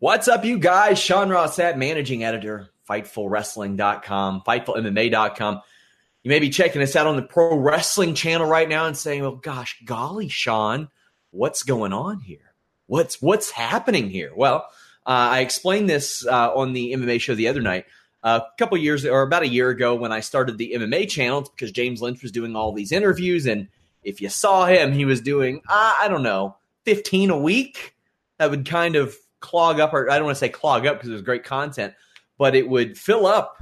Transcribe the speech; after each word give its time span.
What's 0.00 0.28
up, 0.28 0.46
you 0.46 0.58
guys? 0.58 0.98
Sean 0.98 1.28
Ross 1.28 1.58
Sapp, 1.58 1.76
managing 1.76 2.24
editor, 2.24 2.70
FightfulWrestling.com, 2.88 4.44
FightfulMMA.com. 4.46 5.60
You 6.22 6.28
may 6.30 6.38
be 6.38 6.48
checking 6.48 6.80
us 6.80 6.96
out 6.96 7.06
on 7.06 7.16
the 7.16 7.22
Pro 7.22 7.58
Wrestling 7.58 8.14
channel 8.14 8.46
right 8.46 8.66
now 8.66 8.86
and 8.86 8.96
saying, 8.96 9.20
"Well, 9.20 9.36
gosh, 9.36 9.76
golly, 9.84 10.30
Sean, 10.30 10.88
what's 11.32 11.64
going 11.64 11.92
on 11.92 12.20
here? 12.20 12.54
What's 12.86 13.20
what's 13.20 13.50
happening 13.50 14.08
here?" 14.08 14.32
Well, 14.34 14.66
uh, 15.04 15.36
I 15.36 15.40
explained 15.40 15.90
this 15.90 16.26
uh, 16.26 16.50
on 16.54 16.72
the 16.72 16.94
MMA 16.94 17.20
show 17.20 17.34
the 17.34 17.48
other 17.48 17.60
night. 17.60 17.84
A 18.22 18.40
couple 18.56 18.78
years 18.78 19.04
or 19.04 19.20
about 19.20 19.42
a 19.42 19.48
year 19.48 19.68
ago, 19.68 19.94
when 19.94 20.12
I 20.12 20.20
started 20.20 20.56
the 20.56 20.72
MMA 20.76 21.10
channel, 21.10 21.42
because 21.42 21.72
James 21.72 22.00
Lynch 22.00 22.22
was 22.22 22.32
doing 22.32 22.56
all 22.56 22.72
these 22.72 22.90
interviews, 22.90 23.44
and 23.44 23.68
if 24.02 24.22
you 24.22 24.30
saw 24.30 24.64
him, 24.64 24.92
he 24.92 25.04
was 25.04 25.20
doing 25.20 25.60
uh, 25.68 25.96
I 26.00 26.08
don't 26.08 26.22
know, 26.22 26.56
fifteen 26.86 27.28
a 27.28 27.38
week. 27.38 27.94
That 28.38 28.48
would 28.48 28.64
kind 28.64 28.96
of 28.96 29.14
clog 29.40 29.80
up, 29.80 29.92
or 29.92 30.10
I 30.10 30.16
don't 30.16 30.26
want 30.26 30.36
to 30.36 30.40
say 30.40 30.48
clog 30.48 30.86
up 30.86 30.96
because 30.96 31.10
it 31.10 31.14
was 31.14 31.22
great 31.22 31.44
content, 31.44 31.94
but 32.38 32.54
it 32.54 32.68
would 32.68 32.96
fill 32.96 33.26
up 33.26 33.56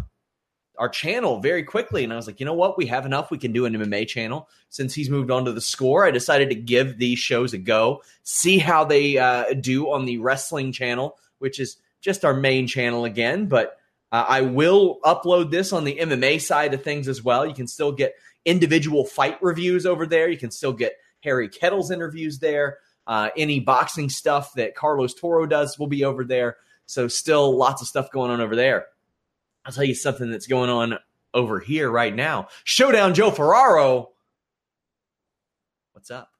our 0.78 0.88
channel 0.88 1.40
very 1.40 1.62
quickly. 1.64 2.04
And 2.04 2.12
I 2.12 2.16
was 2.16 2.26
like, 2.26 2.40
you 2.40 2.46
know 2.46 2.54
what? 2.54 2.78
We 2.78 2.86
have 2.86 3.04
enough. 3.04 3.30
We 3.30 3.38
can 3.38 3.52
do 3.52 3.66
an 3.66 3.74
MMA 3.74 4.06
channel. 4.06 4.48
Since 4.68 4.94
he's 4.94 5.10
moved 5.10 5.30
on 5.30 5.44
to 5.44 5.52
the 5.52 5.60
score, 5.60 6.06
I 6.06 6.10
decided 6.10 6.48
to 6.50 6.54
give 6.54 6.98
these 6.98 7.18
shows 7.18 7.52
a 7.52 7.58
go, 7.58 8.02
see 8.22 8.58
how 8.58 8.84
they 8.84 9.18
uh, 9.18 9.54
do 9.54 9.90
on 9.90 10.04
the 10.04 10.18
wrestling 10.18 10.72
channel, 10.72 11.18
which 11.38 11.58
is 11.58 11.78
just 12.00 12.24
our 12.24 12.34
main 12.34 12.66
channel 12.66 13.04
again. 13.04 13.46
But 13.46 13.78
uh, 14.12 14.24
I 14.28 14.42
will 14.42 15.00
upload 15.04 15.50
this 15.50 15.72
on 15.72 15.84
the 15.84 15.98
MMA 16.00 16.40
side 16.40 16.74
of 16.74 16.82
things 16.82 17.08
as 17.08 17.22
well. 17.22 17.44
You 17.44 17.54
can 17.54 17.66
still 17.66 17.92
get 17.92 18.14
individual 18.44 19.04
fight 19.04 19.38
reviews 19.42 19.84
over 19.84 20.06
there. 20.06 20.28
You 20.28 20.38
can 20.38 20.50
still 20.50 20.72
get 20.72 20.96
Harry 21.24 21.48
Kettle's 21.48 21.90
interviews 21.90 22.38
there. 22.38 22.78
Uh, 23.08 23.30
any 23.38 23.58
boxing 23.58 24.10
stuff 24.10 24.52
that 24.52 24.74
Carlos 24.74 25.14
Toro 25.14 25.46
does 25.46 25.78
will 25.78 25.86
be 25.86 26.04
over 26.04 26.24
there. 26.24 26.58
So 26.84 27.08
still 27.08 27.56
lots 27.56 27.80
of 27.80 27.88
stuff 27.88 28.12
going 28.12 28.30
on 28.30 28.42
over 28.42 28.54
there. 28.54 28.86
I'll 29.64 29.72
tell 29.72 29.84
you 29.84 29.94
something 29.94 30.30
that's 30.30 30.46
going 30.46 30.68
on 30.68 30.98
over 31.32 31.58
here 31.58 31.90
right 31.90 32.14
now. 32.14 32.48
Showdown 32.64 33.14
Joe 33.14 33.30
Ferraro. 33.30 34.10
What's 35.92 36.10
up? 36.10 36.30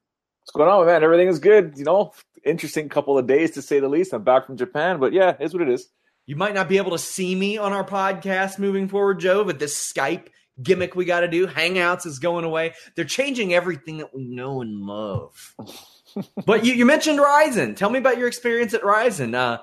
What's 0.41 0.51
going 0.51 0.69
on, 0.69 0.87
man? 0.87 1.03
Everything 1.03 1.28
is 1.28 1.39
good. 1.39 1.73
You 1.77 1.84
know, 1.84 2.12
interesting 2.45 2.89
couple 2.89 3.17
of 3.17 3.27
days 3.27 3.53
to 3.53 3.62
say 3.62 3.81
the 3.81 3.89
least. 3.89 4.12
I'm 4.12 4.23
back 4.23 4.47
from 4.47 4.57
Japan, 4.59 5.01
but 5.01 5.12
yeah, 5.15 5.37
it's 5.41 5.55
what 5.55 5.62
it 5.62 5.71
is. 5.71 5.89
You 6.27 6.37
might 6.37 6.55
not 6.55 6.69
be 6.69 6.77
able 6.77 6.91
to 6.91 6.99
see 6.99 7.34
me 7.34 7.57
on 7.57 7.73
our 7.73 7.84
podcast 7.84 8.59
moving 8.59 8.89
forward, 8.89 9.21
Joe, 9.21 9.45
but 9.45 9.59
this 9.59 9.93
Skype 9.93 10.28
gimmick 10.62 10.95
we 10.95 11.05
got 11.05 11.21
to 11.21 11.28
do, 11.28 11.47
Hangouts 11.47 12.05
is 12.05 12.19
going 12.19 12.45
away. 12.45 12.75
They're 12.95 13.05
changing 13.05 13.55
everything 13.55 13.99
that 13.99 14.15
we 14.15 14.27
know 14.27 14.61
and 14.61 14.81
love 14.83 15.55
but 16.47 16.65
you, 16.65 16.75
you, 16.75 16.84
mentioned 16.84 17.21
Rizin. 17.21 17.75
Tell 17.75 17.91
me 17.91 17.99
about 17.99 18.19
your 18.19 18.29
experience 18.29 18.75
at 18.75 18.84
Rizin. 18.84 19.34
Uh, 19.34 19.59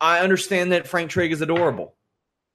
I 0.00 0.20
understand 0.20 0.72
that 0.72 0.86
Frank 0.86 1.10
Trigg 1.10 1.32
is 1.32 1.40
adorable. 1.40 1.94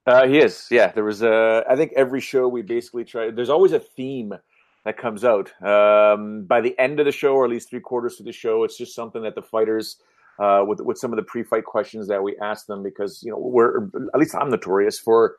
Uh, 0.05 0.27
he 0.27 0.39
is. 0.39 0.67
Yeah, 0.71 0.91
there 0.91 1.03
was. 1.03 1.21
A, 1.21 1.63
I 1.69 1.75
think 1.75 1.93
every 1.95 2.21
show 2.21 2.47
we 2.47 2.61
basically 2.61 3.05
try. 3.05 3.31
There's 3.31 3.49
always 3.49 3.73
a 3.73 3.79
theme 3.79 4.33
that 4.85 4.97
comes 4.97 5.23
out. 5.23 5.51
Um, 5.63 6.43
by 6.45 6.61
the 6.61 6.77
end 6.79 6.99
of 6.99 7.05
the 7.05 7.11
show, 7.11 7.35
or 7.35 7.45
at 7.45 7.51
least 7.51 7.69
three 7.69 7.79
quarters 7.79 8.19
of 8.19 8.25
the 8.25 8.31
show, 8.31 8.63
it's 8.63 8.77
just 8.77 8.95
something 8.95 9.21
that 9.23 9.35
the 9.35 9.41
fighters, 9.41 9.97
uh, 10.39 10.63
with 10.67 10.79
with 10.81 10.97
some 10.97 11.11
of 11.11 11.17
the 11.17 11.23
pre-fight 11.23 11.65
questions 11.65 12.07
that 12.07 12.23
we 12.23 12.37
ask 12.37 12.65
them, 12.65 12.81
because 12.81 13.21
you 13.23 13.31
know 13.31 13.37
we're 13.37 13.85
at 14.13 14.19
least 14.19 14.35
I'm 14.35 14.49
notorious 14.49 14.97
for. 14.97 15.35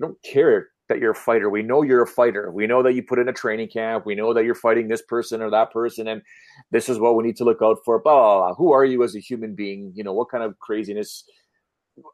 I 0.00 0.06
don't 0.06 0.22
care 0.22 0.68
that 0.88 0.98
you're 0.98 1.12
a 1.12 1.14
fighter. 1.14 1.48
We 1.48 1.62
know 1.62 1.82
you're 1.82 2.02
a 2.02 2.06
fighter. 2.06 2.50
We 2.50 2.66
know 2.66 2.82
that 2.82 2.94
you 2.94 3.02
put 3.02 3.18
in 3.18 3.28
a 3.28 3.32
training 3.32 3.68
camp. 3.68 4.04
We 4.04 4.14
know 4.14 4.34
that 4.34 4.44
you're 4.44 4.54
fighting 4.54 4.88
this 4.88 5.02
person 5.02 5.40
or 5.40 5.50
that 5.50 5.72
person, 5.72 6.08
and 6.08 6.22
this 6.70 6.88
is 6.88 6.98
what 6.98 7.16
we 7.16 7.24
need 7.24 7.36
to 7.36 7.44
look 7.44 7.62
out 7.62 7.78
for. 7.84 8.00
Blah, 8.00 8.12
blah, 8.14 8.38
blah. 8.38 8.54
Who 8.54 8.72
are 8.72 8.84
you 8.84 9.02
as 9.02 9.14
a 9.14 9.20
human 9.20 9.54
being? 9.54 9.92
You 9.94 10.04
know, 10.04 10.12
what 10.12 10.30
kind 10.30 10.44
of 10.44 10.58
craziness 10.58 11.24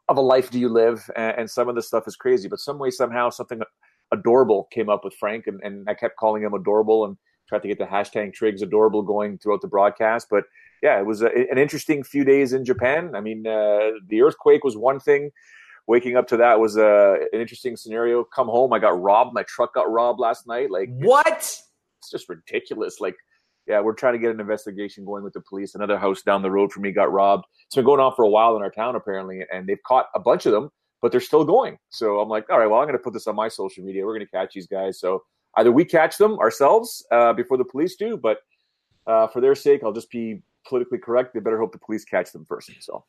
of 0.07 0.17
a 0.17 0.21
life 0.21 0.51
do 0.51 0.59
you 0.59 0.69
live? 0.69 1.09
And, 1.15 1.49
some 1.49 1.67
of 1.67 1.75
this 1.75 1.87
stuff 1.87 2.03
is 2.07 2.15
crazy, 2.15 2.47
but 2.47 2.59
some 2.59 2.79
way, 2.79 2.91
somehow, 2.91 3.29
something 3.29 3.61
adorable 4.11 4.67
came 4.71 4.89
up 4.89 5.03
with 5.03 5.13
Frank, 5.15 5.47
and, 5.47 5.59
and 5.63 5.89
I 5.89 5.93
kept 5.93 6.17
calling 6.17 6.43
him 6.43 6.53
adorable 6.53 7.05
and 7.05 7.17
tried 7.47 7.63
to 7.63 7.67
get 7.67 7.79
the 7.79 7.85
hashtag 7.85 8.33
Triggs 8.33 8.61
adorable 8.61 9.01
going 9.01 9.39
throughout 9.39 9.61
the 9.61 9.67
broadcast. 9.67 10.27
But 10.29 10.43
yeah, 10.81 10.99
it 10.99 11.05
was 11.05 11.21
a, 11.21 11.27
an 11.27 11.57
interesting 11.57 12.03
few 12.03 12.23
days 12.23 12.53
in 12.53 12.63
Japan. 12.63 13.15
I 13.15 13.21
mean, 13.21 13.45
uh, 13.45 13.91
the 14.07 14.21
earthquake 14.21 14.63
was 14.63 14.77
one 14.77 14.99
thing 14.99 15.31
waking 15.89 16.15
up 16.15 16.27
to 16.27 16.37
that 16.37 16.59
was 16.59 16.77
uh, 16.77 17.15
an 17.33 17.41
interesting 17.41 17.75
scenario. 17.75 18.23
Come 18.23 18.47
home, 18.47 18.71
I 18.71 18.77
got 18.77 19.01
robbed. 19.01 19.33
My 19.33 19.41
truck 19.43 19.73
got 19.73 19.91
robbed 19.91 20.19
last 20.19 20.45
night. 20.45 20.69
Like 20.69 20.87
what? 20.99 21.25
It's 21.27 22.11
just 22.11 22.29
ridiculous. 22.29 23.01
Like, 23.01 23.15
yeah, 23.65 23.81
we're 23.81 23.95
trying 23.95 24.13
to 24.13 24.19
get 24.19 24.29
an 24.29 24.39
investigation 24.39 25.03
going 25.03 25.23
with 25.23 25.33
the 25.33 25.41
police. 25.41 25.73
Another 25.73 25.97
house 25.97 26.21
down 26.21 26.43
the 26.43 26.51
road 26.51 26.71
from 26.71 26.83
me 26.83 26.91
got 26.91 27.11
robbed. 27.11 27.45
It's 27.65 27.75
been 27.75 27.85
going 27.85 27.99
on 27.99 28.13
for 28.15 28.23
a 28.23 28.29
while 28.29 28.55
in 28.55 28.61
our 28.61 28.69
town 28.69 28.95
apparently, 28.95 29.43
and 29.51 29.67
they've 29.67 29.81
caught 29.81 30.05
a 30.13 30.19
bunch 30.19 30.45
of 30.45 30.51
them, 30.51 30.69
but 31.01 31.11
they're 31.11 31.19
still 31.19 31.43
going. 31.43 31.79
So 31.89 32.19
I'm 32.19 32.29
like, 32.29 32.47
all 32.51 32.59
right, 32.59 32.67
well, 32.67 32.79
I'm 32.79 32.85
going 32.85 32.97
to 32.97 33.03
put 33.03 33.13
this 33.13 33.25
on 33.25 33.35
my 33.35 33.47
social 33.47 33.83
media. 33.83 34.05
We're 34.05 34.13
going 34.13 34.27
to 34.27 34.31
catch 34.31 34.53
these 34.53 34.67
guys. 34.67 34.99
So 34.99 35.23
either 35.57 35.71
we 35.71 35.85
catch 35.85 36.19
them 36.19 36.37
ourselves 36.37 37.03
uh, 37.11 37.33
before 37.33 37.57
the 37.57 37.65
police 37.65 37.95
do, 37.95 38.15
but 38.15 38.37
uh, 39.07 39.25
for 39.25 39.41
their 39.41 39.55
sake, 39.55 39.81
I'll 39.83 39.91
just 39.91 40.11
be 40.11 40.43
politically 40.67 40.99
correct. 40.99 41.33
They 41.33 41.39
better 41.39 41.57
hope 41.57 41.71
the 41.71 41.79
police 41.79 42.05
catch 42.05 42.31
them 42.31 42.45
first. 42.45 42.69
So 42.79 43.05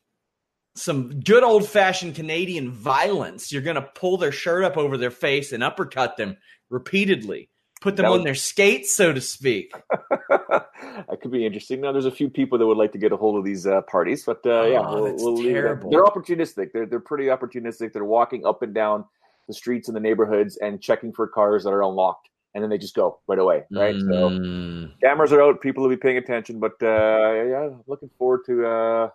some 0.75 1.19
good 1.19 1.43
old 1.43 1.67
fashioned 1.67 2.15
Canadian 2.15 2.71
violence. 2.71 3.51
You're 3.51 3.61
going 3.61 3.75
to 3.75 3.81
pull 3.81 4.17
their 4.17 4.31
shirt 4.31 4.63
up 4.63 4.77
over 4.77 4.97
their 4.97 5.11
face 5.11 5.51
and 5.51 5.63
uppercut 5.63 6.17
them 6.17 6.37
repeatedly, 6.69 7.49
put 7.81 7.97
them 7.97 8.05
on 8.05 8.23
their 8.23 8.35
skates, 8.35 8.95
so 8.95 9.11
to 9.11 9.21
speak. 9.21 9.73
that 10.29 11.17
could 11.21 11.31
be 11.31 11.45
interesting. 11.45 11.81
Now, 11.81 11.91
there's 11.91 12.05
a 12.05 12.11
few 12.11 12.29
people 12.29 12.57
that 12.57 12.65
would 12.65 12.77
like 12.77 12.93
to 12.93 12.97
get 12.97 13.11
a 13.11 13.17
hold 13.17 13.37
of 13.37 13.43
these 13.43 13.67
uh, 13.67 13.81
parties, 13.81 14.23
but 14.25 14.39
uh, 14.45 14.49
oh, 14.49 14.65
yeah, 14.65 14.89
we'll, 14.89 15.15
we'll 15.15 15.43
terrible. 15.43 15.91
They're 15.91 16.03
opportunistic. 16.03 16.71
They're 16.73 16.85
they're 16.85 16.99
pretty 16.99 17.25
opportunistic. 17.25 17.91
They're 17.93 18.05
walking 18.05 18.45
up 18.45 18.61
and 18.61 18.73
down 18.73 19.05
the 19.47 19.53
streets 19.53 19.87
in 19.87 19.93
the 19.93 19.99
neighborhoods 19.99 20.57
and 20.57 20.81
checking 20.81 21.11
for 21.11 21.27
cars 21.27 21.63
that 21.65 21.71
are 21.71 21.83
unlocked. 21.83 22.29
And 22.53 22.61
then 22.61 22.69
they 22.69 22.77
just 22.77 22.95
go 22.95 23.19
right 23.27 23.39
away, 23.39 23.63
right? 23.71 23.95
Mm. 23.95 24.89
So 24.89 24.93
cameras 25.01 25.31
are 25.31 25.41
out. 25.41 25.61
People 25.61 25.83
will 25.83 25.89
be 25.89 25.95
paying 25.95 26.17
attention. 26.17 26.59
But 26.59 26.73
uh, 26.81 27.31
yeah, 27.47 27.69
looking 27.87 28.09
forward 28.17 28.41
to 28.47 28.65
uh, 28.65 29.09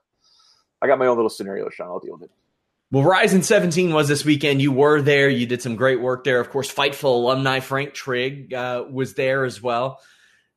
I 0.82 0.87
got 0.87 0.99
my 0.99 1.06
own 1.06 1.17
little 1.17 1.31
scenario, 1.31 1.69
Sean. 1.70 1.88
I'll 1.88 2.00
deal 2.00 2.12
with 2.14 2.23
it. 2.23 2.31
Well, 2.93 3.02
Rizin 3.02 3.43
17 3.43 3.93
was 3.93 4.06
this 4.06 4.25
weekend. 4.25 4.62
You 4.62 4.70
were 4.70 5.02
there. 5.02 5.28
You 5.28 5.46
did 5.46 5.61
some 5.61 5.75
great 5.75 6.00
work 6.00 6.23
there. 6.23 6.38
Of 6.38 6.50
course, 6.50 6.73
Fightful 6.73 7.05
alumni 7.05 7.61
Frank 7.61 7.94
Trigg 7.94 8.55
uh, 8.55 8.84
was 8.88 9.14
there 9.14 9.44
as 9.44 9.61
well. 9.61 10.00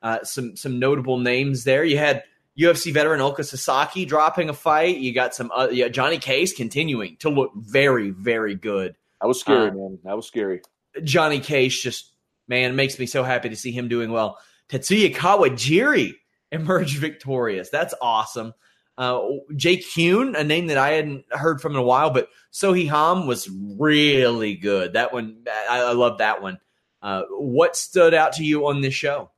Uh, 0.01 0.23
some 0.23 0.55
some 0.55 0.79
notable 0.79 1.17
names 1.17 1.63
there. 1.63 1.83
You 1.83 1.97
had 1.97 2.23
UFC 2.57 2.93
veteran 2.93 3.19
Ulka 3.19 3.43
Sasaki 3.43 4.05
dropping 4.05 4.49
a 4.49 4.53
fight. 4.53 4.97
You 4.97 5.13
got 5.13 5.33
some 5.33 5.51
uh, 5.55 5.69
yeah, 5.71 5.87
Johnny 5.87 6.19
Case 6.19 6.53
continuing 6.53 7.17
to 7.17 7.29
look 7.29 7.51
very, 7.55 8.11
very 8.11 8.55
good. 8.55 8.95
That 9.21 9.27
was 9.27 9.39
scary, 9.39 9.69
uh, 9.69 9.73
man. 9.73 9.99
That 10.03 10.15
was 10.15 10.27
scary. 10.27 10.61
Johnny 11.03 11.39
Case 11.39 11.81
just 11.81 12.13
man 12.47 12.75
makes 12.75 12.99
me 12.99 13.07
so 13.07 13.23
happy 13.23 13.49
to 13.49 13.55
see 13.55 13.71
him 13.71 13.87
doing 13.87 14.11
well. 14.11 14.37
Tetsuya 14.69 15.15
Kawajiri 15.15 16.13
emerged 16.51 16.97
victorious. 16.97 17.69
That's 17.69 17.93
awesome. 18.01 18.53
Uh, 18.99 19.21
Jake 19.55 19.85
Heun, 19.95 20.35
a 20.35 20.43
name 20.43 20.67
that 20.67 20.77
I 20.77 20.89
hadn't 20.91 21.23
heard 21.31 21.61
from 21.61 21.71
in 21.71 21.79
a 21.79 21.83
while, 21.83 22.09
but 22.09 22.27
Seo 22.51 22.75
Hee 22.75 22.85
Ham 22.87 23.27
was 23.27 23.49
really 23.79 24.55
good. 24.55 24.91
That 24.91 25.13
one, 25.13 25.45
I, 25.69 25.79
I 25.79 25.93
love 25.93 26.17
that 26.17 26.41
one. 26.41 26.59
Uh, 27.01 27.23
what 27.29 27.77
stood 27.77 28.13
out 28.13 28.33
to 28.33 28.43
you 28.43 28.67
on 28.67 28.81
this 28.81 28.93
show? 28.93 29.31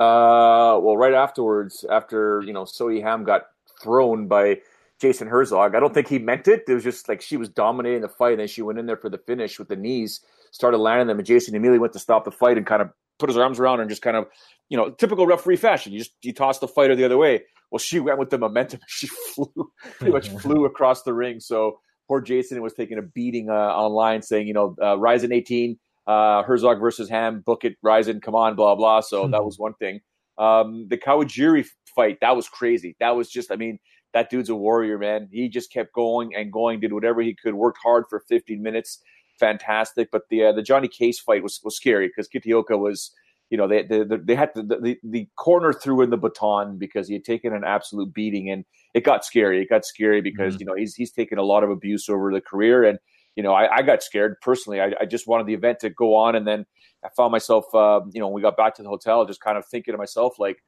Uh, 0.00 0.80
well, 0.82 0.96
right 0.96 1.14
afterwards, 1.14 1.84
after 1.88 2.42
you 2.44 2.52
know, 2.52 2.64
Seo 2.64 2.92
Hee 2.92 3.00
Ham 3.02 3.22
got 3.22 3.42
thrown 3.80 4.26
by 4.26 4.58
Jason 5.00 5.28
Herzog. 5.28 5.76
I 5.76 5.80
don't 5.80 5.94
think 5.94 6.08
he 6.08 6.18
meant 6.18 6.48
it. 6.48 6.64
It 6.66 6.74
was 6.74 6.82
just 6.82 7.08
like 7.08 7.22
she 7.22 7.36
was 7.36 7.48
dominating 7.48 8.02
the 8.02 8.08
fight, 8.08 8.32
and 8.32 8.40
then 8.40 8.48
she 8.48 8.62
went 8.62 8.80
in 8.80 8.86
there 8.86 8.96
for 8.96 9.10
the 9.10 9.18
finish 9.18 9.60
with 9.60 9.68
the 9.68 9.76
knees, 9.76 10.22
started 10.50 10.78
landing 10.78 11.06
them, 11.06 11.18
and 11.18 11.26
Jason 11.26 11.54
immediately 11.54 11.78
went 11.78 11.92
to 11.92 12.00
stop 12.00 12.24
the 12.24 12.32
fight 12.32 12.56
and 12.56 12.66
kind 12.66 12.82
of 12.82 12.90
put 13.20 13.28
his 13.28 13.38
arms 13.38 13.60
around 13.60 13.78
her 13.78 13.82
and 13.82 13.90
just 13.90 14.02
kind 14.02 14.16
of, 14.16 14.26
you 14.68 14.76
know, 14.76 14.90
typical 14.90 15.24
referee 15.24 15.54
fashion. 15.54 15.92
You 15.92 16.00
just 16.00 16.14
you 16.22 16.32
toss 16.32 16.58
the 16.58 16.66
fighter 16.66 16.96
the 16.96 17.04
other 17.04 17.16
way. 17.16 17.44
Well, 17.74 17.80
she 17.80 17.98
went 17.98 18.20
with 18.20 18.30
the 18.30 18.38
momentum. 18.38 18.78
She 18.86 19.08
flew, 19.34 19.72
pretty 19.98 20.12
much 20.12 20.28
flew 20.40 20.64
across 20.64 21.02
the 21.02 21.12
ring. 21.12 21.40
So 21.40 21.80
poor 22.06 22.20
Jason 22.20 22.62
was 22.62 22.72
taking 22.72 22.98
a 22.98 23.02
beating 23.02 23.50
uh, 23.50 23.52
online, 23.52 24.22
saying, 24.22 24.46
you 24.46 24.54
know, 24.54 24.76
uh, 24.80 24.96
Rizin 24.96 25.32
18, 25.32 25.76
uh, 26.06 26.44
Herzog 26.44 26.78
versus 26.78 27.08
Ham, 27.08 27.42
book 27.44 27.64
it, 27.64 27.74
Rizin, 27.82 28.20
come 28.20 28.36
on, 28.36 28.54
blah 28.54 28.76
blah. 28.76 29.00
So 29.00 29.26
that 29.26 29.38
hmm. 29.38 29.44
was 29.44 29.58
one 29.58 29.74
thing. 29.74 29.98
Um, 30.38 30.86
the 30.88 30.96
Kawajiri 30.96 31.66
fight 31.96 32.18
that 32.20 32.36
was 32.36 32.48
crazy. 32.48 32.94
That 33.00 33.16
was 33.16 33.28
just, 33.28 33.50
I 33.50 33.56
mean, 33.56 33.80
that 34.12 34.30
dude's 34.30 34.50
a 34.50 34.54
warrior, 34.54 34.96
man. 34.96 35.28
He 35.32 35.48
just 35.48 35.72
kept 35.72 35.92
going 35.94 36.32
and 36.32 36.52
going, 36.52 36.78
did 36.78 36.92
whatever 36.92 37.22
he 37.22 37.34
could, 37.34 37.54
worked 37.54 37.78
hard 37.82 38.04
for 38.08 38.22
15 38.28 38.62
minutes, 38.62 39.02
fantastic. 39.40 40.10
But 40.12 40.22
the 40.30 40.44
uh, 40.44 40.52
the 40.52 40.62
Johnny 40.62 40.86
Case 40.86 41.18
fight 41.18 41.42
was 41.42 41.60
was 41.64 41.74
scary 41.74 42.06
because 42.06 42.28
Kitaoka 42.28 42.78
was, 42.78 43.10
you 43.50 43.58
know, 43.58 43.68
they 43.68 43.82
they, 43.82 44.02
they 44.02 44.34
had 44.34 44.54
to, 44.54 44.62
the 44.62 44.96
the 45.02 45.28
corner 45.36 45.72
threw 45.72 46.02
in 46.02 46.10
the 46.10 46.16
baton 46.16 46.78
because 46.78 47.08
he 47.08 47.14
had 47.14 47.24
taken 47.24 47.52
an 47.52 47.64
absolute 47.64 48.12
beating, 48.12 48.50
and 48.50 48.64
it 48.94 49.04
got 49.04 49.24
scary. 49.24 49.62
It 49.62 49.68
got 49.68 49.84
scary 49.84 50.20
because 50.20 50.54
mm-hmm. 50.54 50.60
you 50.60 50.66
know 50.66 50.74
he's 50.74 50.94
he's 50.94 51.12
taken 51.12 51.38
a 51.38 51.42
lot 51.42 51.64
of 51.64 51.70
abuse 51.70 52.08
over 52.08 52.32
the 52.32 52.40
career, 52.40 52.84
and 52.84 52.98
you 53.36 53.42
know 53.42 53.52
I, 53.52 53.76
I 53.76 53.82
got 53.82 54.02
scared 54.02 54.36
personally. 54.40 54.80
I, 54.80 54.92
I, 55.00 55.04
just 55.04 55.26
wanted 55.26 55.46
the 55.46 55.54
event 55.54 55.80
to 55.80 55.90
go 55.90 56.14
on, 56.14 56.34
and 56.34 56.46
then 56.46 56.66
I 57.04 57.08
found 57.16 57.32
myself, 57.32 57.66
uh, 57.74 58.00
you 58.12 58.20
know, 58.20 58.28
when 58.28 58.34
we 58.34 58.42
got 58.42 58.56
back 58.56 58.74
to 58.76 58.82
the 58.82 58.88
hotel, 58.88 59.26
just 59.26 59.40
kind 59.40 59.58
of 59.58 59.66
thinking 59.66 59.92
to 59.92 59.98
myself 59.98 60.38
like 60.38 60.58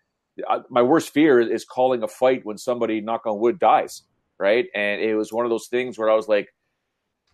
my 0.69 0.82
worst 0.82 1.12
fear 1.12 1.40
is 1.40 1.64
calling 1.64 2.02
a 2.02 2.08
fight 2.08 2.44
when 2.44 2.58
somebody, 2.58 3.00
knock 3.00 3.26
on 3.26 3.38
wood, 3.38 3.58
dies. 3.58 4.02
Right. 4.38 4.67
And 4.75 5.00
it 5.00 5.14
was 5.14 5.32
one 5.32 5.46
of 5.46 5.50
those 5.50 5.69
things 5.69 5.99
where 5.99 6.11
I 6.11 6.14
was 6.14 6.28
like, 6.28 6.49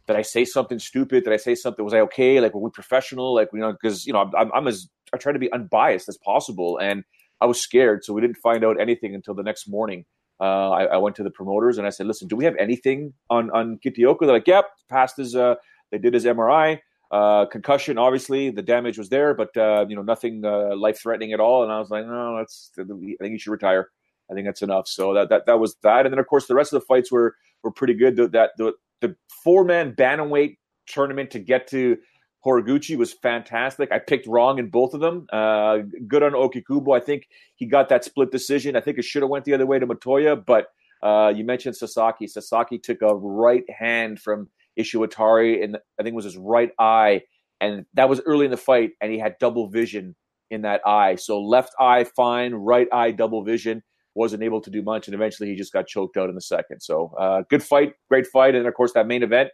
did 0.06 0.16
I 0.16 0.22
say 0.22 0.44
something 0.44 0.78
stupid? 0.78 1.24
Did 1.24 1.32
I 1.32 1.36
say 1.36 1.54
something? 1.54 1.84
Was 1.84 1.94
I 1.94 2.00
okay? 2.00 2.40
Like, 2.40 2.54
were 2.54 2.60
we 2.60 2.70
professional? 2.70 3.34
Like, 3.34 3.48
you 3.52 3.60
know, 3.60 3.72
because, 3.72 4.06
you 4.06 4.12
know, 4.12 4.30
I'm, 4.36 4.52
I'm 4.52 4.68
as, 4.68 4.88
I 5.14 5.18
tried 5.18 5.32
to 5.32 5.38
be 5.38 5.52
unbiased 5.52 6.08
as 6.08 6.18
possible. 6.18 6.78
And 6.78 7.04
I 7.40 7.46
was 7.46 7.60
scared. 7.60 8.04
So 8.04 8.12
we 8.12 8.20
didn't 8.20 8.36
find 8.36 8.64
out 8.64 8.80
anything 8.80 9.14
until 9.14 9.34
the 9.34 9.42
next 9.42 9.68
morning. 9.68 10.04
Uh, 10.40 10.70
I, 10.70 10.84
I, 10.84 10.96
went 10.96 11.14
to 11.16 11.22
the 11.22 11.30
promoters 11.30 11.78
and 11.78 11.86
I 11.86 11.90
said, 11.90 12.06
listen, 12.06 12.26
do 12.26 12.34
we 12.34 12.44
have 12.44 12.56
anything 12.58 13.12
on, 13.30 13.50
on 13.50 13.78
Kitaoka? 13.84 14.20
They're 14.20 14.32
like, 14.32 14.48
yep, 14.48 14.64
passed 14.88 15.16
his, 15.16 15.36
uh, 15.36 15.54
they 15.92 15.98
did 15.98 16.14
his 16.14 16.24
MRI. 16.24 16.80
Uh, 17.12 17.44
concussion, 17.44 17.98
obviously, 17.98 18.50
the 18.50 18.62
damage 18.62 18.96
was 18.96 19.10
there, 19.10 19.34
but 19.34 19.54
uh, 19.54 19.84
you 19.86 19.94
know 19.94 20.00
nothing 20.00 20.42
uh, 20.46 20.74
life 20.74 20.98
threatening 20.98 21.34
at 21.34 21.40
all. 21.40 21.62
And 21.62 21.70
I 21.70 21.78
was 21.78 21.90
like, 21.90 22.06
no, 22.06 22.38
that's 22.38 22.70
I 22.78 22.84
think 22.84 23.32
you 23.32 23.38
should 23.38 23.50
retire. 23.50 23.90
I 24.30 24.34
think 24.34 24.46
that's 24.46 24.62
enough. 24.62 24.88
So 24.88 25.12
that 25.12 25.28
that 25.28 25.44
that 25.44 25.60
was 25.60 25.76
that. 25.82 26.06
And 26.06 26.12
then 26.12 26.18
of 26.18 26.26
course 26.26 26.46
the 26.46 26.54
rest 26.54 26.72
of 26.72 26.80
the 26.80 26.86
fights 26.86 27.12
were 27.12 27.36
were 27.62 27.70
pretty 27.70 27.92
good. 27.92 28.16
The, 28.16 28.28
that 28.28 28.52
the 28.56 28.72
the 29.02 29.14
four 29.44 29.62
man 29.62 29.94
bantamweight 29.94 30.56
tournament 30.86 31.30
to 31.32 31.38
get 31.38 31.66
to 31.68 31.98
Horiguchi 32.44 32.96
was 32.96 33.12
fantastic. 33.12 33.92
I 33.92 33.98
picked 33.98 34.26
wrong 34.26 34.58
in 34.58 34.68
both 34.68 34.94
of 34.94 35.00
them. 35.00 35.26
Uh, 35.32 35.78
good 36.08 36.22
on 36.22 36.32
Ougikubo. 36.32 36.96
I 36.96 37.00
think 37.00 37.28
he 37.54 37.66
got 37.66 37.88
that 37.90 38.04
split 38.04 38.32
decision. 38.32 38.74
I 38.74 38.80
think 38.80 38.98
it 38.98 39.04
should 39.04 39.22
have 39.22 39.30
went 39.30 39.44
the 39.44 39.54
other 39.54 39.66
way 39.66 39.78
to 39.78 39.86
Motoya, 39.86 40.44
but 40.44 40.66
uh, 41.02 41.32
you 41.34 41.44
mentioned 41.44 41.76
Sasaki. 41.76 42.26
Sasaki 42.26 42.78
took 42.78 43.02
a 43.02 43.14
right 43.14 43.64
hand 43.70 44.20
from 44.20 44.48
Ishiwatari, 44.78 45.62
and 45.62 45.76
I 45.98 46.02
think 46.02 46.14
it 46.14 46.16
was 46.16 46.24
his 46.24 46.36
right 46.36 46.70
eye, 46.78 47.22
and 47.60 47.84
that 47.94 48.08
was 48.08 48.20
early 48.26 48.44
in 48.44 48.50
the 48.50 48.56
fight, 48.56 48.90
and 49.00 49.12
he 49.12 49.18
had 49.18 49.36
double 49.38 49.68
vision 49.68 50.16
in 50.50 50.62
that 50.62 50.80
eye. 50.86 51.16
So 51.16 51.40
left 51.40 51.72
eye 51.80 52.04
fine, 52.04 52.54
right 52.54 52.88
eye 52.92 53.12
double 53.12 53.44
vision. 53.44 53.82
Wasn't 54.14 54.42
able 54.42 54.60
to 54.60 54.70
do 54.70 54.82
much, 54.82 55.08
and 55.08 55.14
eventually 55.14 55.48
he 55.48 55.56
just 55.56 55.72
got 55.72 55.86
choked 55.86 56.16
out 56.16 56.28
in 56.28 56.34
the 56.34 56.42
second. 56.42 56.80
So 56.80 57.14
uh, 57.18 57.42
good 57.48 57.62
fight, 57.62 57.94
great 58.10 58.26
fight, 58.26 58.54
and 58.54 58.66
of 58.66 58.74
course 58.74 58.92
that 58.92 59.06
main 59.06 59.22
event, 59.22 59.50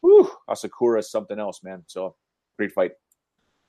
whew, 0.00 0.30
Asakura 0.48 0.98
is 0.98 1.10
something 1.10 1.38
else, 1.38 1.60
man. 1.62 1.84
So 1.86 2.14
great 2.56 2.72
fight. 2.72 2.92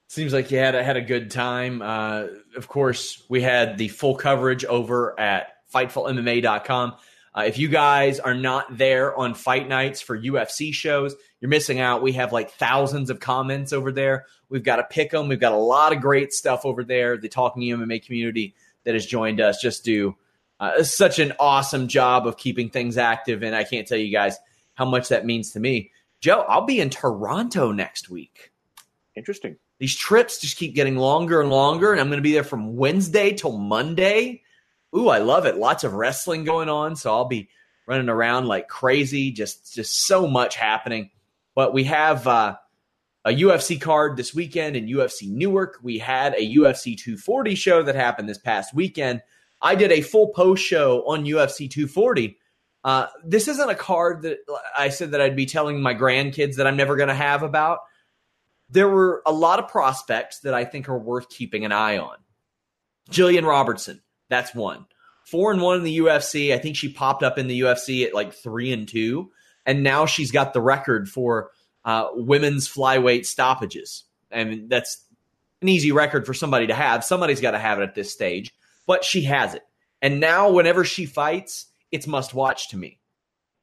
Seems 0.07 0.33
like 0.33 0.51
you 0.51 0.59
had 0.59 0.75
a, 0.75 0.83
had 0.83 0.97
a 0.97 1.01
good 1.01 1.31
time. 1.31 1.81
Uh, 1.81 2.27
of 2.55 2.67
course, 2.67 3.23
we 3.27 3.41
had 3.41 3.77
the 3.77 3.87
full 3.87 4.15
coverage 4.15 4.63
over 4.63 5.19
at 5.19 5.53
FightfulMMA.com. 5.73 6.95
Uh, 7.37 7.41
if 7.41 7.57
you 7.57 7.67
guys 7.67 8.19
are 8.19 8.35
not 8.35 8.77
there 8.77 9.15
on 9.15 9.33
fight 9.33 9.67
nights 9.67 10.01
for 10.01 10.17
UFC 10.17 10.73
shows, 10.73 11.15
you're 11.41 11.49
missing 11.49 11.79
out. 11.79 12.01
We 12.01 12.13
have 12.13 12.31
like 12.31 12.51
thousands 12.51 13.09
of 13.09 13.19
comments 13.19 13.73
over 13.73 13.91
there. 13.91 14.25
We've 14.47 14.63
got 14.63 14.77
to 14.77 14.83
pick 14.83 15.11
them. 15.11 15.27
We've 15.27 15.39
got 15.39 15.51
a 15.51 15.57
lot 15.57 15.91
of 15.91 16.01
great 16.01 16.31
stuff 16.31 16.65
over 16.65 16.83
there. 16.83 17.17
The 17.17 17.27
Talking 17.27 17.63
MMA 17.63 18.05
community 18.05 18.55
that 18.85 18.93
has 18.93 19.05
joined 19.05 19.41
us 19.41 19.61
just 19.61 19.83
do 19.83 20.15
uh, 20.59 20.83
such 20.83 21.19
an 21.19 21.33
awesome 21.39 21.87
job 21.87 22.25
of 22.25 22.37
keeping 22.37 22.69
things 22.69 22.97
active. 22.97 23.43
And 23.43 23.55
I 23.55 23.65
can't 23.65 23.87
tell 23.87 23.97
you 23.97 24.11
guys 24.11 24.37
how 24.75 24.85
much 24.85 25.09
that 25.09 25.25
means 25.25 25.51
to 25.51 25.59
me. 25.59 25.91
Joe, 26.21 26.45
I'll 26.47 26.65
be 26.65 26.79
in 26.79 26.89
Toronto 26.89 27.71
next 27.71 28.09
week. 28.09 28.51
Interesting. 29.15 29.55
These 29.79 29.95
trips 29.95 30.41
just 30.41 30.57
keep 30.57 30.75
getting 30.75 30.97
longer 30.97 31.41
and 31.41 31.49
longer, 31.49 31.91
and 31.91 32.01
I'm 32.01 32.07
going 32.07 32.17
to 32.17 32.23
be 32.23 32.33
there 32.33 32.43
from 32.43 32.75
Wednesday 32.75 33.33
till 33.33 33.57
Monday 33.57 34.41
ooh, 34.95 35.09
I 35.09 35.19
love 35.19 35.45
it. 35.45 35.57
Lots 35.57 35.83
of 35.83 35.93
wrestling 35.93 36.43
going 36.43 36.69
on, 36.69 36.95
so 36.95 37.13
I'll 37.13 37.25
be 37.25 37.49
running 37.87 38.09
around 38.09 38.47
like 38.47 38.67
crazy. 38.67 39.31
Just 39.31 39.73
just 39.73 40.05
so 40.05 40.27
much 40.27 40.55
happening. 40.55 41.11
But 41.53 41.73
we 41.73 41.83
have 41.85 42.27
uh, 42.27 42.55
a 43.23 43.31
UFC 43.31 43.79
card 43.79 44.17
this 44.17 44.33
weekend 44.33 44.75
in 44.75 44.87
UFC 44.87 45.29
Newark. 45.29 45.79
We 45.83 45.99
had 45.99 46.33
a 46.33 46.55
UFC 46.55 46.97
240 46.97 47.55
show 47.55 47.83
that 47.83 47.95
happened 47.95 48.29
this 48.29 48.37
past 48.37 48.73
weekend. 48.73 49.21
I 49.61 49.75
did 49.75 49.91
a 49.91 50.01
full 50.01 50.29
post 50.29 50.63
show 50.63 51.07
on 51.07 51.25
UFC 51.25 51.69
240. 51.69 52.37
Uh, 52.83 53.07
this 53.23 53.47
isn't 53.47 53.69
a 53.69 53.75
card 53.75 54.21
that 54.21 54.37
I 54.77 54.89
said 54.89 55.11
that 55.11 55.21
I'd 55.21 55.35
be 55.35 55.47
telling 55.47 55.81
my 55.81 55.95
grandkids 55.95 56.57
that 56.57 56.67
I'm 56.67 56.77
never 56.77 56.95
going 56.95 57.09
to 57.09 57.15
have 57.15 57.41
about. 57.41 57.79
There 58.69 58.89
were 58.89 59.21
a 59.25 59.31
lot 59.31 59.59
of 59.59 59.67
prospects 59.67 60.39
that 60.39 60.53
I 60.53 60.65
think 60.65 60.89
are 60.89 60.97
worth 60.97 61.29
keeping 61.29 61.65
an 61.65 61.71
eye 61.71 61.97
on. 61.97 62.17
Jillian 63.11 63.45
Robertson, 63.45 64.01
that's 64.29 64.55
one. 64.55 64.85
Four 65.25 65.51
and 65.51 65.61
one 65.61 65.77
in 65.77 65.83
the 65.83 65.99
UFC. 65.99 66.53
I 66.53 66.57
think 66.57 66.75
she 66.75 66.91
popped 66.91 67.23
up 67.23 67.37
in 67.37 67.47
the 67.47 67.61
UFC 67.61 68.05
at 68.05 68.13
like 68.13 68.33
three 68.33 68.71
and 68.71 68.87
two, 68.87 69.31
and 69.65 69.83
now 69.83 70.05
she's 70.05 70.31
got 70.31 70.53
the 70.53 70.61
record 70.61 71.09
for 71.09 71.51
uh, 71.83 72.07
women's 72.13 72.67
flyweight 72.67 73.25
stoppages. 73.25 74.03
I 74.31 74.43
mean, 74.43 74.67
that's 74.67 75.03
an 75.61 75.69
easy 75.69 75.91
record 75.91 76.25
for 76.25 76.33
somebody 76.33 76.67
to 76.67 76.73
have. 76.73 77.03
Somebody's 77.03 77.41
got 77.41 77.51
to 77.51 77.59
have 77.59 77.79
it 77.79 77.83
at 77.83 77.95
this 77.95 78.11
stage, 78.11 78.53
but 78.85 79.03
she 79.03 79.23
has 79.23 79.53
it. 79.53 79.63
And 80.01 80.19
now, 80.19 80.51
whenever 80.51 80.83
she 80.83 81.05
fights, 81.05 81.67
it's 81.91 82.07
must 82.07 82.33
watch 82.33 82.69
to 82.69 82.77
me. 82.77 82.99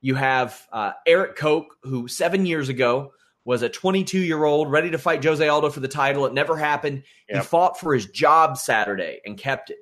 You 0.01 0.17
have 0.17 0.67
uh, 0.73 0.93
Erik 1.07 1.37
Koch, 1.37 1.67
who 1.83 2.09
seven 2.09 2.47
years 2.47 2.69
ago 2.69 3.13
was 3.45 3.63
a 3.63 3.69
22 3.69 4.19
year 4.19 4.45
old 4.45 4.71
ready 4.71 4.91
to 4.91 4.99
fight 4.99 5.25
Jose 5.25 5.47
Aldo 5.47 5.71
for 5.71 5.81
the 5.81 5.89
title. 5.89 6.27
It 6.27 6.35
never 6.35 6.57
happened. 6.57 7.03
Yep. 7.29 7.39
He 7.39 7.47
fought 7.47 7.81
for 7.81 7.95
his 7.95 8.07
job 8.07 8.57
Saturday 8.57 9.21
and 9.25 9.37
kept 9.37 9.71
it. 9.71 9.79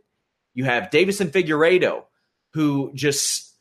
You 0.54 0.64
have 0.64 0.90
Davison 0.90 1.30
Figueiredo, 1.30 2.04
who 2.52 2.92
just 2.94 3.54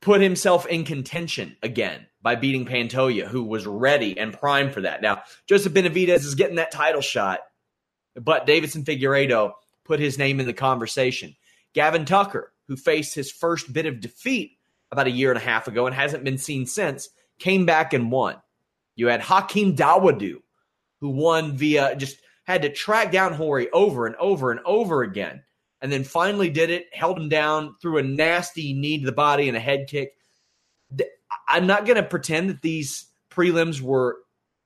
put 0.00 0.20
himself 0.20 0.66
in 0.66 0.84
contention 0.84 1.56
again 1.62 2.06
by 2.20 2.34
beating 2.34 2.66
Pantoja, 2.66 3.26
who 3.26 3.44
was 3.44 3.66
ready 3.66 4.18
and 4.18 4.32
primed 4.32 4.72
for 4.72 4.82
that. 4.82 5.02
Now, 5.02 5.22
Joseph 5.46 5.72
Benavidez 5.72 6.24
is 6.24 6.34
getting 6.34 6.56
that 6.56 6.72
title 6.72 7.00
shot, 7.00 7.40
but 8.14 8.46
Davison 8.46 8.84
Figueiredo 8.84 9.52
put 9.84 10.00
his 10.00 10.18
name 10.18 10.40
in 10.40 10.46
the 10.46 10.52
conversation. 10.52 11.36
Gavin 11.72 12.04
Tucker, 12.04 12.52
who 12.68 12.76
faced 12.76 13.14
his 13.14 13.30
first 13.30 13.72
bit 13.72 13.86
of 13.86 14.00
defeat 14.00 14.58
about 14.90 15.06
a 15.06 15.10
year 15.10 15.30
and 15.30 15.38
a 15.38 15.44
half 15.44 15.68
ago 15.68 15.86
and 15.86 15.94
hasn't 15.94 16.24
been 16.24 16.38
seen 16.38 16.66
since, 16.66 17.08
came 17.38 17.64
back 17.64 17.92
and 17.92 18.10
won. 18.10 18.36
You 18.94 19.06
had 19.08 19.20
Hakeem 19.20 19.76
Dawodu, 19.76 20.36
who 21.00 21.08
won 21.10 21.56
via 21.56 21.96
just 21.96 22.18
had 22.44 22.62
to 22.62 22.68
track 22.70 23.12
down 23.12 23.34
Horie 23.34 23.68
over 23.72 24.06
and 24.06 24.16
over 24.16 24.50
and 24.50 24.60
over 24.64 25.02
again 25.02 25.42
and 25.80 25.90
then 25.90 26.04
finally 26.04 26.48
did 26.48 26.70
it, 26.70 26.86
held 26.92 27.18
him 27.18 27.28
down, 27.28 27.74
threw 27.82 27.98
a 27.98 28.02
nasty 28.02 28.72
knee 28.72 29.00
to 29.00 29.06
the 29.06 29.12
body 29.12 29.48
and 29.48 29.56
a 29.56 29.60
head 29.60 29.88
kick. 29.88 30.12
I'm 31.48 31.66
not 31.66 31.86
going 31.86 31.96
to 31.96 32.02
pretend 32.04 32.50
that 32.50 32.62
these 32.62 33.06
prelims 33.30 33.80
were 33.80 34.18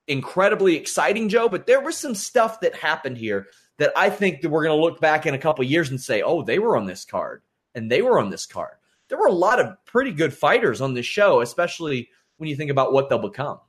incredibly 0.07 0.75
exciting, 0.75 1.27
Joe, 1.27 1.49
but 1.49 1.65
there 1.65 1.81
was 1.81 1.97
some 1.97 2.13
stuff 2.13 2.59
that 2.59 2.75
happened 2.75 3.17
here 3.17 3.47
that 3.77 3.91
I 3.95 4.09
think 4.11 4.41
that 4.41 4.49
we're 4.49 4.63
going 4.63 4.77
to 4.77 4.83
look 4.83 5.01
back 5.01 5.25
in 5.25 5.33
a 5.33 5.39
couple 5.39 5.63
years 5.65 5.89
and 5.89 5.99
say, 5.99 6.21
oh, 6.21 6.43
they 6.43 6.59
were 6.59 6.77
on 6.77 6.85
this 6.85 7.03
card. 7.03 7.41
and 7.77 7.91
they 7.91 8.01
were 8.01 8.19
on 8.19 8.31
this 8.31 8.47
card. 8.47 8.73
There 9.07 9.19
were 9.19 9.27
a 9.27 9.31
lot 9.31 9.59
of 9.59 9.77
pretty 9.85 10.11
good 10.11 10.33
fighters 10.33 10.81
on 10.81 10.95
this 10.95 11.05
show, 11.05 11.41
especially 11.41 12.09
when 12.37 12.49
you 12.49 12.55
think 12.55 12.71
about 12.71 12.91
what 12.91 13.07
they'll 13.07 13.19
become. 13.19 13.59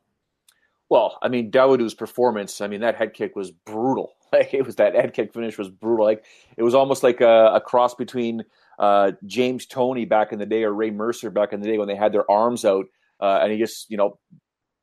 Well, 0.91 1.19
I 1.23 1.29
mean, 1.29 1.51
Dawodu's 1.51 1.95
performance, 1.95 2.61
I 2.61 2.67
mean, 2.67 2.81
that 2.81 2.97
head 2.97 3.13
kick 3.15 3.37
was 3.37 3.51
brutal. 3.51 4.13
Like 4.31 4.53
it 4.53 4.67
was 4.67 4.77
that 4.77 4.95
head 4.95 5.15
kick 5.15 5.33
finish 5.33 5.57
was 5.57 5.71
brutal. 5.71 6.05
Like 6.05 6.23
it 6.59 6.63
was 6.63 6.75
almost 6.75 7.03
like 7.03 7.23
a, 7.23 7.53
a 7.55 7.63
cross 7.63 7.95
between 7.95 8.45
uh, 8.79 9.13
James 9.25 9.65
Toney 9.65 10.05
back 10.05 10.35
in 10.35 10.39
the 10.39 10.45
day 10.45 10.65
or 10.65 10.75
Ray 10.75 10.91
Mercer 10.91 11.31
back 11.31 11.55
in 11.55 11.63
the 11.63 11.67
day 11.67 11.79
when 11.79 11.89
they 11.89 11.97
had 11.97 12.13
their 12.13 12.31
arms 12.31 12.63
out, 12.67 12.85
uh, 13.21 13.39
and 13.41 13.51
he 13.51 13.59
just 13.59 13.91
you 13.91 13.97
know 13.97 14.19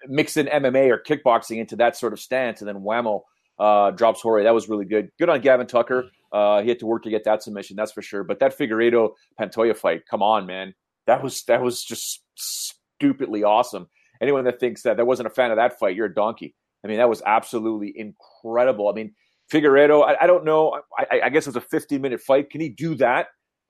mixed 0.08 0.38
in 0.38 0.48
MMA 0.48 0.90
or 0.90 0.98
kickboxing 0.98 1.60
into 1.60 1.76
that 1.76 1.96
sort 1.96 2.12
of 2.12 2.20
stance, 2.20 2.60
and 2.60 2.68
then 2.68 2.78
whammo 2.78 3.22
uh, 3.60 3.92
drops 3.92 4.22
Jorge. 4.22 4.44
That 4.44 4.54
was 4.56 4.68
really 4.68 4.86
good. 4.86 5.10
Good 5.20 5.30
on 5.30 5.42
Gavin 5.42 5.68
Tucker. 5.68 6.10
Uh, 6.32 6.62
he 6.62 6.70
had 6.70 6.80
to 6.80 6.86
work 6.86 7.04
to 7.04 7.10
get 7.10 7.24
that 7.26 7.44
submission, 7.44 7.76
that's 7.76 7.92
for 7.92 8.02
sure. 8.02 8.24
But 8.24 8.40
that 8.40 8.58
Figueiredo 8.58 9.12
Pantoja 9.40 9.78
fight, 9.78 10.02
come 10.10 10.22
on, 10.22 10.46
man, 10.46 10.74
that 11.08 11.24
was 11.24 11.44
that 11.44 11.62
was 11.62 11.84
just 11.84 12.22
stupidly 12.36 13.44
awesome. 13.44 13.88
Anyone 14.22 14.46
that 14.46 14.60
thinks 14.60 14.84
that 14.84 14.98
that 14.98 15.06
wasn't 15.06 15.28
a 15.28 15.30
fan 15.32 15.52
of 15.52 15.58
that 15.58 15.80
fight, 15.80 15.96
you're 15.96 16.08
a 16.08 16.14
donkey. 16.14 16.56
I 16.84 16.88
mean, 16.88 16.98
that 16.98 17.10
was 17.10 17.22
absolutely 17.26 17.94
incredible. 17.96 18.90
I 18.90 18.94
mean, 18.94 19.14
Figueiredo, 19.52 20.04
I, 20.04 20.24
I 20.24 20.28
don't 20.28 20.46
know. 20.46 20.80
I, 20.98 21.22
I, 21.26 21.30
guess 21.30 21.46
it 21.46 21.50
was 21.50 21.56
a 21.56 21.62
15 21.62 22.02
minute 22.02 22.22
fight. 22.22 22.50
Can 22.50 22.62
he 22.62 22.70
do 22.70 22.96
that 22.96 23.28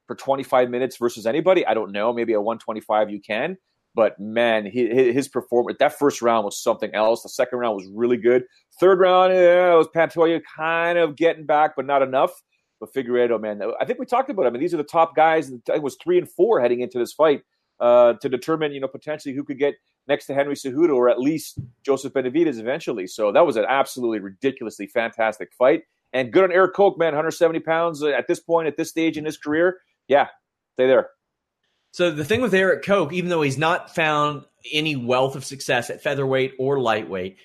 for 0.08 0.16
25 0.16 0.70
minutes 0.70 0.98
versus 0.98 1.26
anybody? 1.26 1.66
I 1.66 1.74
don't 1.74 1.92
know. 1.92 2.14
Maybe 2.14 2.34
a 2.34 2.42
125 2.42 3.10
you 3.10 3.22
can. 3.22 3.58
But 3.96 4.20
man, 4.20 4.66
his 4.66 5.30
performance, 5.30 5.78
that 5.80 5.98
first 5.98 6.22
round 6.22 6.44
was 6.44 6.62
something 6.62 6.94
else. 6.94 7.24
The 7.24 7.30
second 7.30 7.60
round 7.60 7.78
was 7.78 7.88
really 7.94 8.18
good. 8.18 8.44
Third 8.78 9.00
round, 9.00 9.34
yeah, 9.34 9.74
it 9.74 9.78
was 9.78 9.88
Pantoja 9.96 10.42
kind 10.58 10.98
of 10.98 11.16
getting 11.16 11.46
back, 11.46 11.78
but 11.78 11.86
not 11.86 12.02
enough. 12.02 12.32
But 12.82 12.94
Figueiredo, 12.94 13.40
man, 13.40 13.62
I 13.80 13.86
think 13.86 14.00
we 14.00 14.06
talked 14.06 14.30
about. 14.30 14.44
It. 14.44 14.48
I 14.48 14.52
mean, 14.52 14.60
these 14.60 14.74
are 14.74 14.78
the 14.78 14.84
top 14.84 15.16
guys. 15.16 15.50
It 15.50 15.82
was 15.82 15.96
three 16.04 16.18
and 16.18 16.30
four 16.30 16.60
heading 16.60 16.82
into 16.82 17.00
this 17.00 17.14
fight 17.14 17.44
uh, 17.80 18.14
to 18.14 18.30
determine, 18.30 18.72
you 18.72 18.80
know, 18.80 18.88
potentially 18.88 19.36
who 19.36 19.44
could 19.44 19.60
get 19.60 19.76
next 20.08 20.26
to 20.28 20.34
Henry 20.34 20.56
Cejudo 20.56 20.96
or 20.96 21.10
at 21.10 21.20
least 21.20 21.60
Joseph 21.84 22.14
Benavidez 22.14 22.60
eventually. 22.60 23.08
So 23.08 23.32
that 23.32 23.46
was 23.46 23.58
an 23.58 23.66
absolutely 23.68 24.20
ridiculously 24.20 24.88
fantastic 24.88 25.52
fight. 25.54 25.84
And 26.14 26.32
good 26.32 26.44
on 26.44 26.52
Erik 26.52 26.74
Koch, 26.74 26.98
man, 26.98 27.08
170 27.08 27.60
pounds 27.60 28.02
at 28.04 28.28
this 28.28 28.40
point, 28.40 28.68
at 28.68 28.78
this 28.78 28.90
stage 28.90 29.18
in 29.18 29.26
his 29.26 29.38
career. 29.38 29.80
Yeah, 30.08 30.28
stay 30.74 30.88
there. 30.88 31.10
So 31.92 32.12
the 32.12 32.26
thing 32.26 32.42
with 32.42 32.54
Erik 32.54 32.84
Koch, 32.84 33.12
even 33.14 33.30
though 33.30 33.42
he's 33.42 33.58
not 33.58 33.94
found 33.94 34.46
any 34.72 34.96
wealth 34.96 35.36
of 35.36 35.46
success 35.46 35.90
at 35.90 36.02
featherweight 36.02 36.54
or 36.60 36.80
lightweight, 36.80 37.38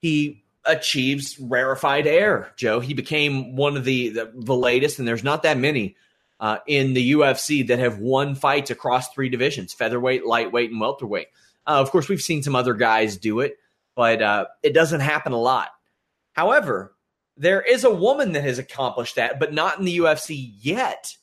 he 0.00 0.44
achieves 0.64 1.38
rarefied 1.38 2.06
air. 2.06 2.52
Joe, 2.56 2.80
he 2.80 2.94
became 2.94 3.56
one 3.56 3.76
of 3.76 3.84
the 3.84 4.10
the, 4.10 4.32
the 4.34 4.54
latest, 4.54 4.98
and 4.98 5.06
there's 5.06 5.24
not 5.24 5.42
that 5.44 5.58
many 5.58 5.96
uh, 6.44 6.58
in 6.66 6.92
the 6.92 7.12
UFC 7.12 7.66
that 7.68 7.78
have 7.78 8.00
won 8.00 8.34
fights 8.34 8.70
across 8.70 9.08
three 9.08 9.30
divisions: 9.30 9.72
featherweight, 9.72 10.26
lightweight, 10.26 10.70
and 10.70 10.78
welterweight. 10.78 11.28
Uh, 11.66 11.80
of 11.80 11.90
course, 11.90 12.06
we've 12.06 12.20
seen 12.20 12.42
some 12.42 12.54
other 12.54 12.74
guys 12.74 13.16
do 13.16 13.40
it, 13.40 13.56
but 13.94 14.20
uh, 14.20 14.44
it 14.62 14.74
doesn't 14.74 15.00
happen 15.00 15.32
a 15.32 15.40
lot. 15.40 15.70
However, 16.34 16.94
there 17.38 17.62
is 17.62 17.84
a 17.84 17.94
woman 17.94 18.32
that 18.32 18.44
has 18.44 18.58
accomplished 18.58 19.16
that, 19.16 19.40
but 19.40 19.54
not 19.54 19.78
in 19.78 19.86
the 19.86 19.96
UFC 19.96 20.52
yet. 20.60 21.16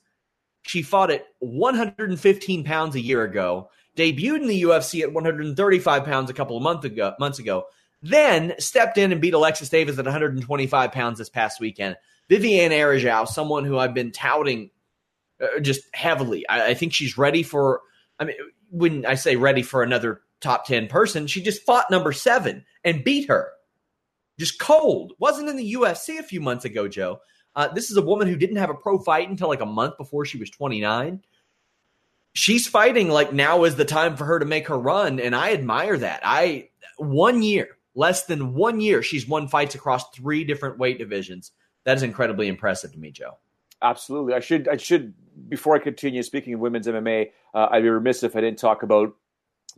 She 0.63 0.82
fought 0.82 1.12
at 1.12 1.28
115 1.38 2.63
pounds 2.63 2.96
a 2.96 3.00
year 3.00 3.24
ago, 3.24 3.70
debuted 3.96 4.42
in 4.42 4.48
the 4.48 4.63
UFC 4.63 5.01
at 5.04 5.13
135 5.13 6.04
pounds 6.04 6.32
a 6.32 6.34
couple 6.34 6.58
of 6.58 6.63
month 6.63 6.84
ago, 6.84 7.13
months 7.20 7.38
ago, 7.38 7.66
then 8.01 8.56
stepped 8.58 8.98
in 8.98 9.12
and 9.12 9.22
beat 9.22 9.36
Alexis 9.36 9.70
Davis 9.70 10.00
at 10.00 10.06
125 10.06 10.92
pounds 10.92 11.20
this 11.20 11.30
past 11.30 11.60
weekend. 11.60 11.96
Viviane 12.28 12.72
Araujo, 12.72 13.25
someone 13.25 13.66
who 13.66 13.78
I've 13.78 13.94
been 13.94 14.12
touting 14.12 14.72
uh, 15.41 15.60
just 15.60 15.81
heavily. 15.93 16.48
I, 16.48 16.67
I 16.67 16.74
think 16.74 16.93
she's 16.93 17.17
ready 17.17 17.43
for. 17.43 17.81
I 18.19 18.25
mean, 18.25 18.36
when 18.69 19.05
I 19.05 19.15
say 19.15 19.36
ready 19.36 19.63
for 19.63 19.83
another 19.83 20.21
top 20.41 20.65
10 20.65 20.88
person. 20.88 21.27
She 21.27 21.41
just 21.41 21.63
fought 21.63 21.89
number 21.89 22.12
seven 22.12 22.65
and 22.83 23.03
beat 23.03 23.29
her. 23.29 23.51
Just 24.38 24.60
cold. 24.60 25.13
Wasn't 25.19 25.48
in 25.48 25.55
the 25.55 25.74
UFC 25.75 26.19
a 26.19 26.24
few 26.24 26.41
months 26.41 26.65
ago, 26.65 26.88
Joe. 26.88 27.21
Uh, 27.55 27.67
this 27.67 27.91
is 27.91 27.98
a 27.98 28.01
woman 28.01 28.27
who 28.27 28.36
didn't 28.36 28.57
have 28.57 28.69
a 28.69 28.75
pro 28.75 28.98
fight 28.98 29.29
until 29.29 29.48
like 29.48 29.62
a 29.62 29.65
month 29.65 29.98
before 29.98 30.25
she 30.25 30.38
was 30.38 30.50
29. 30.50 31.21
She's 32.33 32.67
fighting 32.67 33.10
like 33.10 33.33
now 33.33 33.65
is 33.65 33.75
the 33.75 33.86
time 33.86 34.15
for 34.15 34.25
her 34.25 34.39
to 34.39 34.45
make 34.45 34.69
her 34.69 34.79
run, 34.79 35.19
and 35.19 35.36
I 35.36 35.51
admire 35.51 35.98
that. 35.98 36.21
I 36.24 36.69
one 36.98 37.43
year, 37.43 37.77
less 37.93 38.25
than 38.25 38.53
one 38.53 38.79
year, 38.79 39.03
she's 39.03 39.27
won 39.27 39.50
fights 39.50 39.75
across 39.75 40.10
three 40.12 40.45
different 40.45 40.77
weight 40.79 40.98
divisions. 40.98 41.51
That 41.83 41.98
is 41.98 42.03
incredibly 42.03 42.48
impressive 42.48 42.93
to 42.93 42.98
me, 42.98 43.12
Joe. 43.12 43.38
Absolutely. 43.81 44.33
I 44.33 44.39
should. 44.39 44.69
I 44.69 44.77
should. 44.77 45.13
Before 45.50 45.75
I 45.75 45.79
continue 45.79 46.24
speaking 46.24 46.53
of 46.53 46.60
women's 46.60 46.88
MMA, 46.88 47.31
uh, 47.53 47.67
I'd 47.71 47.83
be 47.83 47.89
remiss 47.89 48.24
if 48.24 48.36
I 48.36 48.41
didn't 48.41 48.60
talk 48.60 48.83
about 48.83 49.15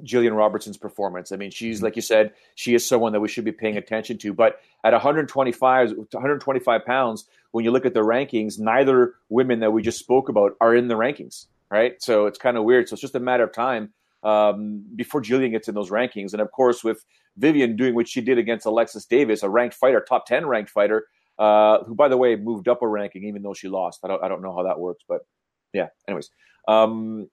Jillian 0.01 0.35
Robertson's 0.35 0.77
performance. 0.77 1.31
I 1.31 1.35
mean, 1.35 1.51
she's 1.51 1.77
mm-hmm. 1.77 1.85
like 1.85 1.95
you 1.95 2.01
said, 2.01 2.33
she 2.55 2.73
is 2.73 2.85
someone 2.85 3.11
that 3.13 3.19
we 3.19 3.27
should 3.27 3.45
be 3.45 3.51
paying 3.51 3.77
attention 3.77 4.17
to. 4.19 4.33
But 4.33 4.59
at 4.83 4.93
125, 4.93 5.91
125 5.91 6.85
pounds, 6.85 7.25
when 7.51 7.63
you 7.63 7.71
look 7.71 7.85
at 7.85 7.93
the 7.93 8.01
rankings, 8.01 8.59
neither 8.59 9.15
women 9.29 9.59
that 9.59 9.71
we 9.71 9.81
just 9.81 9.99
spoke 9.99 10.29
about 10.29 10.53
are 10.59 10.75
in 10.75 10.87
the 10.87 10.95
rankings, 10.95 11.47
right? 11.69 12.01
So 12.01 12.25
it's 12.25 12.39
kind 12.39 12.57
of 12.57 12.63
weird. 12.63 12.89
So 12.89 12.93
it's 12.93 13.01
just 13.01 13.15
a 13.15 13.19
matter 13.19 13.43
of 13.43 13.53
time 13.53 13.93
um, 14.23 14.83
before 14.95 15.21
Jillian 15.21 15.51
gets 15.51 15.67
in 15.67 15.75
those 15.75 15.91
rankings. 15.91 16.33
And 16.33 16.41
of 16.41 16.51
course, 16.51 16.83
with 16.83 17.05
Vivian 17.37 17.75
doing 17.75 17.95
what 17.95 18.07
she 18.07 18.21
did 18.21 18.37
against 18.37 18.65
Alexis 18.65 19.05
Davis, 19.05 19.43
a 19.43 19.49
ranked 19.49 19.75
fighter, 19.75 20.01
top 20.01 20.25
10 20.25 20.45
ranked 20.45 20.71
fighter, 20.71 21.07
uh, 21.39 21.83
who, 21.83 21.95
by 21.95 22.07
the 22.07 22.17
way, 22.17 22.35
moved 22.35 22.67
up 22.67 22.81
a 22.81 22.87
ranking 22.87 23.23
even 23.25 23.41
though 23.41 23.53
she 23.53 23.67
lost. 23.67 23.99
I 24.03 24.07
don't, 24.07 24.23
I 24.23 24.27
don't 24.27 24.41
know 24.41 24.55
how 24.55 24.63
that 24.63 24.79
works, 24.79 25.03
but 25.07 25.21
yeah. 25.73 25.87
Anyways, 26.07 26.29
um, 26.67 27.29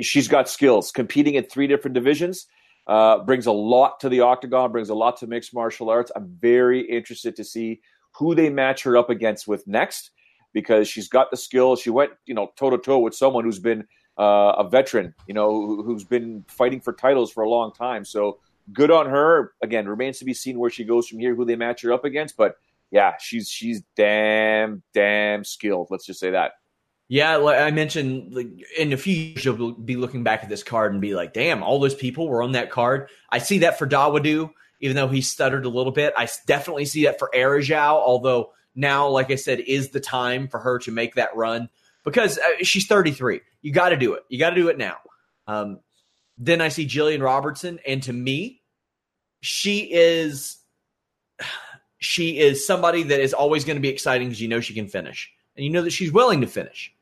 she's 0.00 0.28
got 0.28 0.48
skills. 0.48 0.90
Competing 0.90 1.34
in 1.34 1.44
three 1.44 1.66
different 1.66 1.94
divisions 1.94 2.46
uh, 2.86 3.18
brings 3.18 3.46
a 3.46 3.52
lot 3.52 4.00
to 4.00 4.08
the 4.08 4.20
octagon, 4.20 4.72
brings 4.72 4.90
a 4.90 4.94
lot 4.94 5.16
to 5.18 5.26
mixed 5.26 5.54
martial 5.54 5.90
arts. 5.90 6.12
I'm 6.14 6.36
very 6.40 6.80
interested 6.80 7.36
to 7.36 7.44
see 7.44 7.80
who 8.12 8.34
they 8.34 8.50
match 8.50 8.82
her 8.82 8.96
up 8.96 9.10
against 9.10 9.48
with 9.48 9.66
next 9.66 10.10
because 10.52 10.88
she's 10.88 11.08
got 11.08 11.30
the 11.30 11.36
skills. 11.36 11.80
She 11.80 11.90
went, 11.90 12.12
you 12.26 12.34
know, 12.34 12.52
toe 12.56 12.70
to 12.70 12.78
toe 12.78 12.98
with 12.98 13.14
someone 13.14 13.44
who's 13.44 13.58
been 13.58 13.84
uh, 14.18 14.54
a 14.58 14.68
veteran, 14.68 15.14
you 15.26 15.34
know, 15.34 15.82
who's 15.82 16.04
been 16.04 16.44
fighting 16.48 16.80
for 16.80 16.92
titles 16.92 17.32
for 17.32 17.42
a 17.42 17.48
long 17.48 17.72
time. 17.72 18.04
So 18.04 18.38
good 18.72 18.90
on 18.90 19.08
her. 19.10 19.52
Again, 19.62 19.88
remains 19.88 20.18
to 20.18 20.24
be 20.24 20.34
seen 20.34 20.58
where 20.58 20.70
she 20.70 20.84
goes 20.84 21.08
from 21.08 21.18
here, 21.18 21.34
who 21.34 21.44
they 21.44 21.56
match 21.56 21.82
her 21.82 21.92
up 21.92 22.04
against. 22.04 22.36
But 22.36 22.56
yeah, 22.90 23.14
she's 23.20 23.48
she's 23.48 23.82
damn 23.96 24.82
damn 24.92 25.42
skilled. 25.44 25.88
Let's 25.90 26.06
just 26.06 26.20
say 26.20 26.30
that. 26.30 26.52
Yeah, 27.14 27.36
like 27.36 27.60
I 27.60 27.70
mentioned, 27.70 28.34
like 28.34 28.48
in 28.76 28.92
a 28.92 28.96
few 28.96 29.14
years 29.14 29.44
you'll 29.44 29.70
be 29.70 29.94
looking 29.94 30.24
back 30.24 30.42
at 30.42 30.48
this 30.48 30.64
card 30.64 30.90
and 30.90 31.00
be 31.00 31.14
like, 31.14 31.32
"Damn, 31.32 31.62
all 31.62 31.78
those 31.78 31.94
people 31.94 32.26
were 32.26 32.42
on 32.42 32.50
that 32.52 32.72
card." 32.72 33.08
I 33.30 33.38
see 33.38 33.58
that 33.58 33.78
for 33.78 33.86
Dawodu, 33.86 34.50
even 34.80 34.96
though 34.96 35.06
he 35.06 35.20
stuttered 35.20 35.64
a 35.64 35.68
little 35.68 35.92
bit. 35.92 36.12
I 36.16 36.28
definitely 36.48 36.86
see 36.86 37.04
that 37.04 37.20
for 37.20 37.30
Araujo, 37.32 37.76
although 37.76 38.50
now, 38.74 39.06
like 39.06 39.30
I 39.30 39.36
said, 39.36 39.60
is 39.60 39.90
the 39.90 40.00
time 40.00 40.48
for 40.48 40.58
her 40.58 40.80
to 40.80 40.90
make 40.90 41.14
that 41.14 41.36
run 41.36 41.68
because 42.02 42.36
uh, 42.36 42.64
she's 42.64 42.88
33. 42.88 43.42
You 43.62 43.70
got 43.70 43.90
to 43.90 43.96
do 43.96 44.14
it. 44.14 44.24
You 44.28 44.40
got 44.40 44.50
to 44.50 44.56
do 44.56 44.66
it 44.66 44.76
now. 44.76 44.96
Um, 45.46 45.78
then 46.36 46.60
I 46.60 46.66
see 46.66 46.84
Jillian 46.84 47.22
Robertson, 47.22 47.78
and 47.86 48.02
to 48.02 48.12
me, 48.12 48.60
she 49.40 49.88
is 49.92 50.56
she 51.98 52.40
is 52.40 52.66
somebody 52.66 53.04
that 53.04 53.20
is 53.20 53.32
always 53.32 53.64
going 53.64 53.76
to 53.76 53.80
be 53.80 53.88
exciting 53.88 54.30
because 54.30 54.40
you 54.40 54.48
know 54.48 54.58
she 54.58 54.74
can 54.74 54.88
finish 54.88 55.30
and 55.56 55.64
you 55.64 55.70
know 55.70 55.82
that 55.82 55.92
she's 55.92 56.12
willing 56.12 56.40
to 56.40 56.46
finish. 56.46 56.93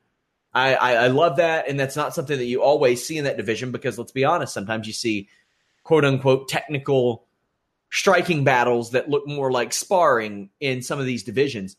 I, 0.54 0.74
I, 0.74 0.92
I 0.94 1.06
love 1.08 1.36
that, 1.36 1.68
and 1.68 1.80
that's 1.80 1.96
not 1.96 2.14
something 2.14 2.36
that 2.36 2.44
you 2.44 2.62
always 2.62 3.04
see 3.04 3.16
in 3.16 3.24
that 3.24 3.36
division 3.36 3.72
because 3.72 3.98
let's 3.98 4.12
be 4.12 4.24
honest, 4.24 4.52
sometimes 4.52 4.86
you 4.86 4.92
see 4.92 5.28
quote 5.82 6.04
unquote 6.04 6.48
technical 6.48 7.24
striking 7.90 8.44
battles 8.44 8.92
that 8.92 9.08
look 9.08 9.26
more 9.26 9.50
like 9.50 9.72
sparring 9.72 10.50
in 10.60 10.82
some 10.82 10.98
of 10.98 11.06
these 11.06 11.22
divisions. 11.22 11.76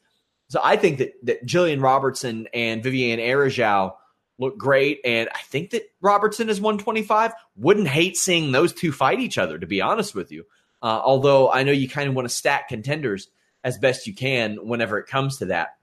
So 0.50 0.60
I 0.64 0.76
think 0.78 1.00
that 1.00 1.14
that 1.24 1.46
Jillian 1.46 1.82
Robertson 1.82 2.48
and 2.54 2.84
Viviane 2.84 3.20
Araujo 3.20 3.96
look 4.40 4.58
great, 4.58 5.00
and 5.06 5.30
I 5.34 5.40
think 5.40 5.72
that 5.72 5.84
Robertson 6.02 6.50
is 6.50 6.60
125. 6.60 7.34
Wouldn't 7.56 7.88
hate 7.88 8.18
seeing 8.18 8.52
those 8.52 8.74
two 8.74 8.92
fight 8.92 9.20
each 9.20 9.38
other, 9.38 9.58
to 9.60 9.68
be 9.68 9.82
honest 9.82 10.16
with 10.16 10.32
you. 10.32 10.46
Uh, 10.82 11.02
although 11.04 11.52
I 11.52 11.64
know 11.64 11.72
you 11.72 11.88
kind 11.88 12.10
of 12.10 12.16
want 12.16 12.28
to 12.28 12.34
stack 12.34 12.70
contenders 12.70 13.30
as 13.64 13.78
best 13.78 14.08
you 14.08 14.14
can 14.14 14.58
whenever 14.68 14.98
it 14.98 15.08
comes 15.08 15.38
to 15.38 15.46
that. 15.46 15.78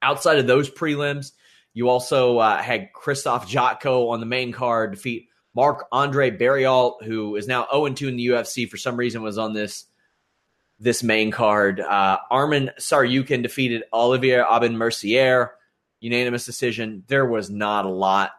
Outside 0.00 0.38
of 0.38 0.46
those 0.46 0.70
prelims, 0.70 1.32
you 1.74 1.88
also 1.88 2.38
uh, 2.38 2.60
had 2.60 2.92
Krzysztof 2.92 3.46
Jotko 3.46 4.10
on 4.10 4.20
the 4.20 4.26
main 4.26 4.52
card 4.52 4.92
defeat 4.92 5.28
Marc 5.54 5.86
Andre 5.90 6.30
Barriault, 6.30 7.02
who 7.02 7.36
is 7.36 7.48
now 7.48 7.66
0 7.70 7.88
2 7.88 8.08
in 8.08 8.16
the 8.16 8.26
UFC 8.28 8.68
for 8.68 8.76
some 8.76 8.96
reason, 8.96 9.22
was 9.22 9.38
on 9.38 9.52
this 9.52 9.86
this 10.78 11.02
main 11.02 11.30
card. 11.30 11.80
Uh, 11.80 12.18
Arman 12.30 12.74
Tsarukyan 12.78 13.42
defeated 13.42 13.82
Olivier 13.92 14.40
Aubin 14.40 14.76
Mercier, 14.76 15.52
unanimous 16.00 16.46
decision. 16.46 17.02
There 17.08 17.26
was 17.26 17.50
not 17.50 17.84
a 17.84 17.90
lot 17.90 18.30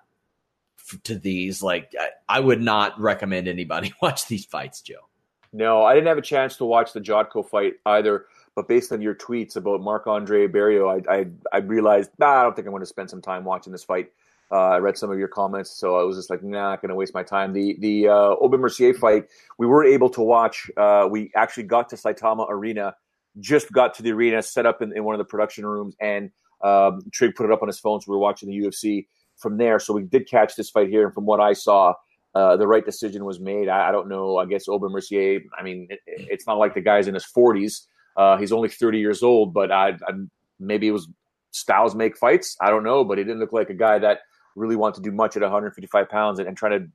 f- 0.80 1.02
to 1.04 1.16
these. 1.16 1.62
Like, 1.62 1.94
I, 2.00 2.10
I 2.28 2.40
would 2.40 2.62
not 2.62 3.00
recommend 3.00 3.48
anybody 3.48 3.94
watch 4.02 4.28
these 4.28 4.46
fights, 4.46 4.82
Joe. 4.82 5.10
No, 5.52 5.84
I 5.84 5.96
didn't 5.96 6.08
have 6.08 6.18
a 6.18 6.22
chance 6.22 6.58
to 6.58 6.66
watch 6.66 6.94
the 6.94 7.02
Jotko 7.02 7.48
fight 7.48 7.74
either. 7.86 8.26
But 8.60 8.68
based 8.68 8.92
on 8.92 9.02
your 9.02 9.16
tweets 9.16 9.56
about 9.56 9.80
Marc 9.80 10.06
Andre 10.06 10.46
Barriault, 10.46 11.08
I, 11.08 11.20
I, 11.20 11.26
I 11.54 11.58
realized, 11.60 12.12
nah, 12.20 12.42
I 12.42 12.44
don't 12.44 12.58
think 12.58 12.68
I'm 12.68 12.74
going 12.74 12.82
to 12.82 12.86
spend 12.86 13.10
some 13.10 13.22
time 13.22 13.46
watching 13.46 13.72
this 13.72 13.86
fight. 13.86 14.12
Uh, 14.52 14.72
I 14.72 14.78
read 14.80 14.98
some 14.98 15.10
of 15.10 15.18
your 15.18 15.30
comments, 15.30 15.72
so 15.72 15.98
I 15.98 16.04
was 16.04 16.18
just 16.18 16.30
like, 16.30 16.44
nah, 16.44 16.72
not 16.72 16.82
going 16.82 16.90
to 16.90 16.96
waste 16.96 17.14
my 17.14 17.24
time. 17.24 17.54
The 17.54 17.78
the 17.80 18.10
uh, 18.10 18.36
Mercier 18.50 18.94
fight, 18.94 19.30
we 19.58 19.66
were 19.66 19.86
able 19.86 20.10
to 20.10 20.20
watch. 20.20 20.70
Uh, 20.76 21.08
we 21.10 21.32
actually 21.38 21.64
got 21.64 21.88
to 21.92 21.96
Saitama 21.96 22.50
Arena, 22.50 22.98
just 23.40 23.72
got 23.72 23.94
to 23.94 24.04
the 24.04 24.12
arena, 24.12 24.44
set 24.44 24.66
up 24.66 24.82
in, 24.82 24.92
in 24.94 25.06
one 25.06 25.16
of 25.16 25.20
the 25.20 25.24
production 25.24 25.66
rooms, 25.66 25.96
and 26.02 26.30
um, 26.62 27.00
Trigg 27.14 27.36
put 27.36 27.46
it 27.46 27.54
up 27.54 27.62
on 27.62 27.70
his 27.70 27.80
phone, 27.80 28.02
so 28.02 28.12
we 28.12 28.18
were 28.18 28.22
watching 28.22 28.50
the 28.50 28.58
UFC 28.58 29.08
from 29.38 29.56
there. 29.56 29.80
So 29.80 29.94
we 29.94 30.04
did 30.04 30.28
catch 30.28 30.58
this 30.58 30.70
fight 30.70 30.90
here, 30.90 31.06
and 31.06 31.14
from 31.14 31.26
what 31.26 31.40
I 31.40 31.54
saw, 31.54 31.94
uh, 32.36 32.58
the 32.58 32.68
right 32.68 32.84
decision 32.84 33.24
was 33.24 33.40
made. 33.40 33.70
I, 33.70 33.88
I, 33.88 33.92
don't 33.94 34.10
know. 34.10 34.36
I 34.36 34.46
guess 34.48 34.68
Aubin 34.68 34.92
Mercier. 34.92 35.44
I 35.58 35.64
mean, 35.64 35.88
it, 35.90 36.02
it's 36.06 36.46
not 36.46 36.58
like 36.58 36.74
the 36.74 36.82
guy's 36.82 37.08
in 37.08 37.14
his 37.14 37.24
forties. 37.24 37.88
Uh, 38.20 38.36
he's 38.38 38.52
only 38.52 38.68
thirty 38.68 39.00
years 39.00 39.24
old, 39.24 39.54
but 39.54 39.72
I, 39.72 39.92
I, 39.92 40.12
maybe 40.60 40.88
it 40.88 40.92
was 40.92 41.08
styles 41.52 41.96
make 41.96 42.18
fights. 42.18 42.58
I 42.62 42.70
don't 42.70 42.84
know, 42.84 43.04
but 43.04 43.18
he 43.18 43.24
didn't 43.24 43.40
look 43.40 43.54
like 43.54 43.70
a 43.70 43.74
guy 43.74 43.98
that 44.00 44.20
really 44.56 44.76
wanted 44.76 45.04
to 45.04 45.10
do 45.10 45.16
much 45.16 45.36
at 45.38 45.42
155 45.42 46.10
pounds 46.10 46.40
and, 46.40 46.48
and 46.48 46.58
trying 46.58 46.80
to 46.80 46.88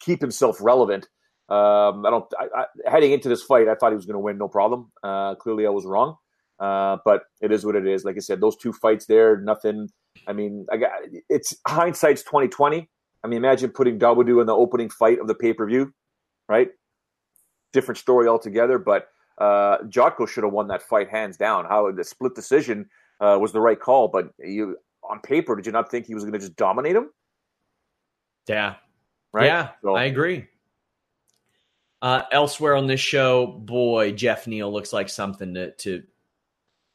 keep 0.00 0.20
himself 0.20 0.58
relevant. 0.60 1.08
Um, 1.48 2.04
I 2.06 2.10
don't. 2.10 2.24
I, 2.38 2.60
I, 2.60 2.90
heading 2.90 3.12
into 3.12 3.28
this 3.28 3.42
fight, 3.42 3.68
I 3.68 3.74
thought 3.74 3.90
he 3.90 3.96
was 3.96 4.06
going 4.06 4.14
to 4.14 4.20
win, 4.20 4.38
no 4.38 4.48
problem. 4.48 4.92
Uh, 5.02 5.34
clearly, 5.36 5.66
I 5.66 5.70
was 5.70 5.86
wrong. 5.86 6.16
Uh, 6.58 6.98
but 7.04 7.22
it 7.40 7.50
is 7.50 7.66
what 7.66 7.74
it 7.74 7.86
is. 7.86 8.04
Like 8.04 8.16
I 8.16 8.20
said, 8.20 8.40
those 8.40 8.56
two 8.56 8.72
fights 8.72 9.06
there, 9.06 9.40
nothing. 9.40 9.88
I 10.28 10.32
mean, 10.32 10.66
I 10.70 10.76
got 10.76 10.90
it's 11.28 11.56
hindsight's 11.66 12.22
2020. 12.22 12.88
I 13.24 13.28
mean, 13.28 13.36
imagine 13.38 13.70
putting 13.70 13.98
Dawodu 13.98 14.40
in 14.40 14.46
the 14.46 14.54
opening 14.54 14.90
fight 14.90 15.18
of 15.18 15.26
the 15.26 15.34
pay 15.34 15.52
per 15.52 15.66
view, 15.66 15.92
right? 16.48 16.68
Different 17.72 17.98
story 17.98 18.28
altogether. 18.28 18.78
But 18.78 19.08
uh, 19.38 19.78
Jotko 19.88 20.28
should 20.28 20.44
have 20.44 20.52
won 20.52 20.68
that 20.68 20.82
fight 20.82 21.08
hands 21.08 21.36
down. 21.36 21.64
How 21.64 21.90
the 21.90 22.04
split 22.04 22.34
decision 22.34 22.88
uh, 23.20 23.38
was 23.40 23.52
the 23.52 23.60
right 23.60 23.78
call, 23.78 24.08
but 24.08 24.30
you 24.38 24.76
on 25.08 25.20
paper, 25.20 25.56
did 25.56 25.66
you 25.66 25.72
not 25.72 25.90
think 25.90 26.06
he 26.06 26.14
was 26.14 26.24
going 26.24 26.32
to 26.32 26.38
just 26.38 26.56
dominate 26.56 26.96
him? 26.96 27.10
Yeah. 28.48 28.76
Right. 29.32 29.46
Yeah, 29.46 29.70
so, 29.82 29.94
I 29.94 30.04
agree. 30.04 30.46
Uh, 32.02 32.22
elsewhere 32.32 32.76
on 32.76 32.86
this 32.86 33.00
show, 33.00 33.46
boy, 33.46 34.12
Jeff 34.12 34.46
Neal 34.46 34.72
looks 34.72 34.92
like 34.92 35.08
something 35.08 35.54
to 35.54 35.70
to 35.72 36.02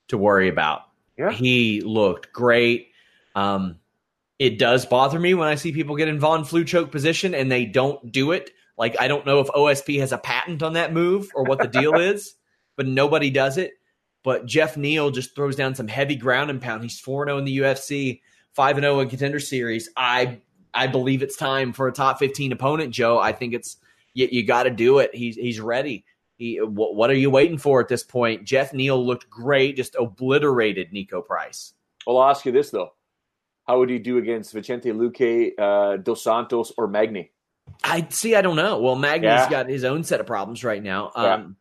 to 0.09 0.17
worry 0.17 0.49
about. 0.49 0.81
Yeah. 1.17 1.31
He 1.31 1.81
looked 1.81 2.31
great. 2.31 2.91
Um, 3.35 3.79
it 4.39 4.59
does 4.59 4.85
bother 4.85 5.19
me 5.19 5.33
when 5.33 5.47
I 5.47 5.55
see 5.55 5.71
people 5.71 5.95
get 5.95 6.07
in 6.07 6.19
Von 6.19 6.45
Flue 6.45 6.63
choke 6.63 6.91
position 6.91 7.33
and 7.33 7.51
they 7.51 7.65
don't 7.65 8.11
do 8.11 8.31
it. 8.31 8.51
Like 8.77 8.95
I 8.99 9.07
don't 9.07 9.25
know 9.25 9.39
if 9.39 9.47
OSP 9.47 9.99
has 9.99 10.11
a 10.11 10.17
patent 10.17 10.61
on 10.61 10.73
that 10.73 10.93
move 10.93 11.31
or 11.33 11.43
what 11.43 11.59
the 11.59 11.67
deal 11.67 11.95
is, 11.95 12.35
but 12.75 12.87
nobody 12.87 13.29
does 13.29 13.57
it. 13.57 13.73
But 14.23 14.45
Jeff 14.45 14.77
Neal 14.77 15.09
just 15.09 15.35
throws 15.35 15.55
down 15.55 15.75
some 15.75 15.87
heavy 15.87 16.15
ground 16.15 16.49
and 16.49 16.61
pound. 16.61 16.83
He's 16.83 16.99
4 16.99 17.27
0 17.27 17.37
in 17.37 17.45
the 17.45 17.59
UFC, 17.59 18.21
5 18.53 18.75
0 18.79 18.99
in 18.99 19.09
contender 19.09 19.39
series. 19.39 19.89
I 19.95 20.41
I 20.73 20.87
believe 20.87 21.23
it's 21.23 21.35
time 21.35 21.73
for 21.73 21.87
a 21.87 21.91
top 21.91 22.19
15 22.19 22.51
opponent, 22.51 22.93
Joe. 22.93 23.17
I 23.17 23.31
think 23.31 23.53
it's 23.53 23.77
you, 24.13 24.27
you 24.31 24.45
got 24.45 24.63
to 24.63 24.69
do 24.69 24.99
it. 24.99 25.13
He's 25.13 25.35
he's 25.35 25.59
ready. 25.59 26.05
He, 26.37 26.61
what, 26.61 26.93
what, 26.93 27.09
are 27.09 27.15
you 27.15 27.31
waiting 27.31 27.57
for 27.57 27.81
at 27.81 27.87
this 27.87 28.03
point? 28.03 28.43
Jeff 28.43 28.71
Neal 28.71 29.03
looked 29.03 29.27
great, 29.27 29.75
just 29.75 29.95
obliterated 29.95 30.91
Niko 30.91 31.25
Price. 31.25 31.73
Well, 32.05 32.19
I'll 32.19 32.29
ask 32.29 32.45
you 32.45 32.51
this 32.51 32.69
though: 32.69 32.93
How 33.65 33.79
would 33.79 33.89
he 33.89 33.97
do 33.97 34.19
against 34.19 34.53
Vicente 34.53 34.91
Luque, 34.91 35.51
uh, 35.57 35.97
Dos 35.97 36.23
Santos, 36.23 36.71
or 36.77 36.87
Magny? 36.87 37.31
I 37.83 38.07
see. 38.09 38.35
I 38.35 38.41
don't 38.41 38.55
know. 38.55 38.79
Well, 38.79 38.95
Magny's 38.95 39.27
yeah. 39.27 39.49
got 39.49 39.69
his 39.69 39.83
own 39.83 40.03
set 40.03 40.19
of 40.19 40.25
problems 40.25 40.63
right 40.63 40.81
now. 40.81 41.11
Um, 41.15 41.55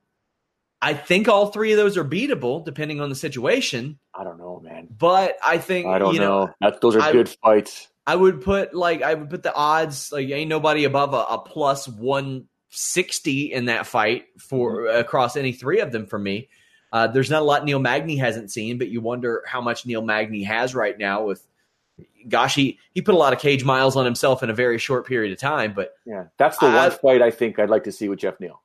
I 0.80 0.94
think 0.94 1.28
all 1.28 1.46
three 1.46 1.72
of 1.72 1.78
those 1.78 1.96
are 1.96 2.04
beatable 2.04 2.64
depending 2.64 3.00
on 3.00 3.08
the 3.08 3.14
situation. 3.14 3.98
I 4.14 4.24
don't 4.24 4.38
know, 4.38 4.60
man. 4.60 4.88
But 4.90 5.36
I 5.44 5.58
think 5.58 5.86
I 5.86 5.98
don't 5.98 6.14
you 6.14 6.20
know. 6.20 6.52
know 6.60 6.70
those 6.80 6.96
are 6.96 7.00
I, 7.00 7.12
good 7.12 7.28
fights. 7.28 7.88
I 8.06 8.14
would 8.14 8.42
put 8.42 8.74
like 8.74 9.02
I 9.02 9.14
would 9.14 9.30
put 9.30 9.42
the 9.42 9.54
odds 9.54 10.12
like 10.12 10.28
ain't 10.28 10.48
nobody 10.48 10.84
above 10.84 11.14
a, 11.14 11.34
a 11.34 11.38
plus 11.38 11.88
one 11.88 12.46
sixty 12.70 13.52
in 13.52 13.66
that 13.66 13.86
fight 13.86 14.26
for 14.38 14.82
mm-hmm. 14.82 15.00
across 15.00 15.36
any 15.36 15.52
three 15.52 15.80
of 15.80 15.92
them 15.92 16.06
for 16.06 16.18
me. 16.18 16.48
Uh, 16.92 17.08
there's 17.08 17.30
not 17.30 17.42
a 17.42 17.44
lot 17.44 17.64
Neil 17.64 17.80
Magny 17.80 18.16
hasn't 18.16 18.52
seen, 18.52 18.78
but 18.78 18.88
you 18.88 19.00
wonder 19.00 19.42
how 19.46 19.60
much 19.60 19.86
Neil 19.86 20.02
Magny 20.02 20.44
has 20.44 20.74
right 20.74 20.96
now. 20.96 21.24
With 21.24 21.44
gosh, 22.28 22.54
he 22.54 22.78
he 22.92 23.02
put 23.02 23.14
a 23.14 23.18
lot 23.18 23.32
of 23.32 23.38
cage 23.38 23.64
miles 23.64 23.96
on 23.96 24.04
himself 24.04 24.42
in 24.42 24.50
a 24.50 24.54
very 24.54 24.78
short 24.78 25.06
period 25.06 25.32
of 25.32 25.38
time. 25.38 25.72
But 25.74 25.94
yeah, 26.04 26.24
that's 26.38 26.58
the 26.58 26.66
one 26.66 26.90
fight 26.90 27.22
I 27.22 27.30
think 27.30 27.58
I'd 27.58 27.70
like 27.70 27.84
to 27.84 27.92
see 27.92 28.08
with 28.08 28.18
Jeff 28.18 28.40
Neal. 28.40 28.62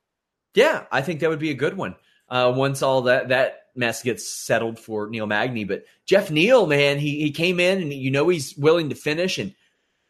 Yeah, 0.54 0.84
I 0.90 1.02
think 1.02 1.20
that 1.20 1.30
would 1.30 1.38
be 1.38 1.50
a 1.50 1.54
good 1.54 1.76
one. 1.76 1.96
Uh, 2.28 2.52
once 2.54 2.82
all 2.82 3.02
that 3.02 3.28
that 3.28 3.66
mess 3.74 4.02
gets 4.02 4.28
settled 4.28 4.78
for 4.78 5.08
Neil 5.08 5.26
Magny, 5.26 5.64
but 5.64 5.84
Jeff 6.06 6.30
Neal, 6.30 6.66
man, 6.66 6.98
he 6.98 7.22
he 7.22 7.30
came 7.30 7.60
in 7.60 7.82
and 7.82 7.92
you 7.92 8.10
know 8.10 8.28
he's 8.28 8.56
willing 8.56 8.88
to 8.90 8.94
finish. 8.94 9.38
And 9.38 9.54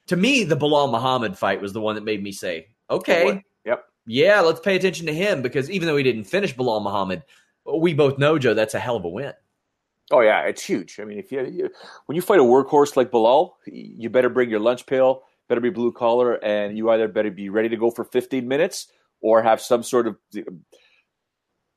to 0.09 0.17
me, 0.17 0.45
the 0.45 0.57
Belal 0.57 0.91
Muhammad 0.91 1.39
fight 1.39 1.61
was 1.61 1.73
the 1.73 1.81
one 1.81 1.95
that 1.97 2.05
made 2.05 2.23
me 2.23 2.33
say, 2.33 2.69
okay, 2.91 3.43
yep, 3.65 3.85
yeah, 4.07 4.41
let's 4.41 4.61
pay 4.61 4.77
attention 4.77 5.07
to 5.07 5.15
him 5.15 5.43
because 5.43 5.71
even 5.71 5.87
though 5.87 5.97
he 5.97 6.03
didn't 6.03 6.25
finish 6.25 6.55
Belal 6.55 6.83
Muhammad, 6.83 7.23
we 7.65 7.95
both 7.95 8.19
know 8.19 8.39
Joe 8.39 8.55
that's 8.55 8.75
a 8.75 8.81
hell 8.81 8.97
of 8.97 9.05
a 9.05 9.09
win. 9.09 9.33
Oh 10.11 10.21
yeah, 10.21 10.43
it's 10.43 10.65
huge. 10.65 10.99
I 11.01 11.05
mean, 11.05 11.19
if 11.19 11.33
you, 11.33 11.45
you 11.47 11.71
when 12.07 12.17
you 12.17 12.23
fight 12.23 12.41
a 12.41 12.43
workhorse 12.43 12.97
like 12.97 13.11
Belal, 13.11 13.53
you 13.67 14.11
better 14.11 14.29
bring 14.29 14.51
your 14.51 14.61
lunch 14.61 14.87
pail, 14.87 15.23
better 15.49 15.61
be 15.61 15.71
blue 15.71 15.93
collar, 15.93 16.35
and 16.45 16.77
you 16.77 16.91
either 16.91 17.09
better 17.09 17.31
be 17.31 17.49
ready 17.49 17.69
to 17.69 17.77
go 17.77 17.91
for 17.91 18.05
15 18.05 18.47
minutes 18.47 18.89
or 19.21 19.43
have 19.43 19.61
some 19.61 19.83
sort 19.83 20.07
of 20.07 20.17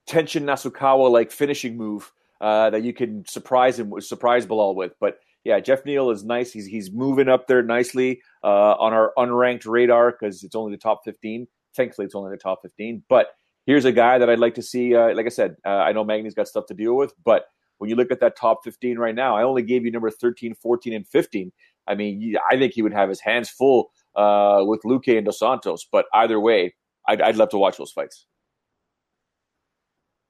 Tenshin 0.10 0.44
Nasukawa 0.44 1.10
like 1.12 1.32
finishing 1.32 1.78
move 1.78 2.12
uh, 2.42 2.70
that 2.72 2.84
you 2.84 2.94
can 2.94 3.26
surprise 3.26 3.80
him 3.80 3.94
surprise 4.02 4.46
Belal 4.46 4.76
with. 4.76 4.94
But 5.00 5.20
yeah, 5.44 5.60
Jeff 5.60 5.86
Neal 5.86 6.10
is 6.10 6.24
nice. 6.24 6.52
He's 6.52 6.66
he's 6.66 6.92
moving 6.92 7.30
up 7.30 7.48
there 7.48 7.64
nicely 7.64 8.22
uh, 8.44 8.74
on 8.74 8.94
our 8.94 9.14
unranked 9.18 9.66
radar 9.66 10.12
because 10.12 10.44
it's 10.44 10.56
only 10.56 10.72
the 10.72 10.80
top 10.80 11.02
15. 11.06 11.48
Thankfully, 11.76 12.06
it's 12.06 12.16
only 12.16 12.32
the 12.32 12.38
top 12.38 12.60
15. 12.64 13.04
But 13.08 13.28
here's 13.66 13.86
a 13.86 13.92
guy 13.92 14.18
that 14.18 14.30
I'd 14.30 14.40
like 14.40 14.56
to 14.56 14.62
see. 14.62 14.96
Uh, 14.96 15.14
like 15.14 15.26
I 15.26 15.30
said, 15.30 15.56
uh, 15.66 15.70
I 15.70 15.92
know 15.92 16.04
Magny's 16.04 16.34
got 16.34 16.48
stuff 16.48 16.66
to 16.68 16.74
deal 16.74 16.96
with, 16.96 17.14
but 17.24 17.46
when 17.78 17.90
you 17.90 17.96
look 17.96 18.12
at 18.12 18.20
that 18.22 18.38
top 18.38 18.64
15 18.64 18.98
right 18.98 19.16
now, 19.16 19.36
I 19.36 19.44
only 19.44 19.64
gave 19.64 19.86
you 19.86 19.92
number 19.92 20.10
13, 20.10 20.56
14, 20.56 20.94
and 20.94 21.08
15. 21.08 21.52
I 21.88 21.96
mean, 21.96 22.36
I 22.50 22.58
think 22.58 22.74
he 22.74 22.82
would 22.82 22.94
have 22.94 23.10
his 23.10 23.20
hands 23.20 23.50
full 23.50 23.92
uh, 24.16 24.64
with 24.66 24.82
Luque 24.84 25.18
and 25.18 25.26
Dos 25.26 25.40
Santos. 25.40 25.86
But 25.92 26.06
either 26.14 26.40
way, 26.40 26.74
I'd, 27.08 27.22
I'd 27.22 27.36
love 27.36 27.50
to 27.50 27.58
watch 27.58 27.78
those 27.78 27.92
fights. 27.92 28.26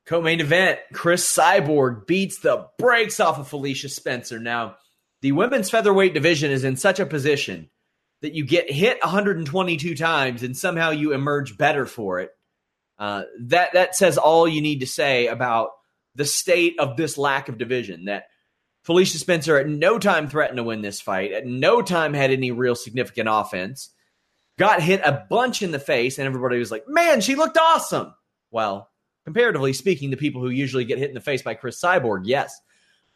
Co-main 0.06 0.40
event: 0.40 0.80
Cris 0.94 1.28
Cyborg 1.28 2.06
beats 2.06 2.40
the 2.40 2.68
brakes 2.78 3.20
off 3.20 3.40
of 3.40 3.48
Felicia 3.48 3.90
Spencer. 3.90 4.38
Now, 4.40 4.76
the 5.22 5.32
women's 5.32 5.70
featherweight 5.70 6.14
division 6.14 6.52
is 6.52 6.64
in 6.64 6.76
such 6.76 7.00
a 7.00 7.06
position 7.06 7.70
that 8.22 8.34
you 8.34 8.46
get 8.46 8.72
hit 8.72 9.00
122 9.02 9.96
times 9.96 10.44
and 10.44 10.56
somehow 10.56 10.92
you 10.92 11.14
emerge 11.14 11.58
better 11.58 11.86
for 11.86 12.20
it. 12.20 12.32
Uh, 12.98 13.24
that 13.42 13.74
that 13.74 13.96
says 13.96 14.18
all 14.18 14.48
you 14.48 14.62
need 14.62 14.80
to 14.80 14.88
say 14.88 15.28
about 15.28 15.70
the 16.16 16.26
state 16.26 16.80
of 16.80 16.98
this 16.98 17.18
lack 17.18 17.50
of 17.50 17.58
division. 17.58 18.06
That 18.06 18.26
Felicia 18.84 19.18
Spencer 19.18 19.58
at 19.58 19.68
no 19.68 20.00
time 20.00 20.30
threatened 20.30 20.58
to 20.58 20.64
win 20.64 20.82
this 20.82 21.02
fight, 21.02 21.32
at 21.32 21.46
no 21.46 21.82
time 21.82 22.14
had 22.14 22.32
any 22.32 22.52
real 22.52 22.76
significant 22.76 23.30
offense 23.32 23.90
got 24.58 24.82
hit 24.82 25.02
a 25.04 25.26
bunch 25.30 25.62
in 25.62 25.72
the 25.72 25.80
face, 25.80 26.18
and 26.18 26.26
everybody 26.26 26.58
was 26.58 26.72
like, 26.72 26.88
man, 26.88 27.22
she 27.22 27.36
looked 27.36 27.58
awesome. 27.58 28.14
Well, 28.52 28.90
comparatively 29.26 29.74
speaking, 29.74 30.12
the 30.12 30.18
people 30.18 30.42
who 30.42 30.50
usually 30.50 30.86
get 30.86 30.98
hit 30.98 31.10
in 31.10 31.16
the 31.16 31.22
face 31.22 31.42
by 31.42 31.56
Cris 31.56 31.82
Cyborg, 31.82 32.22
yes. 32.26 32.60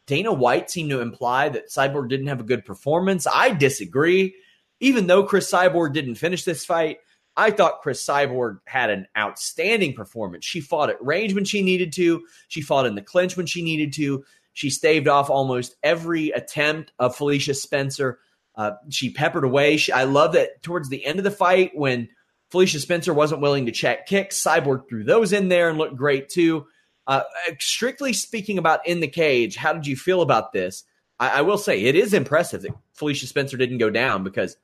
Dana 0.06 0.32
White 0.32 0.70
seemed 0.70 0.90
to 0.90 1.00
imply 1.00 1.48
that 1.48 1.70
Cyborg 1.70 2.08
didn't 2.08 2.26
have 2.26 2.40
a 2.40 2.44
good 2.44 2.64
performance. 2.64 3.26
I 3.32 3.50
disagree. 3.50 4.34
Even 4.80 5.06
though 5.06 5.24
Cris 5.24 5.50
Cyborg 5.50 5.92
didn't 5.92 6.16
finish 6.16 6.44
this 6.44 6.64
fight, 6.64 6.98
I 7.36 7.50
thought 7.50 7.80
Cris 7.80 8.04
Cyborg 8.04 8.58
had 8.66 8.90
an 8.90 9.06
outstanding 9.16 9.94
performance. 9.94 10.44
She 10.44 10.60
fought 10.60 10.90
at 10.90 11.04
range 11.04 11.34
when 11.34 11.44
she 11.44 11.62
needed 11.62 11.92
to. 11.94 12.22
She 12.48 12.60
fought 12.60 12.86
in 12.86 12.94
the 12.94 13.02
clinch 13.02 13.36
when 13.36 13.46
she 13.46 13.62
needed 13.62 13.92
to. 13.94 14.24
She 14.52 14.70
staved 14.70 15.08
off 15.08 15.30
almost 15.30 15.76
every 15.82 16.30
attempt 16.30 16.92
of 16.98 17.16
Felicia 17.16 17.54
Spencer. 17.54 18.18
Uh, 18.56 18.72
she 18.88 19.10
peppered 19.10 19.44
away. 19.44 19.76
She, 19.76 19.92
I 19.92 20.04
love 20.04 20.32
that 20.32 20.62
towards 20.62 20.88
the 20.88 21.04
end 21.04 21.18
of 21.18 21.24
the 21.24 21.30
fight 21.30 21.70
when 21.74 22.08
Felicia 22.50 22.80
Spencer 22.80 23.14
wasn't 23.14 23.40
willing 23.40 23.66
to 23.66 23.72
check 23.72 24.06
kicks, 24.06 24.42
Cyborg 24.42 24.88
threw 24.88 25.04
those 25.04 25.32
in 25.32 25.48
there 25.48 25.68
and 25.68 25.78
looked 25.78 25.96
great 25.96 26.28
too. 26.28 26.66
Uh, 27.06 27.22
strictly 27.58 28.12
speaking 28.12 28.58
about 28.58 28.86
in 28.86 29.00
the 29.00 29.08
cage, 29.08 29.56
how 29.56 29.72
did 29.72 29.86
you 29.86 29.96
feel 29.96 30.20
about 30.20 30.52
this? 30.52 30.84
I, 31.18 31.38
I 31.38 31.40
will 31.42 31.58
say 31.58 31.82
it 31.84 31.94
is 31.94 32.12
impressive 32.12 32.62
that 32.62 32.72
Felicia 32.92 33.26
Spencer 33.26 33.56
didn't 33.56 33.78
go 33.78 33.90
down 33.90 34.24
because 34.24 34.56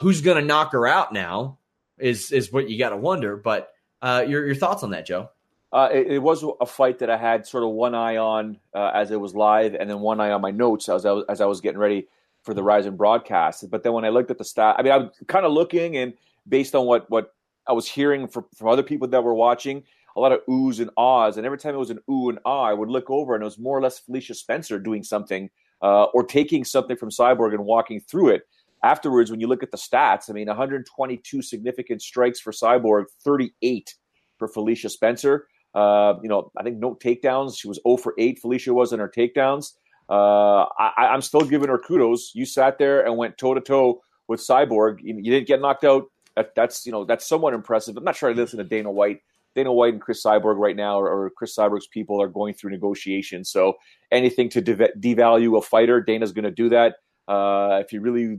who's 0.00 0.20
going 0.20 0.36
to 0.36 0.44
knock 0.44 0.72
her 0.72 0.86
out 0.86 1.12
now 1.12 1.58
is 1.98 2.32
is 2.32 2.52
what 2.52 2.68
you 2.68 2.78
got 2.78 2.90
to 2.90 2.96
wonder. 2.96 3.36
But 3.36 3.72
uh, 4.02 4.24
your 4.26 4.46
your 4.46 4.54
thoughts 4.54 4.82
on 4.82 4.90
that, 4.90 5.06
Joe? 5.06 5.30
Uh, 5.72 5.88
it, 5.92 6.14
it, 6.14 6.18
was 6.18 6.44
a 6.60 6.66
fight 6.66 6.98
that 6.98 7.10
I 7.10 7.16
had 7.16 7.46
sort 7.46 7.62
of 7.62 7.70
one 7.70 7.94
eye 7.94 8.16
on 8.16 8.58
uh, 8.74 8.90
as 8.92 9.12
it 9.12 9.20
was 9.20 9.36
live, 9.36 9.74
and 9.74 9.88
then 9.88 10.00
one 10.00 10.20
eye 10.20 10.32
on 10.32 10.40
my 10.40 10.50
notes 10.50 10.88
as 10.88 11.06
I 11.06 11.12
was, 11.12 11.24
as 11.28 11.40
I 11.40 11.46
was 11.46 11.60
getting 11.60 11.78
ready 11.78 12.08
for 12.42 12.54
the 12.54 12.62
Rizin 12.62 12.96
broadcast. 12.96 13.70
But 13.70 13.84
then 13.84 13.92
when 13.92 14.04
I 14.04 14.08
looked 14.08 14.32
at 14.32 14.38
the 14.38 14.44
stat, 14.44 14.74
I 14.78 14.82
mean, 14.82 14.92
I 14.92 14.96
was 14.96 15.10
kind 15.28 15.46
of 15.46 15.52
looking 15.52 15.96
and 15.96 16.12
based 16.48 16.74
on 16.74 16.86
what 16.86 17.08
what 17.08 17.34
I 17.68 17.72
was 17.72 17.86
hearing 17.86 18.26
from, 18.26 18.46
from 18.56 18.68
other 18.68 18.82
people 18.82 19.06
that 19.06 19.22
were 19.22 19.34
watching, 19.34 19.84
a 20.16 20.20
lot 20.20 20.32
of 20.32 20.40
oohs 20.48 20.80
and 20.80 20.90
ahs. 20.96 21.36
And 21.36 21.46
every 21.46 21.58
time 21.58 21.74
it 21.74 21.78
was 21.78 21.90
an 21.90 22.00
ooh 22.10 22.30
and 22.30 22.40
ah, 22.44 22.62
I 22.62 22.72
would 22.72 22.88
look 22.88 23.08
over 23.08 23.34
and 23.34 23.42
it 23.42 23.44
was 23.44 23.58
more 23.58 23.78
or 23.78 23.82
less 23.82 24.00
Felicia 24.00 24.34
Spencer 24.34 24.78
doing 24.80 25.04
something 25.04 25.50
uh, 25.82 26.04
or 26.04 26.24
taking 26.24 26.64
something 26.64 26.96
from 26.96 27.10
Cyborg 27.10 27.54
and 27.54 27.64
walking 27.64 28.00
through 28.00 28.30
it. 28.30 28.42
Afterwards, 28.82 29.30
when 29.30 29.40
you 29.40 29.46
look 29.46 29.62
at 29.62 29.70
the 29.70 29.76
stats, 29.76 30.30
I 30.30 30.32
mean, 30.32 30.48
122 30.48 31.42
significant 31.42 32.02
strikes 32.02 32.40
for 32.40 32.50
Cyborg, 32.50 33.04
38 33.24 33.94
for 34.38 34.48
Felicia 34.48 34.88
Spencer. 34.88 35.46
Uh, 35.74 36.14
you 36.22 36.28
know, 36.28 36.50
I 36.56 36.62
think 36.62 36.78
no 36.78 36.94
takedowns. 36.94 37.58
She 37.58 37.68
was 37.68 37.78
0 37.86 37.98
for 37.98 38.14
8. 38.18 38.38
Felicia 38.40 38.72
was 38.72 38.92
in 38.92 39.00
her 39.00 39.08
takedowns. 39.08 39.74
Uh, 40.08 40.66
I, 40.78 41.14
am 41.14 41.22
still 41.22 41.42
giving 41.42 41.68
her 41.68 41.78
kudos. 41.78 42.32
You 42.34 42.44
sat 42.44 42.78
there 42.78 43.06
and 43.06 43.16
went 43.16 43.38
toe 43.38 43.54
to 43.54 43.60
toe 43.60 44.00
with 44.26 44.40
Cyborg. 44.40 44.98
You, 45.02 45.16
you, 45.16 45.30
didn't 45.30 45.46
get 45.46 45.60
knocked 45.60 45.84
out. 45.84 46.06
That, 46.34 46.54
that's 46.56 46.84
you 46.84 46.90
know 46.90 47.04
that's 47.04 47.28
somewhat 47.28 47.54
impressive. 47.54 47.96
I'm 47.96 48.02
not 48.02 48.16
sure 48.16 48.30
I 48.30 48.32
listen 48.32 48.58
to 48.58 48.64
Dana 48.64 48.90
White. 48.90 49.20
Dana 49.54 49.72
White 49.72 49.92
and 49.92 50.02
Cris 50.02 50.22
Cyborg 50.22 50.56
right 50.58 50.76
now, 50.76 50.98
or, 50.98 51.08
or 51.08 51.30
Cris 51.30 51.56
Cyborg's 51.56 51.86
people, 51.88 52.20
are 52.20 52.28
going 52.28 52.54
through 52.54 52.70
negotiations. 52.70 53.50
So 53.50 53.74
anything 54.10 54.48
to 54.50 54.60
de- 54.60 54.92
devalue 54.98 55.58
a 55.58 55.62
fighter, 55.62 56.00
Dana's 56.00 56.32
going 56.32 56.44
to 56.44 56.50
do 56.50 56.68
that. 56.68 56.96
Uh, 57.26 57.80
if 57.84 57.92
you 57.92 58.00
really, 58.00 58.38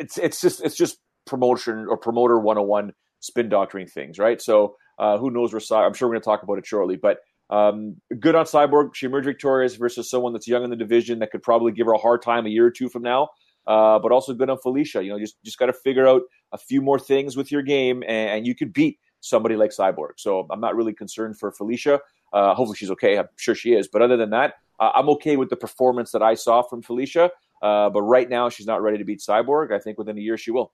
it's 0.00 0.18
it's 0.18 0.40
just 0.40 0.64
it's 0.64 0.76
just 0.76 0.98
promotion 1.26 1.86
or 1.88 1.96
promoter 1.96 2.38
101 2.38 2.92
spin 3.20 3.48
doctoring 3.48 3.86
things, 3.86 4.18
right? 4.18 4.40
So 4.40 4.76
uh, 4.98 5.18
who 5.18 5.30
knows 5.30 5.52
where 5.52 5.60
I'm 5.84 5.94
sure 5.94 6.08
we're 6.08 6.14
going 6.14 6.22
to 6.22 6.24
talk 6.24 6.42
about 6.42 6.58
it 6.58 6.66
shortly, 6.66 6.96
but 6.96 7.18
um, 7.50 7.96
good 8.18 8.34
on 8.34 8.46
Cyborg. 8.46 8.94
She 8.94 9.06
emerged 9.06 9.26
victorious 9.26 9.74
versus 9.76 10.08
someone 10.08 10.32
that's 10.32 10.48
young 10.48 10.64
in 10.64 10.70
the 10.70 10.76
division 10.76 11.18
that 11.18 11.30
could 11.30 11.42
probably 11.42 11.72
give 11.72 11.86
her 11.86 11.92
a 11.92 11.98
hard 11.98 12.22
time 12.22 12.46
a 12.46 12.48
year 12.48 12.66
or 12.66 12.70
two 12.70 12.88
from 12.88 13.02
now. 13.02 13.28
Uh, 13.66 13.98
but 13.98 14.10
also 14.10 14.32
good 14.32 14.48
on 14.48 14.58
Felicia. 14.58 15.02
You 15.02 15.10
know, 15.10 15.18
just 15.18 15.36
just 15.44 15.58
got 15.58 15.66
to 15.66 15.72
figure 15.72 16.08
out 16.08 16.22
a 16.52 16.58
few 16.58 16.80
more 16.80 16.98
things 16.98 17.36
with 17.36 17.52
your 17.52 17.62
game, 17.62 18.02
and, 18.02 18.30
and, 18.30 18.46
you 18.46 18.54
could 18.54 18.72
beat 18.72 18.98
somebody 19.20 19.54
like 19.54 19.70
Cyborg. 19.70 20.12
So 20.16 20.46
I'm 20.50 20.60
not 20.60 20.74
really 20.74 20.94
concerned 20.94 21.38
for 21.38 21.52
Felicia. 21.52 22.00
Uh, 22.32 22.54
hopefully 22.54 22.76
she's 22.76 22.90
okay. 22.92 23.18
I'm 23.18 23.28
sure 23.36 23.54
she 23.54 23.74
is. 23.74 23.86
But 23.86 24.00
other 24.02 24.16
than 24.16 24.30
that, 24.30 24.54
uh, 24.80 24.92
I'm 24.94 25.08
okay 25.10 25.36
with 25.36 25.50
the 25.50 25.56
performance 25.56 26.10
that 26.12 26.22
I 26.22 26.34
saw 26.34 26.62
from 26.62 26.82
Felicia. 26.82 27.30
Uh, 27.60 27.90
but 27.90 28.02
right 28.02 28.28
now, 28.28 28.48
she's 28.48 28.66
not 28.66 28.82
ready 28.82 28.98
to 28.98 29.04
beat 29.04 29.20
Cyborg. 29.20 29.72
I 29.72 29.78
think 29.78 29.98
within 29.98 30.16
a 30.16 30.20
year 30.20 30.36
she 30.36 30.50
will. 30.50 30.72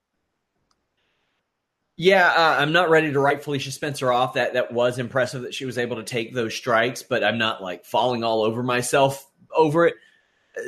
Yeah, 1.99 2.27
uh, 2.27 2.57
I'm 2.59 2.71
not 2.71 2.91
ready 2.91 3.11
to 3.11 3.19
write 3.19 3.43
Felicia 3.43 3.71
Spencer 3.71 4.11
off. 4.11 4.35
That 4.35 4.53
that 4.53 4.71
was 4.71 4.99
impressive 4.99 5.41
that 5.41 5.55
she 5.55 5.65
was 5.65 5.79
able 5.79 5.95
to 5.95 6.03
take 6.03 6.33
those 6.33 6.53
strikes, 6.53 7.01
but 7.01 7.23
I'm 7.23 7.39
not 7.39 7.61
like 7.61 7.85
falling 7.85 8.23
all 8.23 8.43
over 8.43 8.61
myself 8.61 9.27
over 9.55 9.87
it. 9.87 9.95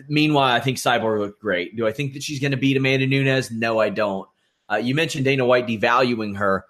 Meanwhile, 0.08 0.52
I 0.52 0.60
think 0.60 0.78
Cyborg 0.78 1.20
looked 1.20 1.42
great. 1.42 1.78
Do 1.78 1.88
I 1.88 1.92
think 1.92 2.14
that 2.14 2.24
she's 2.24 2.40
going 2.40 2.52
to 2.52 2.58
beat 2.58 2.78
Amanda 2.78 3.06
Nunes? 3.06 3.52
No, 3.52 3.80
I 3.80 3.90
don't. 3.90 4.28
Uh, 4.72 4.78
you 4.78 4.96
mentioned 4.96 5.26
Dana 5.26 5.46
White 5.46 5.68
devaluing 5.68 6.38
her. 6.38 6.66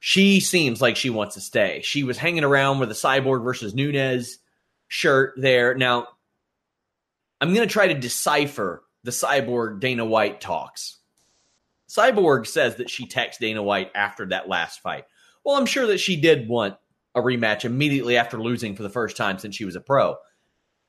She 0.00 0.40
seems 0.40 0.80
like 0.80 0.96
she 0.96 1.10
wants 1.10 1.34
to 1.34 1.40
stay. 1.40 1.80
She 1.84 2.02
was 2.02 2.16
hanging 2.16 2.44
around 2.44 2.78
with 2.78 2.90
a 2.90 2.94
Cyborg 2.94 3.44
versus 3.44 3.74
Nunes 3.74 4.38
shirt 4.88 5.34
there. 5.36 5.74
Now, 5.74 6.08
I'm 7.40 7.54
going 7.54 7.66
to 7.66 7.72
try 7.72 7.88
to 7.88 7.94
decipher 7.94 8.82
the 9.02 9.10
Cyborg 9.10 9.80
Dana 9.80 10.04
White 10.04 10.40
talks 10.40 11.00
Cyborg 11.90 12.46
says 12.46 12.76
that 12.76 12.88
she 12.88 13.06
texted 13.06 13.40
Dana 13.40 13.62
White 13.62 13.90
after 13.96 14.26
that 14.26 14.48
last 14.48 14.80
fight. 14.80 15.06
Well, 15.44 15.56
I'm 15.56 15.66
sure 15.66 15.88
that 15.88 15.98
she 15.98 16.16
did 16.16 16.48
want 16.48 16.76
a 17.16 17.20
rematch 17.20 17.64
immediately 17.64 18.16
after 18.16 18.40
losing 18.40 18.76
for 18.76 18.84
the 18.84 18.88
first 18.88 19.16
time 19.16 19.38
since 19.38 19.56
she 19.56 19.64
was 19.64 19.74
a 19.74 19.80
pro. 19.80 20.16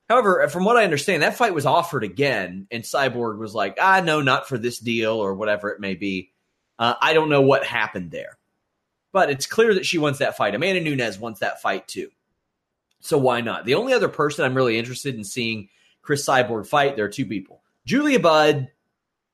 However, 0.08 0.46
from 0.48 0.64
what 0.64 0.76
I 0.76 0.84
understand, 0.84 1.22
that 1.22 1.36
fight 1.36 1.54
was 1.54 1.66
offered 1.66 2.04
again, 2.04 2.68
and 2.70 2.84
Cyborg 2.84 3.38
was 3.38 3.54
like, 3.54 3.78
ah, 3.80 4.00
no, 4.04 4.20
not 4.20 4.48
for 4.48 4.58
this 4.58 4.78
deal 4.78 5.14
or 5.14 5.34
whatever 5.34 5.70
it 5.70 5.80
may 5.80 5.94
be. 5.94 6.30
Uh, 6.78 6.94
I 7.00 7.14
don't 7.14 7.30
know 7.30 7.42
what 7.42 7.64
happened 7.64 8.12
there. 8.12 8.38
But 9.10 9.28
it's 9.28 9.46
clear 9.46 9.74
that 9.74 9.86
she 9.86 9.98
wants 9.98 10.20
that 10.20 10.36
fight. 10.36 10.54
Amanda 10.54 10.80
Nunes 10.80 11.18
wants 11.18 11.40
that 11.40 11.60
fight 11.60 11.88
too. 11.88 12.10
So 13.00 13.18
why 13.18 13.40
not? 13.40 13.64
The 13.64 13.74
only 13.74 13.92
other 13.92 14.08
person 14.08 14.44
I'm 14.44 14.54
really 14.54 14.78
interested 14.78 15.16
in 15.16 15.24
seeing 15.24 15.68
Cris 16.02 16.24
Cyborg 16.24 16.66
fight, 16.68 16.94
there 16.94 17.04
are 17.04 17.10
two 17.10 17.26
people 17.26 17.61
Julia 17.84 18.20
Budd 18.20 18.68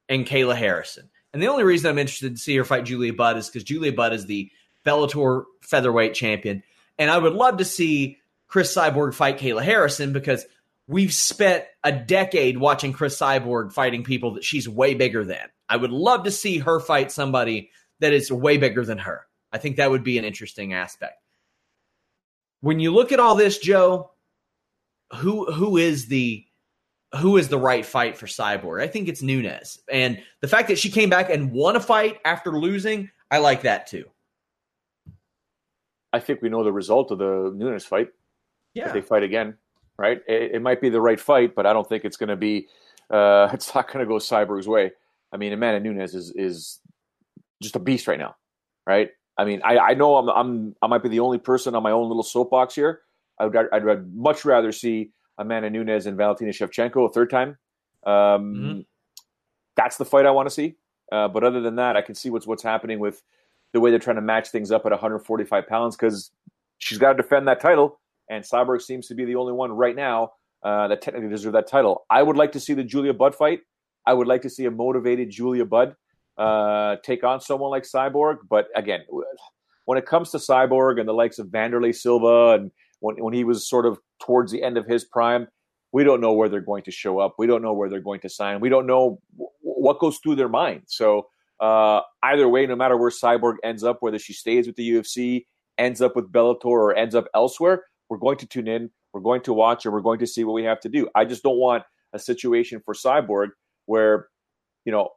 and 0.09 0.27
Kayla 0.27 0.57
Harrison. 0.57 1.11
And 1.33 1.43
the 1.43 1.49
only 1.49 1.65
reason 1.65 1.91
I'm 1.91 1.99
interested 1.99 2.35
to 2.35 2.41
see 2.41 2.57
her 2.57 2.65
fight 2.65 2.85
Julia 2.85 3.13
Budd 3.13 3.37
is 3.37 3.49
because 3.49 3.65
Julia 3.65 3.93
Budd 3.93 4.13
is 4.13 4.27
the 4.27 4.51
Bellator 4.87 5.45
featherweight 5.61 6.15
champion. 6.15 6.63
And 6.99 7.11
I 7.11 7.19
would 7.19 7.35
love 7.35 7.59
to 7.59 7.65
see 7.65 8.19
Cris 8.49 8.75
Cyborg 8.75 9.15
fight 9.15 9.39
Kayla 9.39 9.63
Harrison 9.63 10.13
because 10.13 10.47
we've 10.87 11.13
spent 11.13 11.65
a 11.85 11.93
decade 11.93 12.59
watching 12.59 12.93
Cris 12.93 13.19
Cyborg 13.19 13.73
fighting 13.73 14.05
people 14.05 14.35
that 14.35 14.45
she's 14.45 14.69
way 14.69 14.95
bigger 14.95 15.25
than. 15.25 15.47
I 15.69 15.77
would 15.77 15.93
love 15.93 16.25
to 16.25 16.31
see 16.31 16.59
her 16.59 16.81
fight 16.81 17.13
somebody 17.13 17.71
that 18.01 18.13
is 18.13 18.33
way 18.33 18.57
bigger 18.57 18.85
than 18.85 18.99
her. 18.99 19.27
I 19.53 19.59
think 19.59 19.77
that 19.77 19.91
would 19.91 20.05
be 20.05 20.19
an 20.19 20.25
interesting 20.25 20.73
aspect. 20.73 21.23
When 22.61 22.81
you 22.81 22.93
look 22.93 23.13
at 23.13 23.21
all 23.21 23.35
this, 23.35 23.59
Joe, 23.59 24.11
who 25.15 25.51
who 25.53 25.77
is 25.77 26.07
the 26.07 26.45
who 27.17 27.37
is 27.37 27.49
the 27.49 27.59
right 27.59 27.85
fight 27.85 28.17
for 28.17 28.27
Cyborg? 28.27 28.83
I 28.83 28.87
think 28.87 29.09
it's 29.09 29.23
Nunes. 29.23 29.79
And 29.91 30.23
the 30.41 30.49
fact 30.49 30.69
that 30.69 30.79
she 30.79 30.91
came 30.91 31.09
back 31.09 31.31
and 31.31 31.53
won 31.53 31.77
a 31.77 31.81
fight 31.81 32.19
after 32.25 32.53
losing, 32.53 33.11
I 33.31 33.39
like 33.39 33.63
that 33.63 33.87
too. 33.87 34.05
I 36.13 36.21
think 36.21 36.43
we 36.43 36.49
know 36.49 36.65
the 36.65 36.73
result 36.73 37.11
of 37.11 37.19
the 37.19 37.53
Nunes 37.55 37.85
fight. 37.85 38.09
Yeah. 38.75 38.89
If 38.89 38.93
they 38.93 39.01
fight 39.01 39.23
again, 39.23 39.57
right? 39.99 40.21
It, 40.29 40.57
it, 40.57 40.63
might 40.63 40.81
be 40.81 40.89
the 40.89 41.01
right 41.01 41.19
fight, 41.19 41.55
but 41.55 41.67
I 41.67 41.73
don't 41.73 41.89
think 41.89 42.05
it's 42.05 42.17
going 42.17 42.29
to 42.29 42.37
be, 42.37 42.69
uh, 43.11 43.49
it's 43.53 43.75
not 43.75 43.91
going 43.91 44.05
to 44.05 44.07
go 44.07 44.17
Cyborg's 44.17 44.69
way. 44.69 44.93
I 45.33 45.37
mean, 45.37 45.53
Amanda 45.53 45.81
Nunes 45.81 46.15
is, 46.15 46.31
is 46.37 46.81
just 47.63 47.77
a 47.77 47.79
beast 47.79 48.07
right 48.07 48.19
now, 48.19 48.37
right? 48.87 49.11
I 49.37 49.45
mean, 49.45 49.61
I, 49.65 49.79
I 49.79 49.95
know 49.95 50.17
I'm, 50.17 50.29
I'm, 50.29 50.77
I 50.83 50.87
might 50.87 51.03
be 51.03 51.09
the 51.09 51.21
only 51.21 51.39
person 51.39 51.75
on 51.75 51.83
my 51.83 51.91
own 51.91 52.09
little 52.09 52.23
soapbox 52.23 52.75
here. 52.75 53.01
I 53.39 53.47
would, 53.47 53.57
I'd, 53.57 53.89
I'd 53.89 54.15
much 54.15 54.45
rather 54.45 54.73
see 54.73 55.13
Amanda 55.39 55.71
Nunes 55.71 56.07
and 56.07 56.17
Valentina 56.17 56.51
Shevchenko 56.51 57.09
a 57.09 57.13
third 57.13 57.31
time. 57.31 57.57
Um, 58.05 58.15
mm-hmm. 58.15 58.81
That's 59.77 59.97
the 59.97 60.05
fight 60.05 60.27
I 60.27 60.31
want 60.31 60.49
to 60.49 60.55
see. 60.55 60.77
Uh, 61.11 61.29
but 61.29 61.45
other 61.45 61.61
than 61.61 61.77
that, 61.77 61.97
I 61.97 62.03
can 62.03 62.15
see 62.15 62.31
what's 62.31 62.47
what's 62.47 62.63
happening 62.63 62.99
with 62.99 63.23
the 63.73 63.81
way 63.81 63.91
they're 63.91 63.99
trying 63.99 64.17
to 64.17 64.23
match 64.23 64.49
things 64.49 64.71
up 64.71 64.85
at 64.87 64.93
145 64.93 65.67
pounds 65.67 65.97
because 65.97 66.31
she's 66.79 66.99
got 66.99 67.13
to 67.13 67.23
defend 67.23 67.49
that 67.49 67.61
title, 67.61 68.01
and 68.29 68.45
Cyborg 68.45 68.83
seems 68.83 69.09
to 69.09 69.15
be 69.15 69.25
the 69.25 69.37
only 69.37 69.53
one 69.53 69.73
right 69.73 69.97
now 69.97 70.33
uh, 70.63 70.89
that 70.89 71.01
technically 71.01 71.31
deserves 71.31 71.53
that 71.55 71.67
title. 71.67 72.05
I 72.11 72.23
would 72.23 72.37
like 72.37 72.53
to 72.53 72.61
see 72.61 72.75
the 72.75 72.85
Julia 72.85 73.15
Budd 73.15 73.35
fight. 73.35 73.61
I 74.07 74.15
would 74.15 74.27
like 74.27 74.43
to 74.43 74.51
see 74.51 74.65
a 74.65 74.71
motivated 74.71 75.31
Julia 75.31 75.65
Budd 75.65 75.95
uh, 76.37 76.97
take 77.03 77.25
on 77.25 77.41
someone 77.41 77.71
like 77.71 77.85
Cyborg. 77.85 78.39
But 78.49 78.69
again, 78.75 79.01
when 79.85 79.99
it 79.99 80.07
comes 80.07 80.31
to 80.31 80.39
Cyborg 80.39 80.99
and 80.99 81.09
the 81.09 81.13
likes 81.13 81.39
of 81.39 81.49
Wanderlei 81.49 81.95
Silva 81.95 82.55
and 82.55 82.71
when, 83.01 83.17
when 83.17 83.35
he 83.35 83.45
was 83.45 83.69
sort 83.69 83.87
of 83.87 83.99
towards 84.21 84.53
the 84.53 84.63
end 84.63 84.77
of 84.77 84.87
his 84.87 85.05
prime. 85.05 85.49
We 85.93 86.05
don't 86.05 86.21
know 86.21 86.33
where 86.33 86.49
they're 86.49 86.61
going 86.61 86.83
to 86.85 86.91
show 86.91 87.19
up. 87.19 87.37
We 87.39 87.47
don't 87.47 87.63
know 87.63 87.73
where 87.73 87.89
they're 87.89 88.01
going 88.01 88.21
to 88.21 88.29
sign. 88.29 88.61
We 88.61 88.69
don't 88.69 88.87
know 88.87 89.21
w- 89.33 89.51
what 89.63 89.99
goes 89.99 90.19
through 90.19 90.37
their 90.37 90.49
mind. 90.49 90.83
So 90.87 91.29
uh, 91.61 92.01
either 92.23 92.49
way, 92.49 92.67
no 92.67 92.77
matter 92.77 92.97
where 92.97 93.11
Cyborg 93.11 93.55
ends 93.65 93.83
up, 93.83 93.99
whether 94.01 94.19
she 94.19 94.33
stays 94.33 94.67
with 94.67 94.77
the 94.77 94.91
UFC, 94.91 95.47
ends 95.79 96.03
up 96.03 96.15
with 96.15 96.31
Bellator, 96.31 96.67
or 96.67 96.95
ends 96.95 97.15
up 97.15 97.27
elsewhere, 97.35 97.85
we're 98.09 98.19
going 98.19 98.37
to 98.39 98.47
tune 98.47 98.69
in. 98.69 98.91
We're 99.13 99.21
going 99.21 99.43
to 99.43 99.53
watch, 99.53 99.87
and 99.87 99.95
we're 99.95 100.01
going 100.01 100.19
to 100.19 100.27
see 100.27 100.45
what 100.45 100.53
we 100.53 100.65
have 100.65 100.81
to 100.81 100.89
do. 100.89 101.09
I 101.15 101.25
just 101.25 101.43
don't 101.43 101.57
want 101.57 101.85
a 102.13 102.19
situation 102.19 102.83
for 102.85 102.95
Cyborg 102.95 103.49
where, 103.87 104.29
you 104.85 104.93
know, 104.93 105.11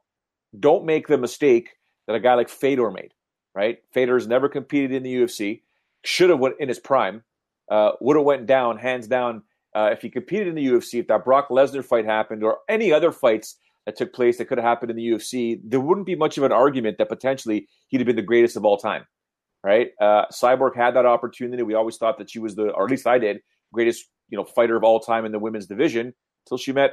don't 0.58 0.84
make 0.86 1.06
the 1.06 1.18
mistake 1.18 1.70
that 2.06 2.14
a 2.14 2.20
guy 2.20 2.34
like 2.34 2.48
Fedor 2.48 2.90
made. 2.90 3.12
Right? 3.54 3.78
Fedor 3.92 4.14
has 4.14 4.26
never 4.26 4.48
competed 4.48 4.92
in 4.92 5.02
the 5.02 5.14
UFC. 5.14 5.60
Should 6.04 6.30
have 6.30 6.38
went 6.38 6.54
in 6.58 6.68
his 6.68 6.78
prime 6.78 7.22
uh, 7.70 7.92
would 8.00 8.16
have 8.16 8.24
went 8.24 8.46
down 8.46 8.78
hands 8.78 9.06
down 9.06 9.42
uh, 9.74 9.90
if 9.92 10.02
he 10.02 10.10
competed 10.10 10.48
in 10.48 10.54
the 10.54 10.66
UFC. 10.66 11.00
If 11.00 11.08
that 11.08 11.24
Brock 11.24 11.48
Lesnar 11.48 11.84
fight 11.84 12.04
happened 12.04 12.42
or 12.42 12.58
any 12.68 12.92
other 12.92 13.12
fights 13.12 13.56
that 13.86 13.96
took 13.96 14.12
place 14.12 14.38
that 14.38 14.46
could 14.46 14.58
have 14.58 14.64
happened 14.64 14.90
in 14.90 14.96
the 14.96 15.08
UFC, 15.08 15.60
there 15.64 15.80
wouldn't 15.80 16.06
be 16.06 16.14
much 16.14 16.38
of 16.38 16.44
an 16.44 16.52
argument 16.52 16.98
that 16.98 17.08
potentially 17.08 17.68
he'd 17.88 18.00
have 18.00 18.06
been 18.06 18.16
the 18.16 18.22
greatest 18.22 18.56
of 18.56 18.64
all 18.64 18.76
time. 18.76 19.06
Right? 19.64 19.90
Uh, 20.00 20.26
Cyborg 20.32 20.76
had 20.76 20.96
that 20.96 21.06
opportunity. 21.06 21.62
We 21.62 21.74
always 21.74 21.96
thought 21.96 22.18
that 22.18 22.30
she 22.30 22.40
was 22.40 22.56
the, 22.56 22.70
or 22.70 22.84
at 22.84 22.90
least 22.90 23.06
I 23.06 23.18
did, 23.18 23.40
greatest 23.72 24.06
you 24.28 24.36
know 24.36 24.44
fighter 24.44 24.76
of 24.76 24.82
all 24.82 25.00
time 25.00 25.24
in 25.24 25.32
the 25.32 25.38
women's 25.38 25.66
division 25.66 26.14
until 26.46 26.58
she 26.58 26.72
met 26.72 26.92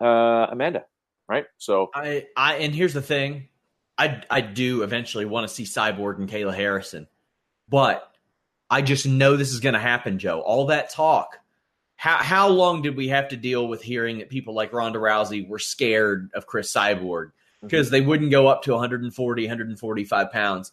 uh, 0.00 0.46
Amanda. 0.50 0.84
Right? 1.28 1.46
So 1.58 1.90
I, 1.94 2.26
I, 2.36 2.56
and 2.56 2.74
here's 2.74 2.94
the 2.94 3.02
thing, 3.02 3.48
I, 3.96 4.22
I 4.30 4.40
do 4.40 4.82
eventually 4.82 5.26
want 5.26 5.46
to 5.46 5.54
see 5.54 5.64
Cyborg 5.64 6.18
and 6.18 6.28
Kayla 6.28 6.54
Harrison, 6.54 7.06
but 7.68 8.09
I 8.70 8.82
just 8.82 9.06
know 9.06 9.36
this 9.36 9.52
is 9.52 9.60
going 9.60 9.74
to 9.74 9.80
happen, 9.80 10.18
Joe. 10.18 10.40
All 10.40 10.66
that 10.66 10.90
talk. 10.90 11.38
How 11.96 12.16
how 12.16 12.48
long 12.48 12.82
did 12.82 12.96
we 12.96 13.08
have 13.08 13.28
to 13.28 13.36
deal 13.36 13.68
with 13.68 13.82
hearing 13.82 14.18
that 14.18 14.30
people 14.30 14.54
like 14.54 14.72
Ronda 14.72 14.98
Rousey 14.98 15.46
were 15.46 15.58
scared 15.58 16.30
of 16.34 16.46
Cris 16.46 16.72
Cyborg 16.72 17.32
because 17.60 17.88
mm-hmm. 17.88 17.92
they 17.92 18.00
wouldn't 18.00 18.30
go 18.30 18.46
up 18.46 18.62
to 18.62 18.72
140, 18.72 19.42
145 19.42 20.32
pounds? 20.32 20.72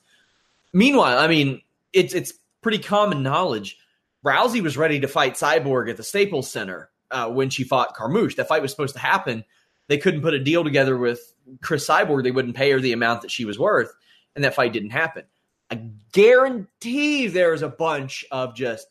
Meanwhile, 0.72 1.18
I 1.18 1.28
mean, 1.28 1.62
it's 1.92 2.14
it's 2.14 2.34
pretty 2.62 2.80
common 2.80 3.24
knowledge. 3.24 3.78
Rousey 4.26 4.62
was 4.62 4.78
ready 4.78 5.00
to 5.02 5.08
fight 5.08 5.34
Cyborg 5.34 5.90
at 5.90 5.98
the 5.98 6.04
Staples 6.04 6.50
Center 6.50 6.90
uh, 7.12 7.30
when 7.30 7.50
she 7.50 7.64
fought 7.64 7.96
Carmouche. 7.96 8.36
That 8.36 8.48
fight 8.48 8.62
was 8.62 8.72
supposed 8.72 8.96
to 8.96 9.02
happen. 9.02 9.44
They 9.88 9.98
couldn't 9.98 10.22
put 10.22 10.34
a 10.34 10.40
deal 10.40 10.64
together 10.64 10.98
with 10.98 11.34
Cris 11.62 11.88
Cyborg. 11.88 12.24
They 12.24 12.32
wouldn't 12.32 12.56
pay 12.56 12.72
her 12.72 12.80
the 12.80 12.94
amount 12.94 13.22
that 13.22 13.32
she 13.32 13.46
was 13.46 13.60
worth, 13.60 13.94
and 14.36 14.44
that 14.44 14.56
fight 14.56 14.74
didn't 14.74 14.92
happen. 14.92 15.24
I 15.70 15.90
guarantee 16.12 17.28
there's 17.28 17.62
a 17.62 17.70
bunch 17.70 18.26
of 18.32 18.56
just 18.56 18.88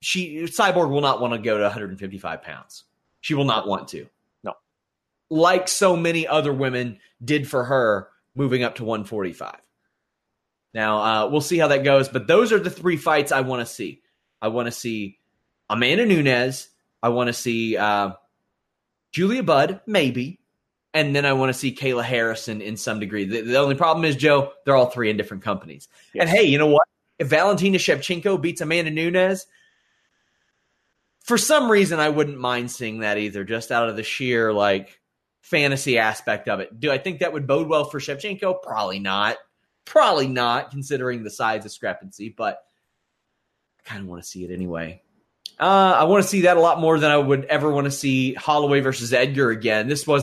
she 0.00 0.42
Cyborg 0.44 0.90
will 0.90 1.00
not 1.00 1.20
want 1.20 1.32
to 1.32 1.38
go 1.38 1.56
to 1.56 1.64
155 1.64 2.42
pounds. 2.42 2.84
She 3.20 3.34
will 3.34 3.44
not 3.44 3.66
want 3.66 3.88
to. 3.88 4.06
No. 4.44 4.54
Like 5.30 5.68
so 5.68 5.96
many 5.96 6.26
other 6.26 6.52
women 6.52 7.00
did 7.24 7.48
for 7.48 7.64
her 7.64 8.08
moving 8.34 8.62
up 8.62 8.76
to 8.76 8.84
145. 8.84 9.56
Now, 10.74 10.98
uh, 10.98 11.28
we'll 11.28 11.40
see 11.40 11.58
how 11.58 11.68
that 11.68 11.84
goes, 11.84 12.08
but 12.08 12.26
those 12.26 12.52
are 12.52 12.58
the 12.58 12.70
three 12.70 12.98
fights 12.98 13.32
I 13.32 13.40
want 13.40 13.66
to 13.66 13.66
see. 13.66 14.02
I 14.42 14.48
want 14.48 14.66
to 14.66 14.72
see 14.72 15.18
Amanda 15.70 16.04
Nunes. 16.04 16.68
I 17.02 17.08
want 17.08 17.28
to 17.28 17.32
see 17.32 17.76
uh, 17.76 18.10
Julia 19.10 19.42
Budd, 19.42 19.80
maybe. 19.86 20.38
And 20.96 21.14
then 21.14 21.26
I 21.26 21.34
want 21.34 21.52
to 21.52 21.58
see 21.58 21.74
Kayla 21.74 22.02
Harrison 22.02 22.62
in 22.62 22.78
some 22.78 23.00
degree. 23.00 23.26
The, 23.26 23.42
the 23.42 23.58
only 23.58 23.74
problem 23.74 24.06
is, 24.06 24.16
Joe, 24.16 24.52
they're 24.64 24.74
all 24.74 24.86
three 24.88 25.10
in 25.10 25.18
different 25.18 25.42
companies. 25.42 25.88
Yes. 26.14 26.22
And 26.22 26.30
hey, 26.30 26.44
you 26.44 26.56
know 26.56 26.68
what? 26.68 26.88
If 27.18 27.28
Valentina 27.28 27.76
Shevchenko 27.76 28.40
beats 28.40 28.62
Amanda 28.62 28.90
Nunes, 28.90 29.46
for 31.20 31.36
some 31.36 31.70
reason 31.70 32.00
I 32.00 32.08
wouldn't 32.08 32.38
mind 32.38 32.70
seeing 32.70 33.00
that 33.00 33.18
either, 33.18 33.44
just 33.44 33.70
out 33.70 33.90
of 33.90 33.96
the 33.96 34.02
sheer 34.02 34.54
like 34.54 34.98
fantasy 35.42 35.98
aspect 35.98 36.48
of 36.48 36.60
it. 36.60 36.80
Do 36.80 36.90
I 36.90 36.96
think 36.96 37.18
that 37.18 37.34
would 37.34 37.46
bode 37.46 37.68
well 37.68 37.84
for 37.84 38.00
Shevchenko? 38.00 38.62
Probably 38.62 38.98
not. 38.98 39.36
Probably 39.84 40.28
not, 40.28 40.70
considering 40.70 41.24
the 41.24 41.30
size 41.30 41.62
discrepancy, 41.62 42.34
but 42.34 42.64
I 43.80 43.88
kind 43.88 44.00
of 44.00 44.08
want 44.08 44.22
to 44.22 44.28
see 44.28 44.44
it 44.44 44.50
anyway. 44.50 45.02
Uh, 45.60 45.94
I 45.98 46.04
want 46.04 46.24
to 46.24 46.28
see 46.28 46.40
that 46.42 46.56
a 46.56 46.60
lot 46.60 46.80
more 46.80 46.98
than 46.98 47.10
I 47.10 47.18
would 47.18 47.44
ever 47.44 47.70
want 47.70 47.84
to 47.84 47.90
see 47.90 48.32
Holloway 48.32 48.80
versus 48.80 49.12
Edgar 49.12 49.50
again. 49.50 49.88
This 49.88 50.06
was. 50.06 50.22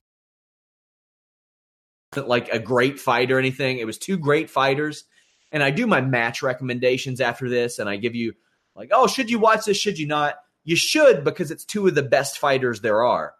Like 2.15 2.49
a 2.49 2.59
great 2.59 2.99
fight 2.99 3.31
or 3.31 3.39
anything. 3.39 3.77
It 3.77 3.85
was 3.85 3.97
two 3.97 4.17
great 4.17 4.49
fighters. 4.49 5.05
And 5.51 5.63
I 5.63 5.71
do 5.71 5.85
my 5.85 6.01
match 6.01 6.41
recommendations 6.41 7.19
after 7.19 7.49
this, 7.49 7.77
and 7.77 7.89
I 7.89 7.97
give 7.97 8.15
you, 8.15 8.33
like, 8.75 8.89
oh, 8.93 9.07
should 9.07 9.29
you 9.29 9.37
watch 9.37 9.65
this? 9.65 9.77
Should 9.77 9.99
you 9.99 10.07
not? 10.07 10.35
You 10.63 10.75
should 10.75 11.23
because 11.23 11.51
it's 11.51 11.65
two 11.65 11.87
of 11.87 11.95
the 11.95 12.03
best 12.03 12.37
fighters 12.37 12.81
there 12.81 13.03
are. 13.03 13.33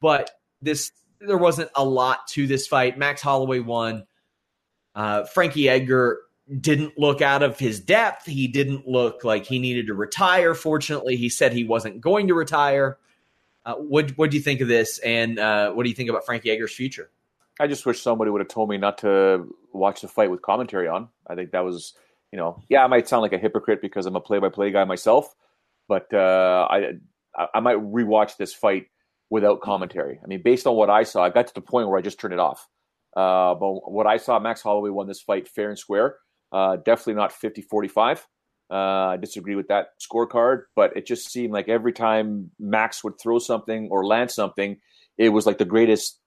But 0.00 0.30
this, 0.62 0.92
there 1.20 1.38
wasn't 1.38 1.70
a 1.74 1.84
lot 1.84 2.28
to 2.28 2.46
this 2.46 2.66
fight. 2.68 2.98
Max 2.98 3.22
Holloway 3.22 3.58
won. 3.58 4.06
Uh, 4.94 5.24
Frankie 5.24 5.68
Edgar 5.68 6.20
didn't 6.60 6.98
look 6.98 7.20
out 7.22 7.42
of 7.42 7.58
his 7.58 7.80
depth. 7.80 8.26
He 8.26 8.48
didn't 8.48 8.86
look 8.86 9.24
like 9.24 9.44
he 9.44 9.58
needed 9.58 9.88
to 9.88 9.94
retire. 9.94 10.54
Fortunately, 10.54 11.16
he 11.16 11.28
said 11.28 11.52
he 11.52 11.64
wasn't 11.64 12.00
going 12.00 12.28
to 12.28 12.34
retire. 12.34 12.98
Uh, 13.64 13.74
what 13.74 14.10
what 14.16 14.30
do 14.30 14.36
you 14.36 14.42
think 14.42 14.60
of 14.60 14.68
this, 14.68 14.98
and 15.00 15.38
uh, 15.38 15.72
what 15.72 15.82
do 15.82 15.90
you 15.90 15.94
think 15.96 16.08
about 16.08 16.24
Frankie 16.24 16.50
Edgar's 16.50 16.74
future? 16.74 17.10
I 17.60 17.66
just 17.66 17.86
wish 17.86 18.00
somebody 18.00 18.30
would 18.30 18.40
have 18.40 18.48
told 18.48 18.68
me 18.68 18.78
not 18.78 18.98
to 18.98 19.54
watch 19.72 20.00
the 20.00 20.08
fight 20.08 20.30
with 20.30 20.42
commentary 20.42 20.88
on. 20.88 21.08
I 21.26 21.34
think 21.34 21.50
that 21.52 21.64
was, 21.64 21.94
you 22.32 22.38
know, 22.38 22.62
yeah, 22.68 22.84
I 22.84 22.86
might 22.86 23.08
sound 23.08 23.22
like 23.22 23.32
a 23.32 23.38
hypocrite 23.38 23.82
because 23.82 24.06
I'm 24.06 24.16
a 24.16 24.20
play-by-play 24.20 24.70
guy 24.70 24.84
myself, 24.84 25.34
but 25.88 26.12
uh, 26.12 26.66
I 26.70 26.92
I 27.54 27.60
might 27.60 27.76
rewatch 27.76 28.36
this 28.36 28.52
fight 28.52 28.86
without 29.30 29.60
commentary. 29.60 30.18
I 30.22 30.26
mean, 30.26 30.42
based 30.42 30.66
on 30.66 30.74
what 30.74 30.90
I 30.90 31.02
saw, 31.02 31.22
I 31.22 31.30
got 31.30 31.46
to 31.48 31.54
the 31.54 31.60
point 31.60 31.88
where 31.88 31.98
I 31.98 32.02
just 32.02 32.18
turned 32.18 32.34
it 32.34 32.40
off. 32.40 32.66
Uh, 33.16 33.54
but 33.54 33.90
what 33.90 34.06
I 34.06 34.16
saw, 34.16 34.38
Max 34.38 34.62
Holloway 34.62 34.90
won 34.90 35.06
this 35.06 35.20
fight 35.20 35.48
fair 35.48 35.68
and 35.68 35.78
square. 35.78 36.16
Uh, 36.52 36.76
definitely 36.76 37.14
not 37.14 37.32
50 37.32 37.62
45. 37.62 38.26
Uh, 38.70 38.74
I 38.74 39.16
disagree 39.16 39.54
with 39.54 39.68
that 39.68 39.88
scorecard, 40.00 40.64
but 40.76 40.96
it 40.96 41.06
just 41.06 41.30
seemed 41.30 41.52
like 41.52 41.68
every 41.68 41.92
time 41.92 42.50
Max 42.58 43.02
would 43.02 43.18
throw 43.20 43.38
something 43.38 43.88
or 43.90 44.06
land 44.06 44.30
something, 44.30 44.76
it 45.16 45.30
was 45.30 45.46
like 45.46 45.58
the 45.58 45.64
greatest 45.64 46.20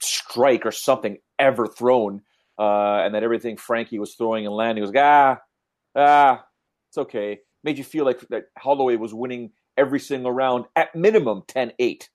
strike 0.00 0.66
or 0.66 0.72
something 0.72 1.18
ever 1.38 1.66
thrown. 1.66 2.22
Uh, 2.58 3.02
and 3.04 3.14
that 3.14 3.22
everything 3.22 3.56
Frankie 3.56 3.98
was 3.98 4.14
throwing 4.14 4.46
and 4.46 4.54
landing 4.54 4.80
was 4.80 4.90
like, 4.90 5.02
ah, 5.04 5.38
ah, 5.94 6.44
it's 6.88 6.98
okay. 6.98 7.40
Made 7.62 7.76
you 7.78 7.84
feel 7.84 8.04
like 8.04 8.20
that 8.28 8.44
Holloway 8.56 8.96
was 8.96 9.12
winning 9.12 9.50
every 9.76 10.00
single 10.00 10.32
round 10.32 10.64
at 10.74 10.94
minimum 10.94 11.42
10 11.48 11.72
8, 11.78 12.08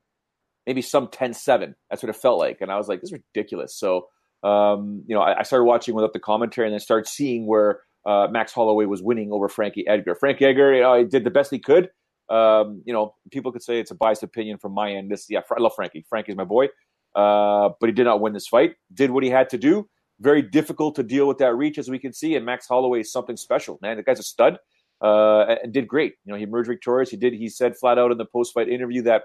maybe 0.66 0.82
some 0.82 1.08
10 1.08 1.34
7. 1.34 1.76
That's 1.90 2.02
what 2.02 2.10
it 2.10 2.16
felt 2.16 2.40
like. 2.40 2.62
And 2.62 2.72
I 2.72 2.78
was 2.78 2.88
like, 2.88 3.02
this 3.02 3.12
is 3.12 3.20
ridiculous. 3.36 3.76
So, 3.76 4.08
um, 4.44 5.04
you 5.06 5.16
know, 5.16 5.22
I, 5.22 5.40
I, 5.40 5.44
started 5.44 5.66
watching 5.66 5.94
without 5.94 6.14
the 6.14 6.20
commentary 6.20 6.66
and 6.66 6.74
then 6.74 6.80
started 6.80 7.08
seeing 7.08 7.46
where 7.46 7.82
uh, 8.08 8.28
Max 8.32 8.52
Holloway 8.54 8.86
was 8.86 9.04
winning 9.04 9.32
over 9.32 9.48
Frankie 9.48 9.88
Edgar. 9.88 10.16
Frankie 10.16 10.46
Edgar, 10.46 10.74
you 10.74 10.82
know, 10.82 10.98
he 10.98 11.06
did 11.06 11.24
the 11.24 11.30
best 11.30 11.52
he 11.52 11.60
could. 11.60 11.90
Um, 12.30 12.82
you 12.86 12.94
know, 12.94 13.14
people 13.32 13.52
could 13.52 13.62
say 13.62 13.80
it's 13.80 13.92
a 13.92 13.96
biased 13.96 14.24
opinion 14.24 14.58
from 14.58 14.72
my 14.72 14.94
end. 14.94 15.12
This, 15.12 15.28
yeah, 15.30 15.42
I 15.56 15.62
love 15.62 15.74
Frankie. 15.76 16.06
Frankie's 16.10 16.36
my 16.36 16.44
boy, 16.44 16.70
uh, 17.16 17.70
but 17.80 17.88
he 17.88 17.94
did 17.94 18.06
not 18.06 18.22
win 18.22 18.34
this 18.34 18.48
fight. 18.48 18.76
Did 18.94 19.12
what 19.12 19.24
he 19.24 19.30
had 19.30 19.50
to 19.50 19.58
do. 19.58 19.88
Very 20.20 20.42
difficult 20.42 20.96
to 20.96 21.04
deal 21.04 21.28
with 21.28 21.40
that 21.40 21.56
reach, 21.56 21.78
as 21.78 21.90
we 21.90 22.00
can 22.00 22.14
see. 22.14 22.36
And 22.36 22.46
Max 22.46 22.68
Holloway 22.68 23.02
is 23.02 23.12
something 23.12 23.38
special, 23.38 23.80
man. 23.82 23.98
The 23.98 24.04
guy's 24.04 24.20
a 24.20 24.24
stud 24.24 24.60
uh, 25.02 25.56
and 25.64 25.74
did 25.74 25.88
great. 25.88 26.14
You 26.26 26.34
know, 26.34 26.38
he 26.38 26.44
emerged 26.44 26.68
victorious. 26.68 27.10
He 27.10 27.18
did. 27.18 27.34
He 27.34 27.50
said 27.50 27.76
flat 27.76 27.98
out 27.98 28.12
in 28.12 28.18
the 28.18 28.26
post-fight 28.26 28.70
interview 28.70 29.02
that 29.04 29.24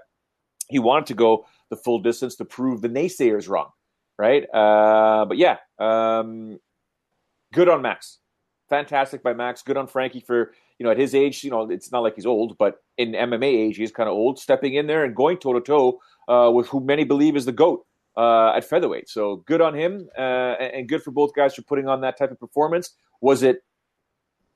he 0.69 0.79
wanted 0.79 1.05
to 1.07 1.13
go 1.13 1.45
the 1.69 1.77
full 1.77 1.99
distance 1.99 2.35
to 2.37 2.45
prove 2.45 2.81
the 2.81 2.89
naysayers 2.89 3.47
wrong 3.47 3.69
right? 4.17 4.43
Uh, 4.53 5.25
but 5.25 5.37
yeah, 5.37 5.57
um, 5.79 6.59
good 7.53 7.69
on 7.69 7.81
Max. 7.81 8.19
Fantastic 8.69 9.23
by 9.23 9.33
Max. 9.33 9.61
Good 9.61 9.77
on 9.77 9.87
Frankie 9.87 10.19
for 10.19 10.53
you 10.77 10.83
know 10.83 10.91
at 10.91 10.97
his 10.97 11.15
age. 11.15 11.43
You 11.43 11.51
know 11.51 11.69
it's 11.69 11.91
not 11.91 12.03
like 12.03 12.15
he's 12.15 12.25
old, 12.25 12.57
but 12.57 12.75
in 12.97 13.13
MMA 13.13 13.45
age 13.45 13.77
he's 13.77 13.91
kind 13.91 14.09
of 14.09 14.13
old, 14.13 14.39
stepping 14.39 14.73
in 14.73 14.87
there 14.87 15.05
and 15.05 15.15
going 15.15 15.37
toe 15.37 15.53
to 15.53 15.61
toe 15.61 15.99
with 16.27 16.67
who 16.67 16.79
many 16.79 17.03
believe 17.03 17.35
is 17.35 17.45
the 17.45 17.51
goat 17.51 17.85
uh, 18.17 18.53
at 18.55 18.65
featherweight. 18.65 19.07
So 19.09 19.37
good 19.45 19.61
on 19.61 19.73
him, 19.73 20.09
uh, 20.17 20.55
and 20.59 20.89
good 20.89 21.03
for 21.03 21.11
both 21.11 21.33
guys 21.33 21.55
for 21.55 21.61
putting 21.61 21.87
on 21.87 22.01
that 22.01 22.17
type 22.17 22.31
of 22.31 22.39
performance. 22.39 22.91
Was 23.21 23.43
it 23.43 23.63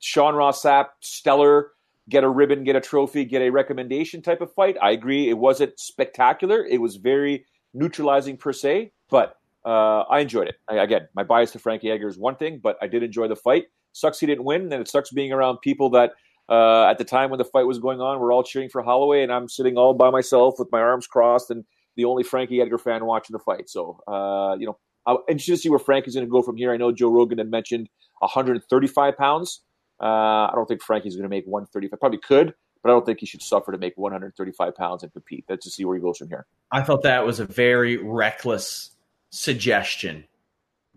Sean 0.00 0.34
Ross 0.34 0.62
Sapp, 0.62 0.86
stellar? 1.00 1.70
Get 2.08 2.24
a 2.24 2.28
ribbon, 2.28 2.64
get 2.64 2.74
a 2.74 2.80
trophy, 2.80 3.24
get 3.24 3.42
a 3.42 3.50
recommendation 3.50 4.22
type 4.22 4.40
of 4.40 4.52
fight. 4.52 4.76
I 4.82 4.90
agree. 4.90 5.30
It 5.30 5.38
wasn't 5.38 5.78
spectacular. 5.78 6.66
It 6.66 6.80
was 6.80 6.96
very 6.96 7.46
neutralizing 7.74 8.36
per 8.36 8.52
se, 8.52 8.92
but 9.08 9.36
uh, 9.64 10.00
I 10.10 10.18
enjoyed 10.18 10.48
it. 10.48 10.56
I, 10.68 10.78
again, 10.78 11.08
my 11.14 11.22
bias 11.22 11.52
to 11.52 11.60
Frankie 11.60 11.92
Edgar 11.92 12.08
is 12.08 12.18
one 12.18 12.34
thing, 12.34 12.58
but 12.60 12.76
I 12.82 12.88
did 12.88 13.04
enjoy 13.04 13.28
the 13.28 13.36
fight. 13.36 13.66
Sucks 13.92 14.18
he 14.18 14.26
didn't 14.26 14.44
win, 14.44 14.72
and 14.72 14.82
it 14.82 14.88
sucks 14.88 15.12
being 15.12 15.32
around 15.32 15.58
people 15.62 15.90
that 15.90 16.12
uh, 16.52 16.86
at 16.90 16.98
the 16.98 17.04
time 17.04 17.30
when 17.30 17.38
the 17.38 17.46
fight 17.46 17.66
was 17.66 17.78
going 17.78 18.02
on, 18.02 18.20
we're 18.20 18.30
all 18.30 18.42
cheering 18.42 18.68
for 18.68 18.82
Holloway, 18.82 19.22
and 19.22 19.32
I'm 19.32 19.48
sitting 19.48 19.78
all 19.78 19.94
by 19.94 20.10
myself 20.10 20.56
with 20.58 20.68
my 20.70 20.80
arms 20.80 21.06
crossed 21.06 21.50
and 21.50 21.64
the 21.96 22.04
only 22.04 22.22
Frankie 22.22 22.60
Edgar 22.60 22.76
fan 22.76 23.06
watching 23.06 23.32
the 23.32 23.38
fight. 23.38 23.70
So, 23.70 24.00
uh, 24.06 24.54
you 24.58 24.66
know, 24.66 24.78
I'm 25.06 25.16
interested 25.28 25.52
to 25.52 25.56
see 25.56 25.70
where 25.70 25.78
Frankie's 25.78 26.14
going 26.14 26.26
to 26.26 26.30
go 26.30 26.42
from 26.42 26.56
here. 26.58 26.70
I 26.70 26.76
know 26.76 26.92
Joe 26.92 27.08
Rogan 27.08 27.38
had 27.38 27.50
mentioned 27.50 27.88
135 28.18 29.16
pounds. 29.16 29.62
Uh, 29.98 30.04
I 30.04 30.50
don't 30.54 30.66
think 30.66 30.82
Frankie's 30.82 31.14
going 31.14 31.22
to 31.22 31.30
make 31.30 31.46
135. 31.46 31.98
Probably 31.98 32.18
could, 32.18 32.52
but 32.82 32.90
I 32.90 32.92
don't 32.92 33.06
think 33.06 33.20
he 33.20 33.26
should 33.26 33.40
suffer 33.40 33.72
to 33.72 33.78
make 33.78 33.94
135 33.96 34.76
pounds 34.76 35.02
and 35.02 35.10
compete. 35.10 35.46
Let's 35.48 35.64
just 35.64 35.76
see 35.76 35.86
where 35.86 35.96
he 35.96 36.02
goes 36.02 36.18
from 36.18 36.28
here. 36.28 36.44
I 36.70 36.82
thought 36.82 37.02
that 37.04 37.24
was 37.24 37.40
a 37.40 37.46
very 37.46 37.96
reckless 37.96 38.90
suggestion 39.30 40.24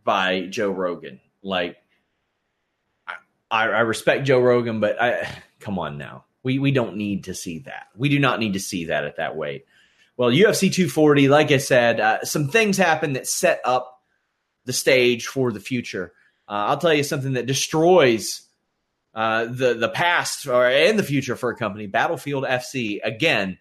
by 0.03 0.47
Joe 0.47 0.71
Rogan. 0.71 1.21
Like, 1.43 1.77
I, 3.55 3.67
I 3.67 3.79
respect 3.81 4.25
Joe 4.25 4.39
Rogan, 4.39 4.79
but 4.79 5.01
I 5.01 5.27
come 5.59 5.79
on 5.79 5.97
now. 5.97 6.25
We 6.43 6.59
we 6.59 6.71
don't 6.71 6.97
need 6.97 7.25
to 7.25 7.33
see 7.33 7.59
that. 7.59 7.87
We 7.95 8.09
do 8.09 8.19
not 8.19 8.39
need 8.39 8.53
to 8.53 8.59
see 8.59 8.85
that 8.85 9.05
at 9.05 9.17
that 9.17 9.35
weight. 9.35 9.65
Well, 10.17 10.29
UFC 10.29 10.71
240, 10.71 11.27
like 11.27 11.51
I 11.51 11.57
said, 11.57 11.99
uh, 11.99 12.23
some 12.23 12.47
things 12.47 12.77
happened 12.77 13.15
that 13.15 13.27
set 13.27 13.59
up 13.65 14.01
the 14.65 14.73
stage 14.73 15.27
for 15.27 15.51
the 15.51 15.59
future. 15.59 16.13
Uh, 16.47 16.69
I'll 16.69 16.77
tell 16.77 16.93
you 16.93 17.03
something 17.03 17.33
that 17.33 17.47
destroys 17.47 18.41
uh, 19.13 19.45
the 19.45 19.73
the 19.73 19.89
past 19.89 20.45
or 20.47 20.67
and 20.67 20.99
the 20.99 21.03
future 21.03 21.35
for 21.35 21.49
a 21.49 21.55
company, 21.55 21.87
Battlefield 21.87 22.43
FC 22.43 22.99
again 23.03 23.57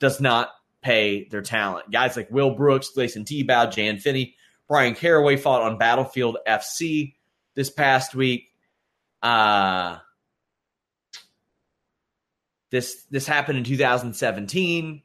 does 0.00 0.20
not 0.20 0.50
pay 0.82 1.28
their 1.28 1.42
talent. 1.42 1.90
Guys 1.90 2.16
like 2.16 2.30
Will 2.30 2.54
Brooks, 2.54 2.90
Gleison 2.96 3.24
Tibau, 3.24 3.70
Jan 3.70 3.98
Finney, 3.98 4.34
Brian 4.68 4.94
Caraway 4.94 5.36
fought 5.36 5.62
on 5.62 5.78
Battlefield 5.78 6.38
FC 6.46 7.14
this 7.54 7.70
past 7.70 8.14
week. 8.14 8.48
Uh, 9.24 9.98
this 12.70 13.04
this 13.10 13.26
happened 13.26 13.58
in 13.58 13.64
2017, 13.64 15.02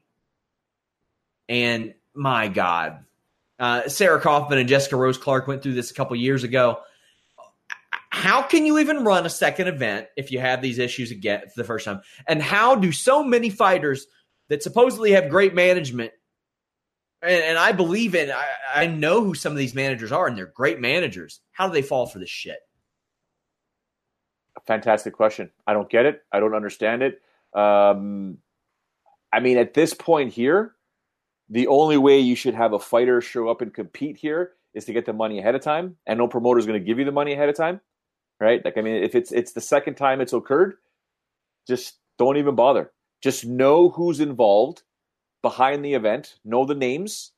and 1.48 1.94
my 2.14 2.48
God, 2.48 3.04
uh, 3.58 3.88
Sarah 3.88 4.20
Kaufman 4.20 4.58
and 4.58 4.68
Jessica 4.68 4.96
Rose 4.96 5.18
Clark 5.18 5.48
went 5.48 5.62
through 5.62 5.74
this 5.74 5.90
a 5.90 5.94
couple 5.94 6.14
years 6.16 6.44
ago. 6.44 6.80
How 8.10 8.42
can 8.42 8.66
you 8.66 8.78
even 8.78 9.04
run 9.04 9.24
a 9.24 9.30
second 9.30 9.68
event 9.68 10.08
if 10.16 10.30
you 10.30 10.40
have 10.40 10.60
these 10.60 10.78
issues 10.78 11.10
again 11.10 11.40
for 11.40 11.54
the 11.56 11.64
first 11.64 11.84
time? 11.84 12.02
And 12.28 12.42
how 12.42 12.74
do 12.74 12.92
so 12.92 13.24
many 13.24 13.50
fighters 13.50 14.06
that 14.48 14.62
supposedly 14.62 15.12
have 15.12 15.30
great 15.30 15.54
management 15.54 16.12
and, 17.22 17.42
and 17.42 17.58
I 17.58 17.72
believe 17.72 18.14
in, 18.14 18.30
I, 18.30 18.46
I 18.74 18.86
know 18.86 19.22
who 19.22 19.34
some 19.34 19.52
of 19.52 19.58
these 19.58 19.74
managers 19.74 20.12
are, 20.12 20.26
and 20.26 20.36
they're 20.36 20.46
great 20.46 20.80
managers. 20.80 21.40
How 21.52 21.66
do 21.66 21.74
they 21.74 21.82
fall 21.82 22.06
for 22.06 22.18
this 22.18 22.30
shit? 22.30 22.58
Fantastic 24.66 25.14
question. 25.14 25.50
I 25.66 25.72
don't 25.72 25.90
get 25.90 26.06
it. 26.06 26.22
I 26.32 26.40
don't 26.40 26.54
understand 26.54 27.02
it. 27.02 27.20
Um, 27.54 28.38
I 29.32 29.40
mean, 29.40 29.58
at 29.58 29.74
this 29.74 29.94
point 29.94 30.32
here, 30.32 30.74
the 31.48 31.66
only 31.66 31.96
way 31.96 32.18
you 32.18 32.36
should 32.36 32.54
have 32.54 32.72
a 32.72 32.78
fighter 32.78 33.20
show 33.20 33.48
up 33.48 33.60
and 33.60 33.74
compete 33.74 34.16
here 34.16 34.52
is 34.74 34.84
to 34.84 34.92
get 34.92 35.06
the 35.06 35.12
money 35.12 35.38
ahead 35.38 35.54
of 35.54 35.62
time, 35.62 35.96
and 36.06 36.18
no 36.18 36.28
promoter 36.28 36.58
is 36.58 36.66
going 36.66 36.78
to 36.78 36.84
give 36.84 36.98
you 36.98 37.04
the 37.04 37.12
money 37.12 37.32
ahead 37.32 37.48
of 37.48 37.56
time, 37.56 37.80
right? 38.38 38.64
Like, 38.64 38.78
I 38.78 38.82
mean, 38.82 39.02
if 39.02 39.14
it's 39.14 39.32
it's 39.32 39.52
the 39.52 39.60
second 39.60 39.94
time 39.94 40.20
it's 40.20 40.32
occurred, 40.32 40.74
just 41.66 41.98
don't 42.18 42.36
even 42.36 42.54
bother. 42.54 42.92
Just 43.22 43.44
know 43.44 43.90
who's 43.90 44.20
involved 44.20 44.82
behind 45.42 45.84
the 45.84 45.94
event, 45.94 46.36
know 46.44 46.64
the 46.64 46.74
names, 46.74 47.32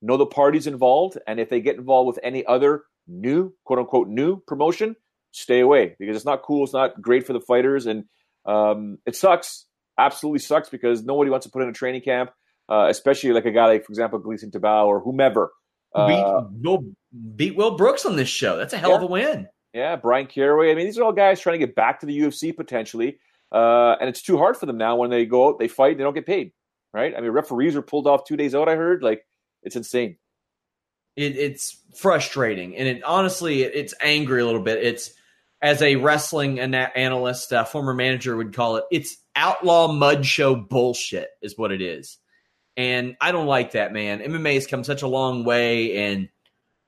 know 0.00 0.16
the 0.16 0.26
parties 0.26 0.66
involved, 0.66 1.18
and 1.26 1.40
if 1.40 1.48
they 1.48 1.60
get 1.60 1.76
involved 1.76 2.06
with 2.06 2.18
any 2.22 2.46
other 2.46 2.84
new, 3.08 3.52
quote 3.64 3.80
unquote, 3.80 4.08
new 4.08 4.40
promotion, 4.46 4.94
stay 5.36 5.60
away 5.60 5.96
because 5.98 6.16
it's 6.16 6.24
not 6.24 6.42
cool. 6.42 6.64
It's 6.64 6.72
not 6.72 7.00
great 7.00 7.26
for 7.26 7.32
the 7.32 7.40
fighters, 7.40 7.86
and 7.86 8.04
um, 8.44 8.98
it 9.06 9.16
sucks. 9.16 9.66
Absolutely 9.98 10.40
sucks 10.40 10.68
because 10.68 11.04
nobody 11.04 11.30
wants 11.30 11.46
to 11.46 11.52
put 11.52 11.62
in 11.62 11.68
a 11.68 11.72
training 11.72 12.02
camp, 12.02 12.30
uh, 12.68 12.86
especially 12.90 13.32
like 13.32 13.46
a 13.46 13.50
guy 13.50 13.66
like, 13.66 13.84
for 13.84 13.92
example, 13.92 14.20
Gleison 14.20 14.50
Tibau 14.50 14.86
or 14.86 15.00
whomever. 15.00 15.52
Uh, 15.94 16.06
beat, 16.08 16.62
Will, 16.62 16.84
beat 17.34 17.56
Will 17.56 17.76
Brooks 17.76 18.04
on 18.04 18.16
this 18.16 18.28
show. 18.28 18.56
That's 18.58 18.74
a 18.74 18.76
hell 18.76 18.90
yeah. 18.90 18.96
of 18.96 19.02
a 19.02 19.06
win. 19.06 19.48
Yeah, 19.72 19.96
Bryan 19.96 20.26
Caraway. 20.26 20.70
I 20.70 20.74
mean, 20.74 20.84
these 20.84 20.98
are 20.98 21.04
all 21.04 21.12
guys 21.12 21.40
trying 21.40 21.58
to 21.58 21.66
get 21.66 21.74
back 21.74 22.00
to 22.00 22.06
the 22.06 22.18
UFC 22.18 22.54
potentially, 22.54 23.18
uh, 23.52 23.96
and 24.00 24.08
it's 24.08 24.22
too 24.22 24.36
hard 24.36 24.56
for 24.56 24.66
them 24.66 24.76
now 24.76 24.96
when 24.96 25.10
they 25.10 25.24
go 25.24 25.48
out, 25.48 25.58
they 25.58 25.68
fight, 25.68 25.96
they 25.96 26.04
don't 26.04 26.14
get 26.14 26.26
paid 26.26 26.52
right? 26.96 27.14
I 27.14 27.20
mean, 27.20 27.30
referees 27.30 27.76
are 27.76 27.82
pulled 27.82 28.06
off 28.06 28.24
two 28.24 28.38
days 28.38 28.54
out. 28.54 28.70
I 28.70 28.74
heard 28.74 29.02
like 29.02 29.24
it's 29.62 29.76
insane. 29.76 30.16
It, 31.14 31.36
it's 31.36 31.76
frustrating, 31.94 32.74
and 32.76 32.88
it 32.88 33.04
honestly, 33.04 33.62
it, 33.62 33.74
it's 33.74 33.94
angry 34.00 34.40
a 34.40 34.46
little 34.46 34.62
bit. 34.62 34.82
It's 34.82 35.12
as 35.62 35.82
a 35.82 35.96
wrestling 35.96 36.60
ana- 36.60 36.92
analyst, 36.94 37.52
uh, 37.52 37.64
former 37.64 37.94
manager 37.94 38.36
would 38.36 38.54
call 38.54 38.76
it. 38.76 38.84
It's 38.90 39.16
outlaw 39.34 39.92
mud 39.92 40.24
show 40.26 40.54
bullshit, 40.54 41.28
is 41.42 41.56
what 41.56 41.72
it 41.72 41.80
is, 41.80 42.18
and 42.76 43.16
I 43.20 43.32
don't 43.32 43.46
like 43.46 43.72
that, 43.72 43.92
man. 43.92 44.20
MMA 44.20 44.54
has 44.54 44.66
come 44.66 44.84
such 44.84 45.02
a 45.02 45.08
long 45.08 45.44
way, 45.44 46.12
and 46.12 46.28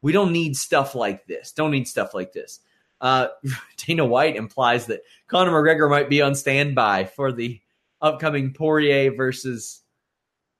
we 0.03 0.13
don't 0.13 0.33
need 0.33 0.57
stuff 0.57 0.95
like 0.95 1.27
this. 1.27 1.53
Don't 1.53 1.71
need 1.71 1.89
stuff 1.89 2.15
like 2.15 2.33
this. 2.33 2.61
Uh, 3.01 3.29
Dana 3.87 4.05
White 4.05 4.37
implies 4.37 4.87
that 4.87 5.01
Conor 5.29 5.53
McGregor 5.53 5.91
might 5.91 6.09
be 6.09 6.23
on 6.23 6.35
standby 6.35 7.07
for 7.07 7.33
the 7.33 7.61
upcoming 8.01 8.53
Poirier 8.53 9.15
versus 9.15 9.83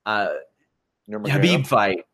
uh, 0.07 0.29
Khabib 1.11 1.67
fight. 1.67 2.05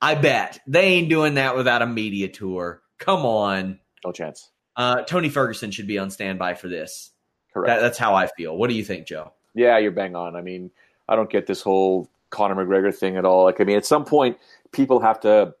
I 0.00 0.14
bet 0.16 0.60
they 0.66 0.84
ain't 0.84 1.08
doing 1.08 1.34
that 1.34 1.56
without 1.56 1.82
a 1.82 1.86
media 1.86 2.28
tour. 2.28 2.82
Come 2.98 3.24
on, 3.24 3.80
no 4.04 4.12
chance. 4.12 4.50
Uh, 4.76 5.02
Tony 5.02 5.28
Ferguson 5.28 5.70
should 5.70 5.86
be 5.86 5.98
on 5.98 6.10
standby 6.10 6.54
for 6.54 6.68
this. 6.68 7.12
Correct. 7.52 7.68
That, 7.68 7.80
that's 7.80 7.98
how 7.98 8.14
I 8.14 8.28
feel. 8.36 8.56
What 8.56 8.70
do 8.70 8.76
you 8.76 8.84
think, 8.84 9.06
Joe? 9.06 9.32
Yeah, 9.54 9.78
you're 9.78 9.92
bang 9.92 10.16
on. 10.16 10.36
I 10.36 10.40
mean, 10.40 10.70
I 11.08 11.16
don't 11.16 11.30
get 11.30 11.46
this 11.46 11.62
whole 11.62 12.10
Conor 12.30 12.56
McGregor 12.56 12.94
thing 12.94 13.16
at 13.16 13.24
all. 13.24 13.44
Like, 13.44 13.60
I 13.60 13.64
mean, 13.64 13.76
at 13.76 13.86
some 13.86 14.04
point, 14.04 14.38
people 14.72 15.00
have 15.00 15.20
to 15.20 15.54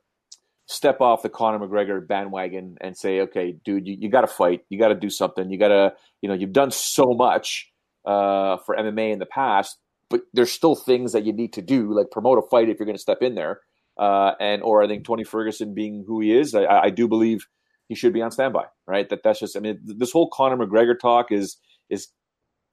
step 0.66 1.00
off 1.00 1.22
the 1.22 1.28
Conor 1.28 1.64
McGregor 1.64 2.04
bandwagon 2.04 2.76
and 2.80 2.96
say, 2.96 3.20
okay, 3.20 3.52
dude, 3.64 3.86
you, 3.86 3.96
you 4.00 4.08
got 4.08 4.22
to 4.22 4.26
fight. 4.26 4.64
You 4.68 4.78
got 4.78 4.88
to 4.88 4.94
do 4.94 5.10
something. 5.10 5.50
You 5.50 5.58
got 5.58 5.68
to, 5.68 5.94
you 6.20 6.28
know, 6.28 6.34
you've 6.34 6.52
done 6.52 6.72
so 6.72 7.14
much 7.14 7.70
uh, 8.04 8.56
for 8.58 8.74
MMA 8.74 9.12
in 9.12 9.18
the 9.18 9.26
past 9.26 9.78
but 10.14 10.22
there's 10.32 10.52
still 10.52 10.76
things 10.76 11.12
that 11.12 11.24
you 11.24 11.32
need 11.32 11.52
to 11.54 11.62
do, 11.62 11.92
like 11.92 12.10
promote 12.10 12.38
a 12.38 12.42
fight 12.48 12.68
if 12.68 12.78
you're 12.78 12.86
going 12.86 12.96
to 12.96 13.02
step 13.02 13.22
in 13.22 13.34
there. 13.34 13.60
Uh, 13.96 14.32
and 14.38 14.62
or 14.62 14.82
I 14.82 14.86
think 14.86 15.04
Tony 15.04 15.24
Ferguson 15.24 15.74
being 15.74 16.04
who 16.06 16.20
he 16.20 16.32
is, 16.32 16.54
I, 16.54 16.64
I, 16.66 16.90
do 16.90 17.06
believe 17.06 17.46
he 17.88 17.94
should 17.94 18.12
be 18.12 18.22
on 18.22 18.30
standby. 18.30 18.66
Right? 18.86 19.08
That 19.08 19.22
that's 19.22 19.40
just. 19.40 19.56
I 19.56 19.60
mean, 19.60 19.78
this 19.82 20.12
whole 20.12 20.28
Conor 20.30 20.56
McGregor 20.56 20.98
talk 20.98 21.32
is 21.32 21.56
is 21.90 22.08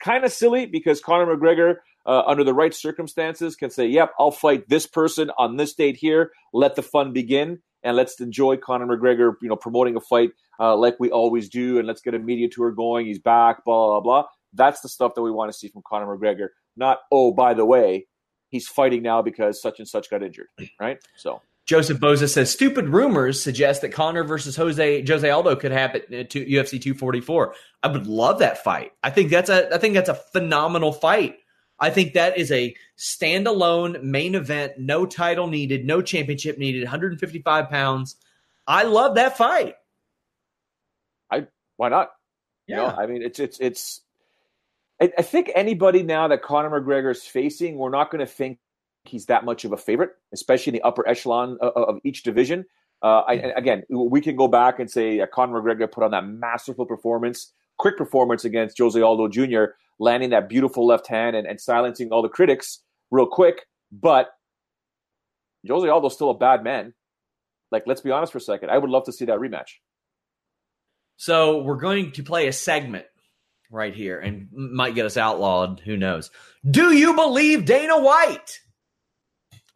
kind 0.04 0.26
of 0.26 0.32
silly 0.32 0.66
because 0.66 1.00
Conor 1.02 1.36
McGregor, 1.36 1.76
uh, 2.06 2.24
under 2.26 2.44
the 2.44 2.54
right 2.54 2.74
circumstances, 2.74 3.56
can 3.56 3.70
say, 3.70 3.88
"Yep, 3.88 4.12
I'll 4.20 4.32
fight 4.32 4.68
this 4.70 4.88
person 4.88 5.32
on 5.38 5.58
this 5.58 5.74
date 5.74 5.98
here. 5.98 6.32
Let 6.54 6.76
the 6.76 6.84
fun 6.84 7.14
begin." 7.14 7.60
And 7.84 7.98
let's 7.98 8.22
enjoy 8.22 8.58
Conor 8.58 8.86
McGregor, 8.86 9.34
you 9.42 9.50
know, 9.50 9.56
promoting 9.56 9.96
a 9.96 10.02
fight 10.02 10.30
uh, 10.60 10.76
like 10.76 10.98
we 11.00 11.10
always 11.10 11.50
do, 11.50 11.80
and 11.80 11.88
let's 11.88 12.00
get 12.00 12.14
a 12.14 12.20
media 12.20 12.48
tour 12.48 12.72
going. 12.72 13.08
He's 13.08 13.18
back, 13.18 13.66
blah 13.66 13.88
blah 13.88 14.00
blah. 14.02 14.24
That's 14.54 14.82
the 14.82 14.90
stuff 14.90 15.16
that 15.16 15.24
we 15.24 15.32
want 15.32 15.52
to 15.52 15.58
see 15.58 15.68
from 15.68 15.82
Conor 15.88 16.16
McGregor 16.16 16.50
not 16.76 17.00
oh 17.12 17.32
by 17.32 17.54
the 17.54 17.66
way 17.66 18.08
he's 18.50 18.68
fighting 18.68 19.02
now 19.02 19.22
because 19.22 19.62
such 19.62 19.80
and 19.80 19.88
such 19.88 20.10
got 20.10 20.24
injured 20.24 20.48
right 20.80 21.00
so 21.18 21.42
Joseph 21.66 22.00
Boza 22.00 22.28
says 22.28 22.52
stupid 22.52 22.90
rumors 22.90 23.42
suggest 23.42 23.82
that 23.82 23.90
Conor 23.90 24.24
versus 24.24 24.56
Jose 24.56 25.06
Jose 25.06 25.30
Aldo 25.30 25.56
could 25.56 25.72
happen 25.72 26.02
to 26.10 26.46
UFC 26.46 26.82
244. 26.82 27.54
I 27.84 27.88
would 27.88 28.08
love 28.08 28.40
that 28.40 28.64
fight. 28.64 28.92
I 29.04 29.10
think 29.10 29.30
that's 29.30 29.50
a 29.50 29.74
I 29.74 29.78
think 29.78 29.94
that's 29.94 30.10
a 30.10 30.16
phenomenal 30.16 30.92
fight. 30.92 31.38
I 31.80 31.90
think 31.90 32.14
that 32.14 32.38
is 32.38 32.52
a 32.52 32.76
standalone 32.98 34.04
main 34.04 34.36
event, 34.36 34.74
no 34.78 35.06
title 35.06 35.48
needed, 35.48 35.86
no 35.86 36.02
championship 36.02 36.60
needed, 36.60 36.84
155 36.84 37.70
pounds. 37.70 38.16
I 38.68 38.84
love 38.84 39.16
that 39.16 39.38
fight. 39.38 39.76
I 41.32 41.48
why 41.78 41.90
not? 41.90 42.12
Yeah. 42.68 42.76
You 42.76 42.82
know, 42.82 42.96
I 42.98 43.06
mean 43.08 43.22
it's 43.22 43.40
it's 43.40 43.60
it's 43.60 44.02
I, 45.02 45.12
I 45.18 45.22
think 45.24 45.52
anybody 45.56 46.04
now 46.04 46.28
that 46.28 46.44
Conor 46.44 46.82
McGregor 46.82 47.12
is 47.12 47.24
facing, 47.24 47.78
we're 47.78 47.90
not 47.90 48.12
going 48.12 48.20
to 48.20 48.32
think 48.32 48.60
he's 49.04 49.26
that 49.28 49.46
much 49.46 49.66
of 49.66 49.72
a 49.72 49.78
favorite, 49.78 50.12
especially 50.34 50.72
in 50.72 50.76
the 50.76 50.82
upper 50.82 51.08
echelon 51.08 51.58
of, 51.62 51.72
of 51.76 52.00
each 52.04 52.24
division. 52.24 52.66
Uh, 53.02 53.22
I, 53.28 53.34
again, 53.34 53.84
we 53.90 54.22
can 54.22 54.36
go 54.36 54.48
back 54.48 54.80
and 54.80 54.90
say 54.90 55.20
uh, 55.20 55.28
Conor 55.28 55.62
McGregor 55.62 55.92
put 55.92 56.04
on 56.04 56.12
that 56.12 56.28
masterful 56.28 56.86
performance, 56.86 57.52
quick 57.78 57.98
performance 57.98 58.46
against 58.46 58.78
Jose 58.78 59.00
Aldo 59.00 59.28
Jr., 59.28 59.74
landing 60.00 60.30
that 60.32 60.50
beautiful 60.50 60.86
left 60.86 61.08
hand 61.08 61.36
and, 61.36 61.48
and 61.48 61.60
silencing 61.60 62.12
all 62.12 62.22
the 62.22 62.30
critics 62.30 62.80
real 63.10 63.26
quick. 63.26 63.66
But 63.92 64.30
Jose 65.68 65.88
Aldo's 65.88 66.14
still 66.14 66.30
a 66.30 66.38
bad 66.38 66.64
man. 66.64 66.94
Like, 67.72 67.84
let's 67.88 68.02
be 68.02 68.12
honest 68.12 68.32
for 68.32 68.38
a 68.38 68.42
second. 68.42 68.70
I 68.70 68.78
would 68.78 68.90
love 68.90 69.06
to 69.06 69.12
see 69.12 69.26
that 69.26 69.40
rematch. 69.40 69.78
So 71.18 71.62
we're 71.62 71.76
going 71.78 72.12
to 72.14 72.24
play 72.24 72.48
a 72.48 72.54
segment 72.54 73.06
right 73.72 73.94
here 73.94 74.20
and 74.20 74.50
might 74.52 74.96
get 74.96 75.06
us 75.06 75.18
outlawed. 75.18 75.80
Who 75.86 75.98
knows? 75.98 76.30
Do 76.70 76.94
you 76.94 77.16
believe 77.16 77.66
Dana 77.66 78.00
White? 78.00 78.60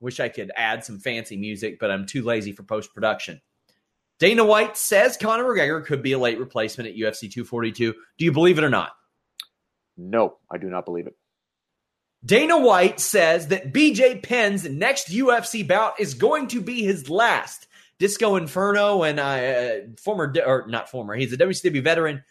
Wish 0.06 0.20
I 0.20 0.30
could 0.30 0.52
add 0.56 0.86
some 0.86 1.00
fancy 1.00 1.36
music, 1.36 1.80
but 1.80 1.90
I'm 1.90 2.06
too 2.06 2.22
lazy 2.22 2.52
for 2.52 2.62
post 2.62 2.94
production. 2.94 3.42
Dana 4.20 4.46
White 4.46 4.78
says 4.78 5.18
Conor 5.18 5.44
McGregor 5.44 5.84
could 5.84 6.04
be 6.04 6.12
a 6.12 6.20
late 6.20 6.38
replacement 6.38 6.88
at 6.88 6.96
UFC 6.96 7.22
242. 7.22 7.96
Do 8.20 8.26
you 8.26 8.32
believe 8.32 8.60
it 8.60 8.64
or 8.64 8.70
not? 8.70 8.92
No, 9.98 10.38
I 10.52 10.60
do 10.60 10.68
not 10.68 10.86
believe 10.86 11.08
it. 11.08 11.16
Dana 12.24 12.60
White 12.60 13.00
says 13.00 13.48
that 13.48 13.74
BJ 13.74 14.22
Penn's 14.22 14.70
next 14.70 15.10
UFC 15.10 15.68
bout 15.68 16.00
is 16.00 16.14
going 16.14 16.50
to 16.50 16.62
be 16.62 16.84
his 16.84 17.10
last. 17.10 17.66
Disco 17.98 18.36
Inferno 18.36 19.02
and 19.02 19.20
uh, 19.20 19.92
former, 20.00 20.32
or 20.46 20.68
not 20.68 20.92
former, 20.92 21.16
he's 21.16 21.34
a 21.34 21.38
WCW 21.38 21.84
veteran 21.84 22.24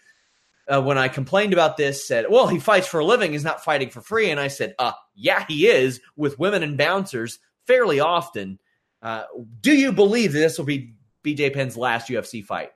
uh, 0.68 0.81
when 0.81 0.97
I 0.97 1.09
complained 1.09 1.53
about 1.53 1.77
this, 1.77 2.07
said, 2.07 2.27
"Well, 2.31 2.47
he 2.47 2.61
fights 2.61 2.87
for 2.87 3.01
a 3.01 3.05
living. 3.05 3.33
He's 3.33 3.43
not 3.43 3.64
fighting 3.64 3.91
for 3.91 4.01
free." 4.01 4.31
And 4.31 4.39
I 4.39 4.47
said, 4.47 4.77
"Uh, 4.79 4.93
yeah, 5.16 5.45
he 5.49 5.66
is 5.66 6.01
with 6.14 6.39
women 6.39 6.62
and 6.62 6.79
bouncers 6.79 7.41
fairly 7.67 8.01
often." 8.01 8.59
Uh, 9.03 9.25
do 9.61 9.75
you 9.75 9.93
believe 9.93 10.33
that 10.33 10.39
this 10.39 10.59
will 10.59 10.65
be 10.65 10.95
BJ 11.25 11.53
Penn's 11.53 11.77
last 11.77 12.09
UFC 12.09 12.45
fight? 12.45 12.71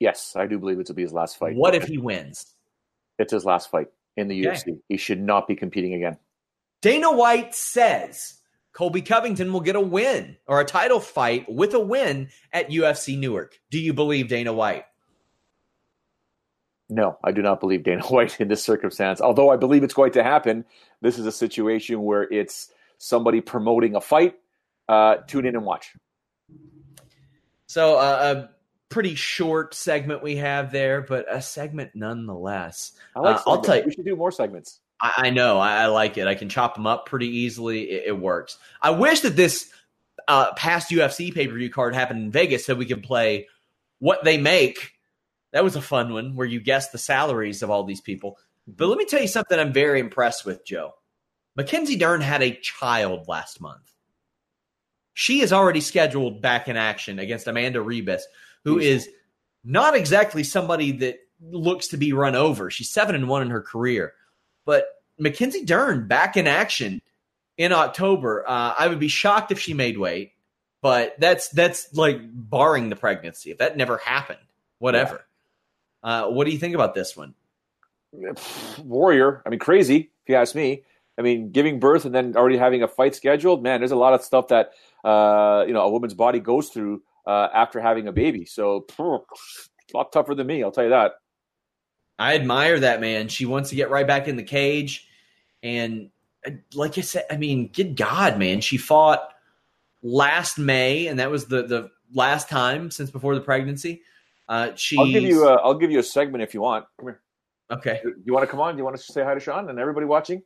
Yes, 0.00 0.34
I 0.36 0.46
do 0.46 0.58
believe 0.58 0.78
it 0.78 0.88
will 0.88 0.94
be 0.94 1.02
his 1.02 1.12
last 1.12 1.38
fight. 1.38 1.54
What 1.54 1.74
if 1.74 1.84
he 1.84 1.98
wins? 1.98 2.54
It's 3.18 3.32
his 3.32 3.44
last 3.44 3.70
fight 3.70 3.88
in 4.16 4.28
the 4.28 4.46
okay. 4.46 4.56
UFC. 4.56 4.78
He 4.88 4.96
should 4.96 5.20
not 5.20 5.46
be 5.46 5.54
competing 5.54 5.94
again. 5.94 6.16
Dana 6.82 7.12
White 7.12 7.54
says 7.54 8.40
Colby 8.72 9.02
Covington 9.02 9.52
will 9.52 9.60
get 9.60 9.76
a 9.76 9.80
win 9.80 10.36
or 10.46 10.60
a 10.60 10.64
title 10.64 11.00
fight 11.00 11.50
with 11.50 11.74
a 11.74 11.80
win 11.80 12.28
at 12.52 12.70
UFC 12.70 13.18
Newark. 13.18 13.58
Do 13.70 13.78
you 13.78 13.94
believe 13.94 14.28
Dana 14.28 14.52
White? 14.52 14.84
No, 16.90 17.16
I 17.24 17.32
do 17.32 17.40
not 17.40 17.60
believe 17.60 17.84
Dana 17.84 18.02
White 18.08 18.38
in 18.40 18.48
this 18.48 18.62
circumstance. 18.62 19.20
Although 19.20 19.50
I 19.50 19.56
believe 19.56 19.84
it's 19.84 19.94
going 19.94 20.12
to 20.12 20.22
happen. 20.22 20.64
This 21.00 21.18
is 21.18 21.26
a 21.26 21.32
situation 21.32 22.02
where 22.02 22.24
it's 22.32 22.70
somebody 22.98 23.40
promoting 23.40 23.94
a 23.96 24.00
fight. 24.00 24.34
Uh, 24.88 25.16
tune 25.26 25.46
in 25.46 25.56
and 25.56 25.64
watch. 25.64 25.94
So 27.66 27.96
uh, 27.96 28.46
a 28.48 28.54
pretty 28.88 29.14
short 29.14 29.74
segment 29.74 30.22
we 30.22 30.36
have 30.36 30.70
there, 30.70 31.00
but 31.02 31.26
a 31.28 31.42
segment 31.42 31.92
nonetheless. 31.94 32.92
I 33.16 33.20
like. 33.20 33.36
Uh, 33.36 33.42
I'll 33.46 33.60
tell 33.62 33.76
you, 33.76 33.84
we 33.86 33.92
should 33.92 34.04
do 34.04 34.16
more 34.16 34.30
segments. 34.30 34.80
I, 35.00 35.12
I 35.16 35.30
know. 35.30 35.58
I, 35.58 35.82
I, 35.82 35.86
like 35.86 36.18
it. 36.18 36.26
I 36.26 36.34
can 36.34 36.48
chop 36.48 36.74
them 36.74 36.86
up 36.86 37.06
pretty 37.06 37.28
easily. 37.28 37.90
It, 37.90 38.04
it 38.08 38.18
works. 38.18 38.58
I 38.80 38.90
wish 38.90 39.20
that 39.20 39.36
this 39.36 39.70
uh, 40.28 40.52
past 40.54 40.90
UFC 40.90 41.34
pay 41.34 41.48
per 41.48 41.54
view 41.54 41.70
card 41.70 41.94
happened 41.94 42.20
in 42.20 42.30
Vegas 42.30 42.64
so 42.64 42.74
we 42.74 42.86
could 42.86 43.02
play 43.02 43.48
what 43.98 44.24
they 44.24 44.38
make. 44.38 44.92
That 45.52 45.64
was 45.64 45.76
a 45.76 45.82
fun 45.82 46.12
one 46.12 46.34
where 46.34 46.46
you 46.46 46.60
guess 46.60 46.90
the 46.90 46.98
salaries 46.98 47.62
of 47.62 47.70
all 47.70 47.84
these 47.84 48.00
people. 48.00 48.38
But 48.66 48.88
let 48.88 48.98
me 48.98 49.04
tell 49.04 49.20
you 49.20 49.28
something 49.28 49.58
I'm 49.58 49.72
very 49.72 50.00
impressed 50.00 50.44
with, 50.44 50.64
Joe. 50.64 50.94
Mackenzie 51.56 51.96
Dern 51.96 52.20
had 52.20 52.42
a 52.42 52.56
child 52.56 53.28
last 53.28 53.60
month. 53.60 53.92
She 55.12 55.40
is 55.40 55.52
already 55.52 55.80
scheduled 55.80 56.42
back 56.42 56.68
in 56.68 56.76
action 56.76 57.18
against 57.18 57.46
Amanda 57.46 57.78
Ribas, 57.78 58.22
who 58.64 58.78
is 58.78 59.08
not 59.62 59.94
exactly 59.94 60.42
somebody 60.42 60.92
that 60.92 61.18
looks 61.40 61.88
to 61.88 61.96
be 61.96 62.12
run 62.12 62.34
over. 62.34 62.70
She's 62.70 62.90
seven 62.90 63.14
and 63.14 63.28
one 63.28 63.42
in 63.42 63.50
her 63.50 63.62
career. 63.62 64.12
But 64.64 64.86
Mackenzie 65.18 65.64
Dern 65.64 66.08
back 66.08 66.36
in 66.36 66.46
action 66.46 67.00
in 67.56 67.72
October. 67.72 68.44
Uh, 68.46 68.74
I 68.76 68.88
would 68.88 68.98
be 68.98 69.08
shocked 69.08 69.52
if 69.52 69.60
she 69.60 69.74
made 69.74 69.98
weight, 69.98 70.32
but 70.82 71.14
that's 71.18 71.48
that's 71.50 71.94
like 71.94 72.18
barring 72.22 72.88
the 72.88 72.96
pregnancy. 72.96 73.50
If 73.50 73.58
that 73.58 73.76
never 73.76 73.98
happened, 73.98 74.40
whatever. 74.78 75.24
Yeah. 76.02 76.24
Uh, 76.24 76.30
what 76.30 76.44
do 76.44 76.50
you 76.50 76.58
think 76.58 76.74
about 76.74 76.94
this 76.94 77.16
one? 77.16 77.34
Warrior. 78.78 79.42
I 79.46 79.48
mean, 79.48 79.58
crazy 79.58 80.10
if 80.22 80.28
you 80.28 80.34
ask 80.34 80.54
me. 80.54 80.82
I 81.18 81.22
mean, 81.22 81.50
giving 81.50 81.78
birth 81.78 82.04
and 82.04 82.14
then 82.14 82.36
already 82.36 82.56
having 82.56 82.82
a 82.82 82.88
fight 82.88 83.14
scheduled. 83.14 83.62
Man, 83.62 83.80
there's 83.80 83.92
a 83.92 83.96
lot 83.96 84.14
of 84.14 84.22
stuff 84.22 84.48
that 84.48 84.72
uh, 85.04 85.64
you 85.66 85.72
know 85.72 85.82
a 85.82 85.90
woman's 85.90 86.14
body 86.14 86.40
goes 86.40 86.70
through 86.70 87.02
uh, 87.26 87.48
after 87.54 87.80
having 87.80 88.08
a 88.08 88.12
baby. 88.12 88.44
So, 88.44 88.86
a 88.98 89.18
lot 89.94 90.12
tougher 90.12 90.34
than 90.34 90.46
me. 90.46 90.62
I'll 90.62 90.72
tell 90.72 90.84
you 90.84 90.90
that. 90.90 91.12
I 92.18 92.34
admire 92.34 92.80
that 92.80 93.00
man. 93.00 93.28
She 93.28 93.46
wants 93.46 93.70
to 93.70 93.76
get 93.76 93.90
right 93.90 94.06
back 94.06 94.28
in 94.28 94.36
the 94.36 94.42
cage, 94.42 95.08
and 95.62 96.10
uh, 96.46 96.50
like 96.74 96.98
I 96.98 97.02
said, 97.02 97.24
I 97.30 97.36
mean, 97.36 97.70
good 97.72 97.96
God, 97.96 98.38
man, 98.38 98.60
she 98.60 98.76
fought 98.76 99.32
last 100.02 100.58
May, 100.58 101.06
and 101.06 101.18
that 101.20 101.30
was 101.30 101.46
the 101.46 101.62
the 101.62 101.90
last 102.12 102.48
time 102.48 102.90
since 102.90 103.10
before 103.10 103.34
the 103.34 103.40
pregnancy. 103.40 104.02
Uh, 104.48 104.70
she. 104.74 104.98
I'll 104.98 105.06
give 105.06 105.22
you. 105.22 105.48
A, 105.48 105.54
I'll 105.54 105.78
give 105.78 105.90
you 105.90 106.00
a 106.00 106.04
segment 106.04 106.42
if 106.42 106.54
you 106.54 106.60
want. 106.60 106.86
Come 106.98 107.08
here. 107.08 107.20
Okay. 107.70 108.00
You 108.24 108.32
want 108.32 108.44
to 108.44 108.50
come 108.50 108.60
on? 108.60 108.74
Do 108.74 108.78
you 108.78 108.84
want 108.84 108.96
to 108.96 109.02
say 109.02 109.24
hi 109.24 109.34
to 109.34 109.40
Sean 109.40 109.68
and 109.70 109.78
everybody 109.78 110.06
watching? 110.06 110.42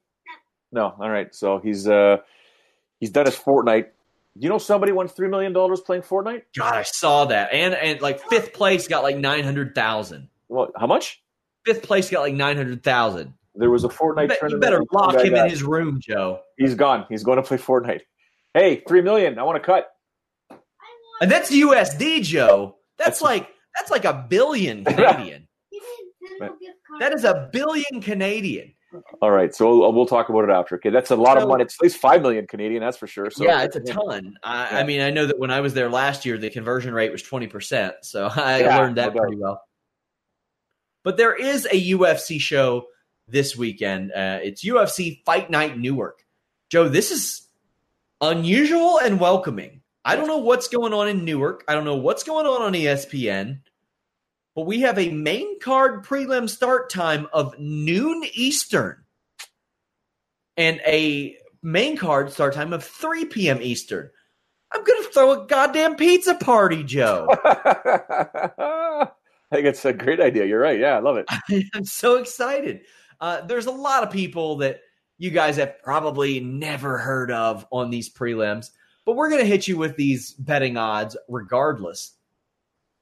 No. 0.73 0.95
All 0.99 1.11
right. 1.11 1.35
So 1.35 1.59
he's 1.59 1.89
uh 1.89 2.19
he's 3.01 3.11
done 3.11 3.27
his 3.27 3.37
Fortnite. 3.37 3.87
You 4.41 4.49
know 4.49 4.59
somebody 4.59 4.93
won 4.93 5.09
three 5.09 5.29
million 5.29 5.53
dollars 5.53 5.81
playing 5.81 6.03
Fortnite? 6.03 6.43
God, 6.57 6.75
I 6.75 6.83
saw 6.83 7.25
that. 7.27 7.53
And 7.53 7.75
and 7.75 8.01
like 8.01 8.21
fifth 8.29 8.53
place 8.53 8.87
got 8.87 9.03
like 9.03 9.17
nine 9.17 9.45
hundred 9.45 9.75
thousand. 9.75 10.29
Well, 10.49 10.71
how 10.77 10.87
much? 10.87 11.23
Fifth 11.65 11.83
place 11.83 12.09
got 12.11 12.21
like 12.21 12.35
nine 12.35 12.57
hundred 12.57 12.83
thousand. 12.83 13.35
There 13.55 13.71
was 13.71 13.83
a 13.83 13.89
Fortnite 13.89 14.29
you, 14.31 14.37
tournament. 14.37 14.53
You 14.53 14.59
better 14.61 14.85
lock 14.93 15.17
him 15.17 15.35
in 15.35 15.51
his 15.51 15.65
room, 15.65 16.01
Joe. 16.01 16.41
He's 16.57 16.77
gone. 16.77 17.07
He's 17.09 17.25
going 17.25 17.37
to 17.37 17.43
play 17.43 17.57
Fortnite. 17.57 18.03
Hey, 18.55 18.83
three 18.87 19.03
million. 19.03 19.39
I 19.39 19.43
want 19.43 19.61
to 19.61 19.67
cut. 19.67 19.89
And 21.21 21.31
that's 21.31 21.51
USD, 21.51 22.23
Joe. 22.23 22.77
That's, 22.97 23.21
that's 23.21 23.23
like 23.23 23.49
that's 23.77 23.91
like 23.91 24.05
a 24.05 24.27
billion 24.29 24.85
Canadian. 24.85 25.49
that 27.01 27.13
is 27.13 27.25
a 27.25 27.49
billion 27.53 28.01
Canadian. 28.01 28.75
All 29.21 29.31
right, 29.31 29.55
so 29.55 29.91
we'll, 29.91 30.07
talk 30.07 30.31
about 30.31 30.45
it 30.45 30.51
after. 30.51 30.77
Okay, 30.77 30.89
that's 30.89 31.11
a 31.11 31.17
lot 31.17 31.37
so, 31.37 31.43
of 31.43 31.49
money. 31.49 31.65
It's 31.65 31.75
at 31.75 31.83
least 31.83 31.99
five 31.99 32.23
million 32.23 32.47
Canadian, 32.47 32.81
that's 32.81 32.97
for 32.97 33.07
sure. 33.07 33.31
So 33.31 33.45
yeah, 33.45 33.63
it's 33.63 33.77
a 33.77 33.81
ton. 33.81 34.37
I, 34.43 34.71
yeah. 34.71 34.79
I, 34.79 34.85
mean, 34.85 35.01
I 35.03 35.11
know 35.11 35.27
that 35.27 35.39
when 35.39 35.51
I 35.51 35.61
was 35.61 35.75
there 35.75 35.91
last 35.91 36.25
year, 36.25 36.39
the 36.39 36.49
conversion 36.49 36.95
rate 36.95 37.13
was 37.13 37.23
twenty 37.23 37.47
percent, 37.47 37.97
so 38.03 38.31
I 38.35 38.61
yeah, 38.61 38.79
learned 38.79 38.97
that 38.97 39.15
no 39.15 39.21
pretty 39.21 39.37
well. 39.37 39.63
But 41.05 41.19
there 41.19 41.35
is 41.35 41.67
a 41.67 41.91
UFC 41.93 42.41
show 42.41 42.87
this 43.27 43.57
weekend. 43.57 44.13
Uh, 44.13 44.41
it's 44.43 44.65
UFC 44.65 45.23
Fight 45.25 45.51
Night 45.51 45.79
Newark. 45.79 46.25
Joe, 46.71 46.89
this 46.89 47.11
is 47.11 47.47
unusual 48.21 48.99
and 48.99 49.21
welcoming. 49.21 49.83
I 50.05 50.17
don't 50.17 50.27
know 50.27 50.39
what's 50.39 50.69
going 50.69 50.95
on 50.95 51.09
in 51.09 51.25
Newark. 51.25 51.65
I 51.69 51.75
don't 51.75 51.85
know 51.85 51.97
what's 51.97 52.23
going 52.23 52.47
on 52.47 52.63
on 52.63 52.73
ESPN 52.73 53.61
but 54.59 54.67
we 54.67 54.81
have 54.81 54.99
a 54.99 55.11
main 55.11 55.61
card 55.61 56.05
prelim 56.05 56.51
start 56.51 56.91
time 56.91 57.29
of 57.33 57.57
noon 57.61 58.25
Eastern 58.35 59.05
and 60.57 60.81
a 60.85 61.37
main 61.63 61.97
card 61.97 62.33
start 62.33 62.55
time 62.55 62.73
of 62.73 62.83
3 62.83 63.27
p.m. 63.27 63.63
Eastern. 63.63 64.11
I'm 64.73 64.83
going 64.83 65.05
to 65.05 65.11
throw 65.11 65.31
a 65.31 65.47
goddamn 65.47 65.95
pizza 65.95 66.35
party, 66.35 66.83
Joe. 66.83 67.29
I 67.45 69.07
think 69.53 69.65
it's 69.65 69.85
a 69.85 69.93
great 69.93 70.19
idea. 70.21 70.45
You're 70.45 70.59
right. 70.59 70.81
Yeah, 70.81 70.97
I 70.97 70.99
love 70.99 71.19
it. 71.19 71.27
I'm 71.73 71.85
so 71.85 72.17
excited. 72.17 72.81
Uh, 73.21 73.43
there's 73.43 73.67
a 73.67 73.71
lot 73.71 74.03
of 74.03 74.11
people 74.11 74.57
that 74.57 74.81
you 75.19 75.31
guys 75.31 75.55
have 75.59 75.81
probably 75.85 76.41
never 76.41 76.99
heard 76.99 77.31
of 77.31 77.65
on 77.71 77.91
these 77.91 78.13
prelims, 78.13 78.71
but 79.07 79.15
we're 79.15 79.31
going 79.31 79.41
to 79.41 79.47
hit 79.47 79.69
you 79.69 79.79
with 79.79 79.95
these 79.95 80.33
betting 80.33 80.77
odds 80.77 81.17
regardless. 81.29 82.18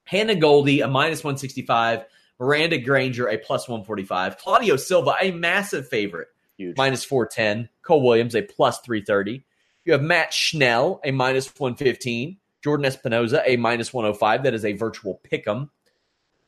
Hannah 0.06 0.36
Goldie, 0.36 0.80
a 0.80 0.88
minus 0.88 1.22
165. 1.22 2.04
Miranda 2.38 2.78
Granger, 2.78 3.28
a 3.28 3.38
plus 3.38 3.66
145. 3.68 4.38
Claudio 4.38 4.76
Silva, 4.76 5.14
a 5.20 5.30
massive 5.30 5.88
favorite, 5.88 6.28
Huge. 6.58 6.76
minus 6.76 7.04
410. 7.04 7.68
Cole 7.82 8.02
Williams, 8.02 8.34
a 8.34 8.42
plus 8.42 8.78
330. 8.80 9.44
You 9.84 9.92
have 9.92 10.02
Matt 10.02 10.32
Schnell, 10.34 11.00
a 11.04 11.10
minus 11.12 11.46
115. 11.46 12.36
Jordan 12.62 12.86
Espinoza, 12.90 13.42
a 13.46 13.56
minus 13.56 13.92
105. 13.92 14.42
That 14.42 14.54
is 14.54 14.64
a 14.64 14.72
virtual 14.74 15.20
pick 15.22 15.46
'em. 15.48 15.70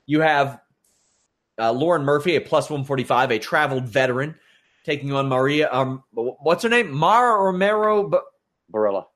You 0.07 0.21
have 0.21 0.61
uh, 1.59 1.73
Lauren 1.73 2.03
Murphy, 2.05 2.37
a 2.37 2.41
plus 2.41 2.69
145, 2.71 3.31
a 3.33 3.39
traveled 3.39 3.85
veteran, 3.89 4.35
taking 4.85 5.13
on 5.13 5.29
Maria. 5.29 5.69
Um, 5.73 6.05
what's 6.13 6.63
her 6.65 6.69
name? 6.69 6.91
Mara 6.93 7.43
Romero 7.45 8.09
B- 8.09 8.19
Borella. 8.73 9.07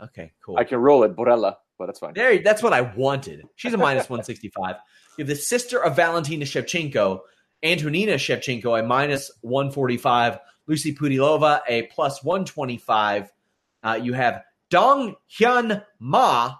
Okay, 0.00 0.32
cool. 0.44 0.56
I 0.56 0.64
can 0.64 0.78
roll 0.78 1.02
it, 1.04 1.16
Borella 1.16 1.56
but 1.78 1.86
that's 1.86 1.98
fine. 1.98 2.14
There, 2.14 2.38
that's 2.42 2.62
what 2.62 2.72
I 2.72 2.80
wanted. 2.80 3.42
She's 3.56 3.74
a 3.74 3.78
minus 3.78 4.08
165. 4.08 4.76
You 5.16 5.22
have 5.22 5.28
the 5.28 5.36
sister 5.36 5.82
of 5.82 5.96
Valentina 5.96 6.44
Shevchenko, 6.44 7.20
Antonina 7.62 8.14
Shevchenko, 8.14 8.78
a 8.78 8.82
minus 8.82 9.30
145. 9.42 10.38
Lucie 10.66 10.94
Pudilova, 10.94 11.60
a 11.68 11.82
plus 11.84 12.22
125. 12.24 13.30
Uh, 13.82 13.98
you 14.02 14.12
have 14.14 14.42
Dong 14.70 15.14
Hyun 15.30 15.84
Ma, 16.00 16.56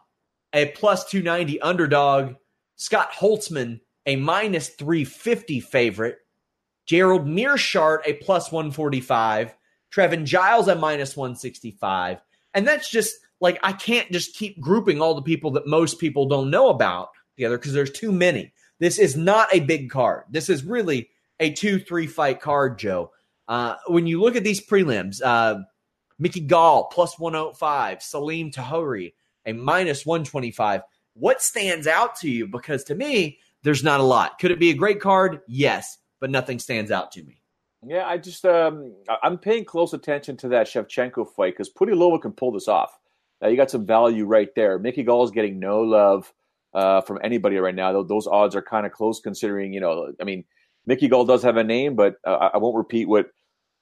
a 0.52 0.66
plus 0.66 1.04
290 1.10 1.60
underdog. 1.60 2.34
Scott 2.76 3.10
Holtzman, 3.12 3.80
a 4.04 4.16
minus 4.16 4.68
350 4.68 5.60
favorite. 5.60 6.18
Gerald 6.84 7.26
Meerschaert, 7.26 7.98
a 8.06 8.14
plus 8.14 8.52
145. 8.52 9.54
Trevin 9.92 10.24
Giles, 10.24 10.68
a 10.68 10.76
minus 10.76 11.16
165. 11.16 12.20
And 12.54 12.66
that's 12.66 12.88
just 12.90 13.16
like 13.40 13.58
I 13.62 13.72
can't 13.72 14.10
just 14.10 14.34
keep 14.34 14.60
grouping 14.60 15.00
all 15.00 15.14
the 15.14 15.22
people 15.22 15.52
that 15.52 15.66
most 15.66 15.98
people 15.98 16.26
don't 16.26 16.50
know 16.50 16.68
about 16.68 17.10
together 17.36 17.58
because 17.58 17.72
there's 17.72 17.90
too 17.90 18.12
many. 18.12 18.52
This 18.78 18.98
is 18.98 19.16
not 19.16 19.48
a 19.52 19.60
big 19.60 19.90
card. 19.90 20.24
This 20.30 20.48
is 20.48 20.64
really 20.64 21.10
a 21.40 21.52
two, 21.52 21.78
three 21.78 22.06
fight 22.06 22.40
card, 22.40 22.78
Joe. 22.78 23.12
Uh, 23.48 23.76
when 23.86 24.06
you 24.06 24.20
look 24.20 24.36
at 24.36 24.44
these 24.44 24.64
prelims, 24.64 25.20
uh, 25.24 25.60
Mickey 26.18 26.40
Gall 26.40 26.84
plus 26.84 27.18
105, 27.18 28.02
Salim 28.02 28.50
Touahri 28.50 29.12
a 29.46 29.52
minus 29.52 30.04
125. 30.04 30.82
What 31.14 31.40
stands 31.40 31.86
out 31.86 32.16
to 32.16 32.30
you? 32.30 32.46
Because 32.46 32.84
to 32.84 32.94
me, 32.94 33.38
there's 33.62 33.82
not 33.82 34.00
a 34.00 34.04
lot. 34.04 34.38
Could 34.38 34.50
it 34.50 34.58
be 34.58 34.70
a 34.70 34.74
great 34.74 35.00
card? 35.00 35.40
Yes, 35.46 35.98
but 36.20 36.30
nothing 36.30 36.58
stands 36.58 36.90
out 36.90 37.12
to 37.12 37.22
me. 37.22 37.40
Yeah, 37.86 38.06
I 38.06 38.18
just 38.18 38.44
um, 38.44 38.94
I'm 39.22 39.38
paying 39.38 39.64
close 39.64 39.92
attention 39.92 40.36
to 40.38 40.48
that 40.48 40.66
Shevchenko 40.66 41.28
fight 41.28 41.54
because 41.54 41.70
Pudilova 41.72 42.20
can 42.20 42.32
pull 42.32 42.52
this 42.52 42.68
off. 42.68 42.98
Uh, 43.42 43.48
you 43.48 43.56
got 43.56 43.70
some 43.70 43.86
value 43.86 44.24
right 44.24 44.48
there. 44.56 44.78
Mickey 44.78 45.02
Gall 45.02 45.24
is 45.24 45.30
getting 45.30 45.58
no 45.58 45.80
love 45.80 46.32
uh, 46.74 47.00
from 47.02 47.18
anybody 47.22 47.56
right 47.56 47.74
now. 47.74 48.02
Those 48.02 48.26
odds 48.26 48.54
are 48.56 48.62
kind 48.62 48.86
of 48.86 48.92
close 48.92 49.20
considering, 49.20 49.72
you 49.72 49.80
know, 49.80 50.12
I 50.20 50.24
mean, 50.24 50.44
Mickey 50.86 51.08
Gall 51.08 51.24
does 51.24 51.42
have 51.42 51.56
a 51.56 51.64
name, 51.64 51.96
but 51.96 52.16
uh, 52.26 52.50
I 52.54 52.58
won't 52.58 52.76
repeat 52.76 53.08
what 53.08 53.26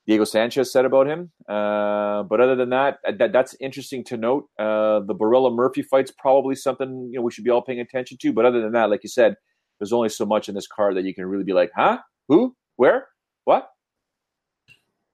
Diego 0.06 0.24
Sanchez 0.24 0.72
said 0.72 0.84
about 0.84 1.06
him. 1.06 1.30
Uh, 1.48 2.22
but 2.24 2.40
other 2.40 2.56
than 2.56 2.70
that, 2.70 2.98
uh, 3.06 3.12
that, 3.18 3.32
that's 3.32 3.56
interesting 3.60 4.04
to 4.04 4.16
note. 4.16 4.48
Uh, 4.58 5.00
the 5.00 5.14
Borella 5.14 5.54
Murphy 5.54 5.82
fight's 5.82 6.12
probably 6.18 6.54
something 6.54 7.08
you 7.10 7.18
know 7.18 7.22
we 7.22 7.30
should 7.30 7.44
be 7.44 7.50
all 7.50 7.62
paying 7.62 7.80
attention 7.80 8.18
to. 8.20 8.32
But 8.32 8.44
other 8.44 8.60
than 8.60 8.72
that, 8.72 8.90
like 8.90 9.02
you 9.02 9.08
said, 9.08 9.36
there's 9.78 9.92
only 9.92 10.08
so 10.08 10.26
much 10.26 10.48
in 10.48 10.54
this 10.54 10.66
card 10.66 10.96
that 10.96 11.04
you 11.04 11.14
can 11.14 11.26
really 11.26 11.44
be 11.44 11.52
like, 11.52 11.70
huh, 11.74 11.98
who, 12.28 12.54
where, 12.76 13.08
what? 13.44 13.70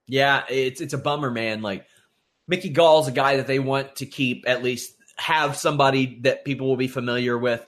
Yeah, 0.08 0.42
it's 0.48 0.80
it's 0.80 0.94
a 0.94 0.98
bummer, 0.98 1.30
man. 1.30 1.62
Like 1.62 1.86
Mickey 2.50 2.68
Gall's 2.68 3.06
a 3.06 3.12
guy 3.12 3.36
that 3.36 3.46
they 3.46 3.60
want 3.60 3.96
to 3.96 4.06
keep 4.06 4.42
at 4.44 4.64
least 4.64 4.92
have 5.14 5.56
somebody 5.56 6.18
that 6.22 6.44
people 6.44 6.66
will 6.66 6.76
be 6.76 6.88
familiar 6.88 7.38
with. 7.38 7.64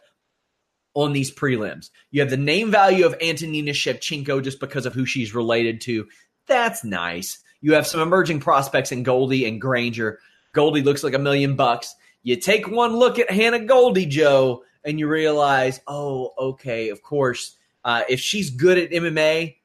on 0.95 1.13
these 1.13 1.33
prelims. 1.33 1.89
You 2.11 2.21
have 2.21 2.29
the 2.29 2.37
name 2.37 2.71
value 2.71 3.07
of 3.07 3.15
Antonina 3.23 3.71
Shevchenko 3.71 4.43
just 4.43 4.61
because 4.61 4.85
of 4.85 4.93
who 4.93 5.07
she's 5.07 5.35
related 5.35 5.81
to. 5.83 6.07
That's 6.47 6.85
nice. 6.85 7.39
You 7.63 7.75
have 7.75 7.87
some 7.87 8.01
emerging 8.01 8.41
prospects 8.41 8.93
in 8.93 9.05
Goldie 9.05 9.47
and 9.47 9.59
Granger. 9.61 10.19
Goldie 10.53 10.83
looks 10.83 11.03
like 11.03 11.15
a 11.15 11.19
million 11.19 11.55
bucks. 11.57 11.95
You 12.25 12.37
take 12.37 12.69
one 12.69 12.97
look 12.97 13.19
at 13.19 13.31
Hannah 13.31 13.65
Goldie, 13.65 14.05
Joe, 14.05 14.65
and 14.85 14.99
you 14.99 15.09
realize, 15.09 15.81
oh, 15.87 16.33
okay, 16.37 16.91
of 16.91 17.03
course, 17.03 17.57
uh, 17.85 18.03
if 18.09 18.21
she's 18.21 18.51
good 18.51 18.77
at 18.79 18.91
MMA, 18.91 19.57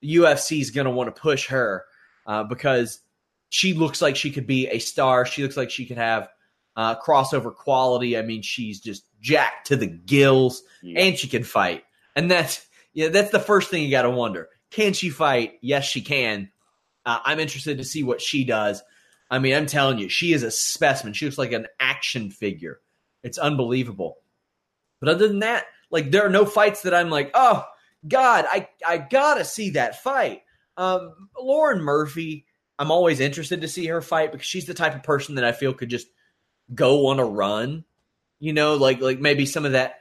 the 0.00 0.16
UFC 0.16 0.60
is 0.60 0.70
going 0.70 0.86
to 0.86 0.90
want 0.90 1.14
to 1.14 1.18
push 1.18 1.46
her 1.48 1.84
uh, 2.26 2.42
because 2.42 3.00
she 3.54 3.72
looks 3.72 4.02
like 4.02 4.16
she 4.16 4.32
could 4.32 4.48
be 4.48 4.66
a 4.66 4.80
star. 4.80 5.24
She 5.24 5.44
looks 5.44 5.56
like 5.56 5.70
she 5.70 5.86
could 5.86 5.96
have 5.96 6.28
uh, 6.74 6.96
crossover 6.96 7.54
quality. 7.54 8.18
I 8.18 8.22
mean, 8.22 8.42
she's 8.42 8.80
just 8.80 9.04
jacked 9.20 9.68
to 9.68 9.76
the 9.76 9.86
gills, 9.86 10.64
yeah. 10.82 11.02
and 11.02 11.16
she 11.16 11.28
can 11.28 11.44
fight. 11.44 11.84
And 12.16 12.28
that's 12.28 12.66
yeah, 12.94 13.10
that's 13.10 13.30
the 13.30 13.38
first 13.38 13.70
thing 13.70 13.84
you 13.84 13.92
got 13.92 14.02
to 14.02 14.10
wonder: 14.10 14.48
Can 14.72 14.92
she 14.92 15.08
fight? 15.08 15.52
Yes, 15.62 15.84
she 15.84 16.00
can. 16.00 16.50
Uh, 17.06 17.20
I'm 17.24 17.38
interested 17.38 17.78
to 17.78 17.84
see 17.84 18.02
what 18.02 18.20
she 18.20 18.44
does. 18.44 18.82
I 19.30 19.38
mean, 19.38 19.54
I'm 19.54 19.66
telling 19.66 20.00
you, 20.00 20.08
she 20.08 20.32
is 20.32 20.42
a 20.42 20.50
specimen. 20.50 21.12
She 21.12 21.24
looks 21.24 21.38
like 21.38 21.52
an 21.52 21.68
action 21.78 22.32
figure. 22.32 22.80
It's 23.22 23.38
unbelievable. 23.38 24.16
But 24.98 25.10
other 25.10 25.28
than 25.28 25.38
that, 25.40 25.66
like 25.92 26.10
there 26.10 26.26
are 26.26 26.30
no 26.30 26.44
fights 26.44 26.82
that 26.82 26.94
I'm 26.94 27.08
like, 27.08 27.30
oh 27.34 27.64
God, 28.08 28.46
I 28.50 28.66
I 28.84 28.98
gotta 28.98 29.44
see 29.44 29.70
that 29.70 30.02
fight. 30.02 30.42
Um, 30.76 31.28
Lauren 31.38 31.80
Murphy, 31.80 32.46
I'm 32.78 32.90
always 32.90 33.20
interested 33.20 33.60
to 33.60 33.68
see 33.68 33.86
her 33.86 34.02
fight 34.02 34.32
because 34.32 34.46
she's 34.46 34.66
the 34.66 34.74
type 34.74 34.94
of 34.94 35.02
person 35.02 35.36
that 35.36 35.44
I 35.44 35.52
feel 35.52 35.72
could 35.72 35.90
just 35.90 36.08
go 36.74 37.06
on 37.08 37.20
a 37.20 37.24
run. 37.24 37.84
You 38.40 38.52
know, 38.52 38.74
like 38.74 39.00
like 39.00 39.20
maybe 39.20 39.46
some 39.46 39.64
of 39.64 39.72
that 39.72 40.00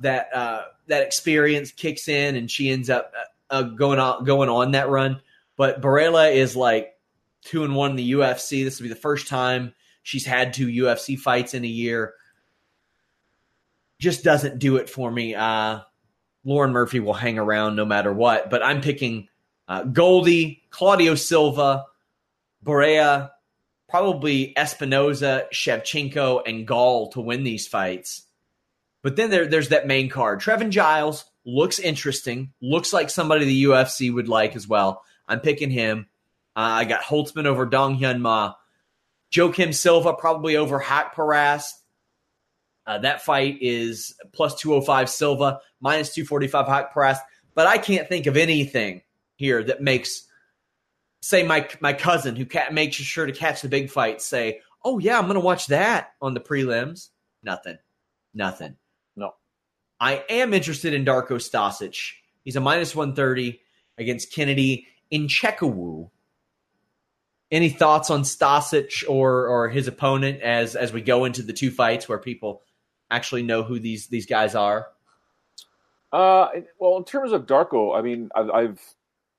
that 0.00 0.34
uh, 0.34 0.62
that 0.86 1.02
experience 1.02 1.70
kicks 1.72 2.08
in 2.08 2.36
and 2.36 2.50
she 2.50 2.70
ends 2.70 2.90
up 2.90 3.12
uh, 3.50 3.54
uh 3.54 3.62
going 3.62 3.98
on 3.98 4.24
going 4.24 4.48
on 4.48 4.72
that 4.72 4.88
run. 4.88 5.20
But 5.56 5.80
Borella 5.80 6.32
is 6.32 6.54
like 6.54 6.96
two 7.42 7.64
and 7.64 7.74
one 7.74 7.90
in 7.90 7.96
the 7.96 8.12
UFC. 8.12 8.64
This 8.64 8.78
will 8.78 8.84
be 8.84 8.94
the 8.94 8.96
first 8.96 9.28
time 9.28 9.74
she's 10.02 10.26
had 10.26 10.52
two 10.52 10.66
UFC 10.66 11.18
fights 11.18 11.54
in 11.54 11.64
a 11.64 11.68
year. 11.68 12.14
Just 13.98 14.22
doesn't 14.22 14.58
do 14.58 14.76
it 14.76 14.88
for 14.88 15.10
me. 15.10 15.34
Uh, 15.34 15.80
Lauren 16.44 16.72
Murphy 16.72 17.00
will 17.00 17.14
hang 17.14 17.38
around 17.38 17.76
no 17.76 17.84
matter 17.84 18.12
what, 18.12 18.48
but 18.48 18.62
I'm 18.62 18.80
picking 18.80 19.28
uh, 19.66 19.82
Goldie, 19.82 20.62
Claudio 20.70 21.14
Silva, 21.14 21.86
Borella, 22.68 23.30
probably 23.88 24.52
Espinoza, 24.56 25.50
Shevchenko, 25.52 26.42
and 26.46 26.66
Gall 26.66 27.08
to 27.12 27.20
win 27.20 27.42
these 27.42 27.66
fights. 27.66 28.22
But 29.02 29.16
then 29.16 29.30
there, 29.30 29.46
there's 29.46 29.70
that 29.70 29.86
main 29.86 30.08
card. 30.08 30.40
Trevin 30.40 30.70
Giles 30.70 31.24
looks 31.44 31.78
interesting, 31.78 32.52
looks 32.60 32.92
like 32.92 33.10
somebody 33.10 33.46
the 33.46 33.64
UFC 33.64 34.12
would 34.12 34.28
like 34.28 34.54
as 34.54 34.68
well. 34.68 35.02
I'm 35.26 35.40
picking 35.40 35.70
him. 35.70 36.06
Uh, 36.54 36.60
I 36.60 36.84
got 36.84 37.02
Holtzman 37.02 37.46
over 37.46 37.64
Dong 37.64 37.98
Hyun 37.98 38.20
Ma. 38.20 38.54
Joaquim 39.34 39.72
Silva 39.72 40.14
probably 40.14 40.56
over 40.56 40.80
Haqparast. 40.80 41.72
Uh, 42.86 42.98
that 42.98 43.22
fight 43.22 43.58
is 43.60 44.14
plus 44.32 44.54
205 44.60 45.10
Silva, 45.10 45.60
minus 45.80 46.14
245 46.14 46.66
Haqparast. 46.66 47.18
But 47.54 47.66
I 47.66 47.78
can't 47.78 48.08
think 48.08 48.26
of 48.26 48.36
anything 48.36 49.02
here 49.36 49.62
that 49.62 49.82
makes 49.82 50.27
say 51.20 51.42
my 51.42 51.68
my 51.80 51.92
cousin 51.92 52.36
who 52.36 52.46
ca- 52.46 52.70
makes 52.72 52.96
sure 52.96 53.26
to 53.26 53.32
catch 53.32 53.62
the 53.62 53.68
big 53.68 53.90
fight 53.90 54.20
say, 54.20 54.60
"Oh 54.84 54.98
yeah, 54.98 55.18
I'm 55.18 55.24
going 55.24 55.34
to 55.34 55.40
watch 55.40 55.66
that 55.68 56.14
on 56.20 56.34
the 56.34 56.40
prelims." 56.40 57.08
Nothing, 57.42 57.78
nothing. 58.34 58.76
No. 59.16 59.34
I 60.00 60.24
am 60.28 60.54
interested 60.54 60.94
in 60.94 61.04
Darko 61.04 61.34
Stosic. 61.34 62.12
He's 62.44 62.56
a 62.56 62.60
minus 62.60 62.94
one 62.94 63.14
thirty 63.14 63.60
against 63.96 64.32
Kennedy 64.32 64.86
Nzechukwu. 65.12 66.10
Any 67.50 67.70
thoughts 67.70 68.10
on 68.10 68.22
Stosic 68.22 69.08
or 69.08 69.46
or 69.46 69.68
his 69.68 69.88
opponent 69.88 70.42
as 70.42 70.76
as 70.76 70.92
we 70.92 71.00
go 71.00 71.24
into 71.24 71.42
the 71.42 71.52
two 71.52 71.70
fights 71.70 72.08
where 72.08 72.18
people 72.18 72.62
actually 73.10 73.42
know 73.42 73.62
who 73.62 73.80
these 73.80 74.08
these 74.08 74.26
guys 74.26 74.54
are? 74.54 74.88
Uh, 76.12 76.48
well, 76.78 76.96
in 76.96 77.04
terms 77.04 77.32
of 77.32 77.46
Darko, 77.46 77.96
I 77.98 78.00
mean, 78.00 78.30
I've, 78.34 78.50
I've 78.50 78.94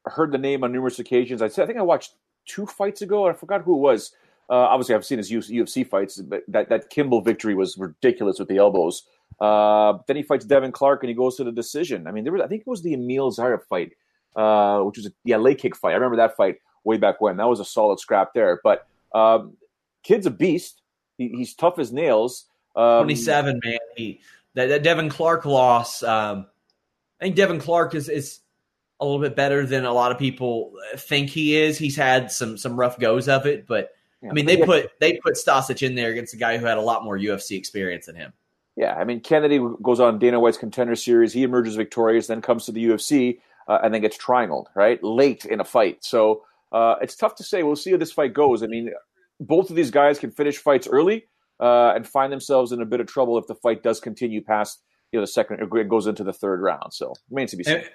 heard 0.05 0.31
the 0.31 0.37
name 0.37 0.63
on 0.63 0.71
numerous 0.71 0.99
occasions. 0.99 1.41
I 1.41 1.47
said 1.47 1.63
I 1.63 1.67
think 1.67 1.79
I 1.79 1.83
watched 1.83 2.13
two 2.45 2.65
fights 2.65 3.01
ago. 3.01 3.27
I 3.27 3.33
forgot 3.33 3.61
who 3.61 3.75
it 3.75 3.79
was. 3.79 4.13
Uh, 4.49 4.55
obviously, 4.55 4.95
I've 4.95 5.05
seen 5.05 5.19
his 5.19 5.31
UFC 5.31 5.87
fights, 5.87 6.17
but 6.17 6.43
that, 6.47 6.69
that 6.69 6.89
Kimball 6.89 7.21
victory 7.21 7.53
was 7.53 7.77
ridiculous 7.77 8.39
with 8.39 8.47
the 8.47 8.57
elbows. 8.57 9.03
Uh, 9.39 9.99
then 10.07 10.15
he 10.15 10.23
fights 10.23 10.43
Devin 10.43 10.71
Clark 10.71 11.03
and 11.03 11.09
he 11.09 11.13
goes 11.13 11.37
to 11.37 11.43
the 11.43 11.51
decision. 11.51 12.07
I 12.07 12.11
mean, 12.11 12.23
there 12.23 12.33
was 12.33 12.41
I 12.41 12.47
think 12.47 12.61
it 12.61 12.67
was 12.67 12.81
the 12.81 12.93
Emil 12.93 13.31
Zayev 13.31 13.63
fight, 13.63 13.91
uh, 14.35 14.81
which 14.81 14.97
was 14.97 15.05
a 15.07 15.11
yeah 15.23 15.37
leg 15.37 15.59
kick 15.59 15.75
fight. 15.75 15.91
I 15.91 15.95
remember 15.95 16.17
that 16.17 16.35
fight 16.35 16.57
way 16.83 16.97
back 16.97 17.21
when. 17.21 17.37
That 17.37 17.47
was 17.47 17.59
a 17.59 17.65
solid 17.65 17.99
scrap 17.99 18.33
there. 18.33 18.59
But 18.63 18.87
um, 19.13 19.57
kid's 20.03 20.25
a 20.25 20.31
beast. 20.31 20.81
He, 21.17 21.29
he's 21.29 21.53
tough 21.53 21.79
as 21.79 21.91
nails. 21.93 22.45
Um, 22.75 22.99
Twenty 22.99 23.15
seven, 23.15 23.61
man. 23.63 23.79
He 23.95 24.21
that, 24.55 24.67
that 24.67 24.83
Devin 24.83 25.09
Clark 25.09 25.45
loss. 25.45 26.03
Um, 26.03 26.47
I 27.21 27.25
think 27.25 27.35
Devin 27.35 27.59
Clark 27.59 27.95
is 27.95 28.09
is 28.09 28.39
a 28.99 29.05
little 29.05 29.21
bit 29.21 29.35
better 29.35 29.65
than 29.65 29.85
a 29.85 29.93
lot 29.93 30.11
of 30.11 30.17
people 30.17 30.73
think 30.97 31.29
he 31.29 31.55
is. 31.55 31.77
He's 31.77 31.95
had 31.95 32.31
some 32.31 32.57
some 32.57 32.77
rough 32.77 32.99
goes 32.99 33.27
of 33.27 33.45
it, 33.45 33.65
but 33.65 33.91
yeah, 34.21 34.29
I 34.29 34.33
mean 34.33 34.45
they 34.45 34.57
put 34.57 34.91
they 34.99 35.17
put 35.23 35.35
Stosic 35.35 35.85
in 35.85 35.95
there 35.95 36.11
against 36.11 36.33
a 36.33 36.37
guy 36.37 36.57
who 36.57 36.65
had 36.65 36.77
a 36.77 36.81
lot 36.81 37.03
more 37.03 37.17
UFC 37.17 37.57
experience 37.57 38.07
than 38.07 38.15
him. 38.15 38.33
Yeah, 38.75 38.95
I 38.95 39.03
mean 39.03 39.21
Kennedy 39.21 39.59
goes 39.81 39.99
on 39.99 40.19
Dana 40.19 40.39
White's 40.39 40.57
contender 40.57 40.95
series. 40.95 41.33
He 41.33 41.43
emerges 41.43 41.75
victorious, 41.75 42.27
then 42.27 42.41
comes 42.41 42.65
to 42.65 42.71
the 42.71 42.85
UFC 42.85 43.39
uh, 43.67 43.79
and 43.83 43.93
then 43.93 44.01
gets 44.01 44.17
triangled 44.17 44.69
right 44.75 45.01
late 45.03 45.45
in 45.45 45.59
a 45.59 45.65
fight. 45.65 46.03
So 46.03 46.43
uh, 46.71 46.95
it's 47.01 47.15
tough 47.15 47.35
to 47.35 47.43
say. 47.43 47.63
We'll 47.63 47.75
see 47.75 47.91
how 47.91 47.97
this 47.97 48.11
fight 48.11 48.33
goes. 48.33 48.63
I 48.63 48.67
mean, 48.67 48.91
both 49.39 49.69
of 49.69 49.75
these 49.75 49.91
guys 49.91 50.19
can 50.19 50.31
finish 50.31 50.57
fights 50.57 50.87
early 50.87 51.25
uh, 51.59 51.93
and 51.95 52.07
find 52.07 52.31
themselves 52.31 52.71
in 52.71 52.81
a 52.81 52.85
bit 52.85 52.99
of 52.99 53.07
trouble 53.07 53.37
if 53.37 53.47
the 53.47 53.55
fight 53.55 53.81
does 53.81 53.99
continue 53.99 54.43
past 54.43 54.81
you 55.11 55.19
know 55.19 55.23
the 55.23 55.27
second 55.27 55.59
it 55.61 55.89
goes 55.89 56.07
into 56.07 56.23
the 56.23 56.33
third 56.33 56.61
round. 56.61 56.93
So 56.93 57.13
remains 57.29 57.51
to 57.51 57.57
be 57.57 57.63
seen. 57.63 57.77
And, 57.77 57.89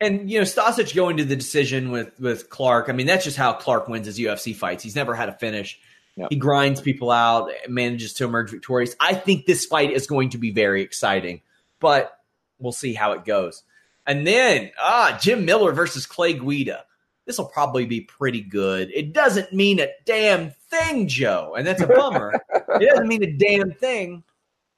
and 0.00 0.30
you 0.30 0.38
know, 0.38 0.44
Stosic 0.44 0.94
going 0.94 1.18
to 1.18 1.24
the 1.24 1.36
decision 1.36 1.90
with 1.90 2.18
with 2.18 2.48
Clark. 2.48 2.88
I 2.88 2.92
mean, 2.92 3.06
that's 3.06 3.24
just 3.24 3.36
how 3.36 3.52
Clark 3.52 3.88
wins 3.88 4.06
his 4.06 4.18
UFC 4.18 4.54
fights. 4.54 4.82
He's 4.82 4.96
never 4.96 5.14
had 5.14 5.28
a 5.28 5.32
finish. 5.32 5.78
Yep. 6.16 6.28
He 6.30 6.36
grinds 6.36 6.80
people 6.80 7.10
out, 7.10 7.50
manages 7.68 8.14
to 8.14 8.24
emerge 8.24 8.50
victorious. 8.50 8.96
I 8.98 9.14
think 9.14 9.46
this 9.46 9.66
fight 9.66 9.90
is 9.92 10.06
going 10.06 10.30
to 10.30 10.38
be 10.38 10.50
very 10.50 10.82
exciting, 10.82 11.40
but 11.78 12.18
we'll 12.58 12.72
see 12.72 12.94
how 12.94 13.12
it 13.12 13.24
goes. 13.24 13.62
And 14.06 14.26
then, 14.26 14.70
ah, 14.80 15.18
Jim 15.20 15.44
Miller 15.44 15.72
versus 15.72 16.06
Clay 16.06 16.32
Guida. 16.32 16.84
This 17.26 17.38
will 17.38 17.46
probably 17.46 17.86
be 17.86 18.00
pretty 18.00 18.40
good. 18.40 18.90
It 18.92 19.12
doesn't 19.12 19.52
mean 19.52 19.78
a 19.78 19.88
damn 20.04 20.50
thing, 20.50 21.06
Joe, 21.06 21.54
and 21.56 21.66
that's 21.66 21.80
a 21.80 21.86
bummer. 21.86 22.32
it 22.50 22.88
doesn't 22.88 23.06
mean 23.06 23.22
a 23.22 23.32
damn 23.32 23.70
thing, 23.72 24.24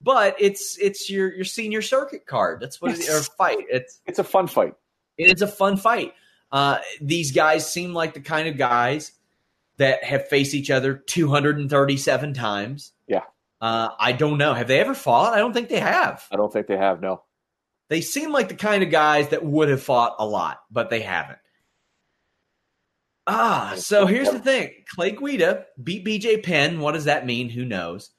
but 0.02 0.36
it's 0.38 0.76
it's 0.78 1.08
your 1.08 1.32
your 1.32 1.44
senior 1.44 1.80
circuit 1.80 2.26
card. 2.26 2.60
That's 2.60 2.80
what 2.82 2.92
it, 2.92 3.08
or 3.08 3.22
fight. 3.22 3.64
It's 3.70 4.00
it's 4.06 4.18
a 4.18 4.24
fun 4.24 4.48
fight. 4.48 4.74
It's 5.18 5.42
a 5.42 5.46
fun 5.46 5.76
fight. 5.76 6.14
Uh, 6.50 6.78
these 7.00 7.32
guys 7.32 7.70
seem 7.70 7.94
like 7.94 8.14
the 8.14 8.20
kind 8.20 8.48
of 8.48 8.58
guys 8.58 9.12
that 9.78 10.04
have 10.04 10.28
faced 10.28 10.54
each 10.54 10.70
other 10.70 10.94
237 10.94 12.34
times. 12.34 12.92
Yeah. 13.06 13.22
Uh, 13.60 13.90
I 13.98 14.12
don't 14.12 14.38
know. 14.38 14.54
Have 14.54 14.68
they 14.68 14.80
ever 14.80 14.94
fought? 14.94 15.32
I 15.32 15.38
don't 15.38 15.52
think 15.52 15.68
they 15.68 15.80
have. 15.80 16.26
I 16.30 16.36
don't 16.36 16.52
think 16.52 16.66
they 16.66 16.76
have. 16.76 17.00
No. 17.00 17.22
They 17.88 18.00
seem 18.00 18.32
like 18.32 18.48
the 18.48 18.54
kind 18.54 18.82
of 18.82 18.90
guys 18.90 19.28
that 19.28 19.44
would 19.44 19.68
have 19.68 19.82
fought 19.82 20.16
a 20.18 20.26
lot, 20.26 20.60
but 20.70 20.90
they 20.90 21.00
haven't. 21.00 21.38
Ah, 23.26 23.74
so 23.76 24.06
here's 24.06 24.30
the 24.30 24.40
thing: 24.40 24.70
Clay 24.88 25.12
Guida 25.12 25.66
beat 25.82 26.04
BJ 26.04 26.42
Penn. 26.42 26.80
What 26.80 26.92
does 26.92 27.04
that 27.04 27.26
mean? 27.26 27.48
Who 27.48 27.64
knows? 27.64 28.10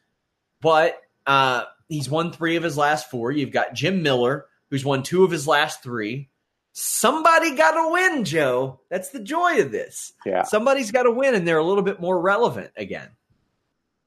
But 0.62 0.98
uh, 1.26 1.64
he's 1.90 2.10
won 2.10 2.32
three 2.32 2.56
of 2.56 2.64
his 2.64 2.78
last 2.78 3.10
four. 3.10 3.32
You've 3.32 3.52
got 3.52 3.74
Jim 3.74 4.02
Miller, 4.02 4.46
who's 4.70 4.86
won 4.86 5.04
two 5.04 5.24
of 5.26 5.32
his 5.32 5.48
last 5.48 5.84
three 5.84 6.30
somebody 6.74 7.56
got 7.56 7.72
to 7.72 7.92
win, 7.92 8.26
Joe. 8.26 8.82
That's 8.90 9.10
the 9.10 9.20
joy 9.20 9.62
of 9.62 9.72
this. 9.72 10.14
Yeah. 10.26 10.44
Somebody's 10.44 10.92
got 10.92 11.04
to 11.04 11.12
win, 11.12 11.36
and 11.36 11.48
they're 11.48 11.58
a 11.58 11.64
little 11.64 11.84
bit 11.84 12.02
more 12.02 12.20
relevant 12.20 12.72
again. 12.76 13.10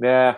Yeah. 0.01 0.37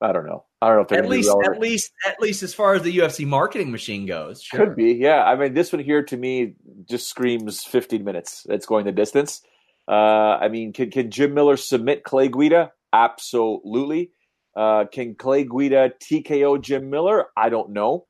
I 0.00 0.12
don't 0.12 0.26
know. 0.26 0.44
I 0.62 0.68
don't 0.68 0.76
know 0.76 0.82
if 0.82 0.92
at 0.92 1.08
least, 1.08 1.30
at 1.44 1.58
least, 1.58 1.92
at 2.06 2.20
least 2.20 2.42
as 2.42 2.54
far 2.54 2.74
as 2.74 2.82
the 2.82 2.96
UFC 2.96 3.26
marketing 3.26 3.70
machine 3.70 4.06
goes, 4.06 4.42
sure. 4.42 4.60
could 4.60 4.76
be. 4.76 4.92
Yeah, 4.92 5.22
I 5.24 5.36
mean, 5.36 5.52
this 5.52 5.72
one 5.72 5.82
here 5.82 6.02
to 6.04 6.16
me 6.16 6.54
just 6.88 7.08
screams 7.08 7.64
15 7.64 8.04
minutes. 8.04 8.46
It's 8.48 8.66
going 8.66 8.86
the 8.86 8.92
distance. 8.92 9.42
Uh, 9.88 10.38
I 10.40 10.48
mean, 10.48 10.72
can 10.72 10.90
can 10.90 11.10
Jim 11.10 11.34
Miller 11.34 11.56
submit 11.56 12.04
Clay 12.04 12.28
Guida? 12.28 12.72
Absolutely. 12.92 14.12
Uh, 14.56 14.84
can 14.90 15.14
Clay 15.14 15.44
Guida 15.44 15.92
TKO 16.02 16.60
Jim 16.60 16.90
Miller? 16.90 17.26
I 17.36 17.48
don't 17.48 17.70
know 17.70 18.06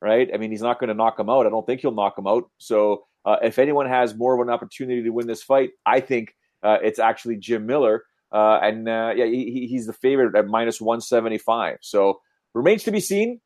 right? 0.00 0.28
I 0.32 0.36
mean, 0.36 0.50
he's 0.50 0.62
not 0.62 0.78
going 0.78 0.88
to 0.88 0.94
knock 0.94 1.18
him 1.18 1.30
out. 1.30 1.46
I 1.46 1.50
don't 1.50 1.66
think 1.66 1.80
he'll 1.80 1.92
knock 1.92 2.18
him 2.18 2.26
out. 2.26 2.50
So 2.58 3.04
uh, 3.24 3.36
if 3.42 3.58
anyone 3.58 3.86
has 3.86 4.14
more 4.14 4.34
of 4.34 4.46
an 4.46 4.52
opportunity 4.52 5.02
to 5.02 5.10
win 5.10 5.26
this 5.26 5.42
fight, 5.42 5.70
I 5.84 6.00
think 6.00 6.34
uh, 6.62 6.78
it's 6.82 6.98
actually 6.98 7.36
Jim 7.36 7.66
Miller. 7.66 8.04
Uh, 8.32 8.58
and 8.62 8.88
uh, 8.88 9.12
yeah, 9.16 9.26
he, 9.26 9.66
he's 9.68 9.86
the 9.86 9.92
favorite 9.92 10.36
at 10.36 10.46
minus 10.46 10.80
175. 10.80 11.78
So 11.80 12.20
remains 12.54 12.84
to 12.84 12.90
be 12.90 13.00
seen. 13.00 13.40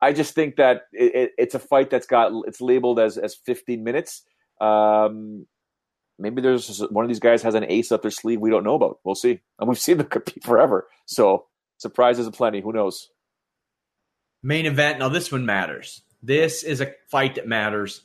I 0.00 0.12
just 0.12 0.34
think 0.34 0.56
that 0.56 0.82
it, 0.92 1.14
it, 1.14 1.30
it's 1.36 1.54
a 1.54 1.58
fight 1.58 1.90
that's 1.90 2.06
got 2.06 2.32
it's 2.46 2.60
labeled 2.60 2.98
as 2.98 3.18
as 3.18 3.34
15 3.34 3.84
minutes. 3.84 4.22
Um, 4.60 5.46
maybe 6.18 6.40
there's 6.40 6.80
one 6.90 7.04
of 7.04 7.08
these 7.08 7.20
guys 7.20 7.42
has 7.42 7.54
an 7.54 7.66
ace 7.68 7.92
up 7.92 8.02
their 8.02 8.10
sleeve 8.10 8.40
we 8.40 8.50
don't 8.50 8.64
know 8.64 8.74
about. 8.74 8.98
We'll 9.04 9.14
see. 9.14 9.40
And 9.58 9.68
we've 9.68 9.78
seen 9.78 9.98
them 9.98 10.06
compete 10.06 10.44
forever. 10.44 10.88
So 11.06 11.46
surprises 11.78 12.26
aplenty. 12.26 12.60
Who 12.60 12.72
knows? 12.72 13.10
Main 14.42 14.66
event. 14.66 14.98
Now 14.98 15.08
this 15.08 15.30
one 15.30 15.46
matters. 15.46 16.02
This 16.22 16.62
is 16.62 16.80
a 16.80 16.94
fight 17.08 17.36
that 17.36 17.46
matters. 17.46 18.02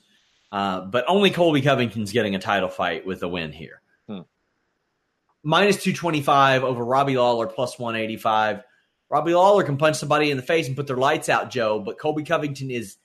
Uh, 0.52 0.82
but 0.82 1.06
only 1.08 1.32
Colby 1.32 1.62
Covington's 1.62 2.12
getting 2.12 2.36
a 2.36 2.40
title 2.40 2.70
fight 2.70 3.06
with 3.06 3.24
a 3.24 3.28
win 3.28 3.52
here. 3.52 3.82
Hmm. 4.08 4.22
Minus 5.44 5.84
225 5.84 6.64
over 6.64 6.84
Robbie 6.84 7.18
Lawler 7.18 7.48
plus 7.48 7.78
185. 7.78 8.64
Robbie 9.10 9.34
Lawler 9.34 9.64
can 9.64 9.78
punch 9.78 9.98
somebody 9.98 10.32
in 10.32 10.38
the 10.38 10.44
face 10.44 10.68
and 10.68 10.76
put 10.76 10.88
their 10.88 10.98
lights 10.98 11.30
out, 11.30 11.50
Joe, 11.50 11.80
but 11.80 12.00
Colby 12.00 12.24
Covington 12.24 12.72
is 12.72 12.98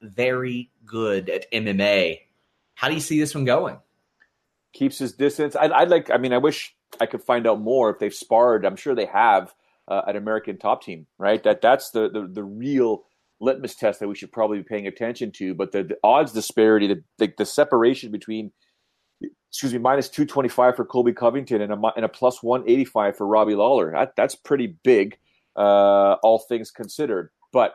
very 0.00 0.70
good 0.84 1.30
at 1.30 1.50
MMA. 1.52 2.20
How 2.74 2.88
do 2.88 2.94
you 2.94 3.00
see 3.00 3.18
this 3.18 3.34
one 3.34 3.44
going? 3.44 3.78
Keeps 4.72 4.98
his 4.98 5.12
distance. 5.12 5.56
I'd, 5.56 5.72
I'd 5.72 5.88
like, 5.88 6.10
I 6.10 6.18
mean, 6.18 6.32
I 6.32 6.38
wish 6.38 6.74
I 7.00 7.06
could 7.06 7.22
find 7.22 7.46
out 7.46 7.60
more 7.60 7.90
if 7.90 7.98
they've 7.98 8.14
sparred. 8.14 8.64
I'm 8.64 8.76
sure 8.76 8.94
they 8.94 9.06
have 9.06 9.54
uh, 9.88 10.02
an 10.06 10.16
American 10.16 10.58
top 10.58 10.82
team, 10.82 11.06
right? 11.18 11.42
That 11.42 11.60
That's 11.60 11.90
the, 11.90 12.08
the, 12.08 12.28
the 12.30 12.44
real 12.44 13.04
litmus 13.40 13.74
test 13.74 14.00
that 14.00 14.08
we 14.08 14.14
should 14.14 14.32
probably 14.32 14.58
be 14.58 14.64
paying 14.64 14.86
attention 14.86 15.32
to. 15.32 15.54
But 15.54 15.72
the, 15.72 15.84
the 15.84 15.96
odds 16.02 16.32
disparity, 16.32 16.86
the, 16.86 17.02
the, 17.18 17.32
the 17.38 17.46
separation 17.46 18.10
between 18.10 18.52
excuse 19.50 19.72
me, 19.72 19.78
minus 19.78 20.08
225 20.08 20.76
for 20.76 20.84
Colby 20.84 21.12
Covington 21.12 21.62
and 21.62 21.72
a, 21.72 21.92
and 21.96 22.04
a 22.04 22.08
plus 22.08 22.42
185 22.42 23.16
for 23.16 23.26
Robbie 23.26 23.54
Lawler. 23.54 23.92
That, 23.92 24.14
that's 24.16 24.34
pretty 24.34 24.76
big 24.84 25.16
uh, 25.56 26.16
all 26.22 26.38
things 26.38 26.70
considered. 26.70 27.30
But 27.52 27.74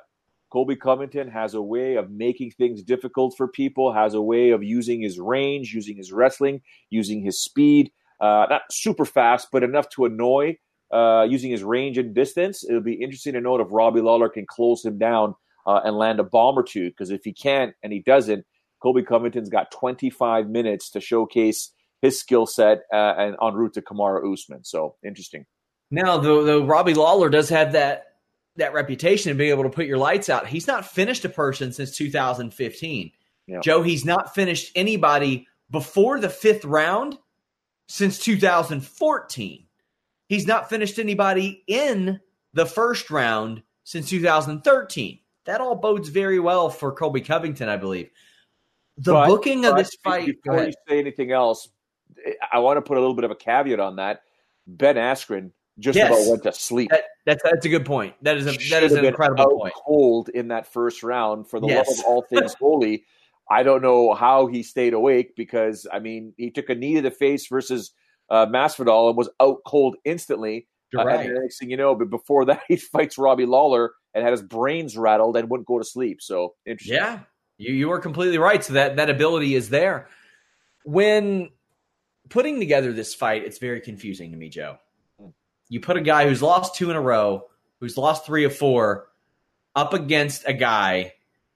Colby 0.52 0.76
Covington 0.76 1.30
has 1.30 1.56
a 1.56 1.62
way 1.62 1.96
of 1.96 2.12
making 2.12 2.52
things 2.52 2.84
difficult 2.84 3.34
for 3.36 3.48
people, 3.48 3.92
has 3.92 4.14
a 4.14 4.22
way 4.22 4.52
of 4.52 4.64
using 4.64 5.02
his 5.02 5.20
range, 5.20 5.74
using 5.74 5.98
his 5.98 6.12
wrestling, 6.12 6.62
using 6.92 7.24
his 7.24 7.42
speed. 7.42 7.92
Uh, 8.22 8.46
not 8.50 8.62
super 8.72 9.04
fast, 9.04 9.48
but 9.52 9.64
enough 9.64 9.90
to 9.90 10.06
annoy, 10.06 10.56
uh, 10.94 11.24
using 11.24 11.52
his 11.52 11.64
range 11.64 11.98
and 11.98 12.14
distance. 12.14 12.64
It'll 12.64 12.82
be 12.82 12.94
interesting 12.94 13.34
to 13.34 13.42
note 13.42 13.62
if 13.62 13.68
Robbie 13.72 14.02
Lawler 14.02 14.30
can 14.30 14.46
close 14.46 14.86
him 14.86 14.98
down 14.98 15.36
uh, 15.66 15.82
and 15.84 15.98
land 15.98 16.20
a 16.20 16.24
bomb 16.24 16.58
or 16.58 16.64
two. 16.64 16.90
Because 16.90 17.10
if 17.10 17.24
he 17.24 17.34
can't 17.34 17.74
and 17.82 17.92
he 17.92 18.00
doesn't, 18.00 18.46
Colby 18.82 19.04
Covington's 19.04 19.50
got 19.50 19.72
25 19.72 20.50
minutes 20.50 20.92
to 20.92 21.02
showcase 21.02 21.72
his 22.02 22.20
skill 22.20 22.46
set 22.46 22.84
uh, 22.94 23.16
and 23.18 23.36
en 23.42 23.54
route 23.54 23.74
to 23.74 23.82
Kamaru 23.82 24.32
Usman. 24.32 24.64
So 24.64 24.96
interesting. 25.04 25.46
Now, 25.90 26.18
though, 26.18 26.44
though 26.44 26.66
Robbie 26.66 26.94
Lawler 26.94 27.30
does 27.30 27.50
have 27.50 27.74
that 27.74 28.08
that 28.56 28.74
reputation 28.74 29.32
of 29.32 29.38
being 29.38 29.50
able 29.50 29.64
to 29.64 29.70
put 29.70 29.88
your 29.88 29.98
lights 29.98 30.30
out, 30.30 30.46
he's 30.46 30.68
not 30.68 30.86
finished 30.86 31.26
a 31.26 31.30
person 31.30 31.72
since 31.72 31.98
2015. 31.98 33.12
Yeah. 33.48 33.60
Joe, 33.62 33.82
he's 33.82 34.06
not 34.06 34.36
finished 34.36 34.72
anybody 34.76 35.48
before 35.72 36.20
the 36.20 36.30
fifth 36.30 36.66
round 36.66 37.18
since 37.88 38.20
2014. 38.20 39.66
He's 40.34 40.48
not 40.48 40.68
finished 40.68 40.98
anybody 40.98 41.64
in 41.68 42.20
the 42.56 42.66
first 42.66 43.12
round 43.12 43.62
since 43.84 44.10
2013. 44.10 45.20
That 45.46 45.62
all 45.62 45.76
bodes 45.76 46.10
very 46.10 46.40
well 46.40 46.72
for 46.72 46.92
Colby 46.92 47.22
Covington, 47.22 47.70
I 47.70 47.78
believe. 47.78 48.10
The 48.98 49.14
but, 49.14 49.28
booking 49.28 49.66
of 49.66 49.78
this 49.78 49.92
fight. 50.04 50.26
Before 50.26 50.64
you 50.64 50.74
say 50.90 50.98
anything 50.98 51.32
else, 51.32 51.70
I 52.52 52.58
want 52.60 52.78
to 52.78 52.82
put 52.82 52.98
a 52.98 53.00
little 53.00 53.14
bit 53.14 53.26
of 53.26 53.30
a 53.30 53.36
caveat 53.36 53.80
on 53.80 53.98
that. 53.98 54.22
Ben 54.66 54.96
Askren 54.96 55.52
just 55.78 55.98
yes. 55.98 56.10
about 56.10 56.28
went 56.28 56.44
to 56.44 56.54
sleep. 56.54 56.90
That, 56.90 57.04
that's 57.28 57.44
that's 57.44 57.68
a 57.68 57.70
good 57.70 57.86
point. 57.86 58.16
That 58.24 58.38
is 58.38 58.48
a 58.48 58.58
that 58.72 58.82
is 58.82 58.94
an 58.94 59.06
incredible 59.06 59.60
point. 59.60 59.76
Cold 59.86 60.30
in 60.30 60.48
that 60.48 60.66
first 60.66 61.04
round 61.04 61.48
for 61.48 61.60
the 61.60 61.68
yes. 61.68 61.88
love 61.88 62.00
of 62.00 62.06
all 62.06 62.22
things 62.24 62.56
holy. 62.56 63.04
I 63.52 63.62
don't 63.62 63.84
know 63.84 64.16
how 64.16 64.48
he 64.48 64.64
stayed 64.64 64.96
awake 64.96 65.36
because 65.36 65.86
I 65.94 66.00
mean 66.00 66.34
he 66.38 66.50
took 66.50 66.70
a 66.70 66.76
knee 66.76 66.96
to 66.96 67.04
the 67.04 67.12
face 67.12 67.46
versus 67.46 67.92
uh, 68.30 68.46
Masvidal 68.46 69.10
and 69.10 69.18
was 69.18 69.30
out 69.40 69.58
cold 69.66 69.96
instantly. 70.06 70.68
Uh, 70.96 71.06
right. 71.06 71.26
And 71.26 71.36
the 71.36 71.42
next 71.42 71.60
thing 71.60 71.72
you 71.72 71.78
know, 71.78 71.96
but 71.96 72.10
before 72.10 72.46
that 72.46 72.62
he 72.68 72.78
fights 72.78 73.18
Robbie 73.18 73.46
Lawler 73.46 73.94
and 74.14 74.24
had 74.24 74.32
his 74.32 74.44
brains 74.44 74.98
rattled 74.98 75.38
and 75.38 75.50
wouldn't 75.50 75.68
go 75.68 75.80
to 75.80 75.86
sleep. 75.86 76.22
So 76.22 76.56
interesting. 76.66 76.98
Yeah, 76.98 77.20
you 77.58 77.74
you 77.74 77.92
are 77.92 78.00
completely 78.00 78.38
right. 78.38 78.64
So 78.64 78.74
that 78.74 78.98
that 78.98 79.10
ability 79.10 79.56
is 79.56 79.70
there. 79.70 80.08
When 80.86 81.50
putting 82.30 82.60
together 82.60 82.94
this 82.94 83.16
fight, 83.16 83.44
it's 83.44 83.58
very 83.58 83.82
confusing 83.82 84.32
to 84.32 84.38
me, 84.38 84.50
Joe 84.50 84.78
you 85.74 85.80
put 85.80 85.98
a 85.98 86.02
guy 86.02 86.28
who's 86.28 86.44
lost 86.44 86.76
two 86.76 86.92
in 86.92 86.96
a 86.96 87.02
row, 87.02 87.50
who's 87.80 87.98
lost 87.98 88.28
three 88.28 88.44
of 88.44 88.56
four, 88.56 89.08
up 89.76 89.94
against 89.94 90.48
a 90.48 90.54
guy. 90.54 91.14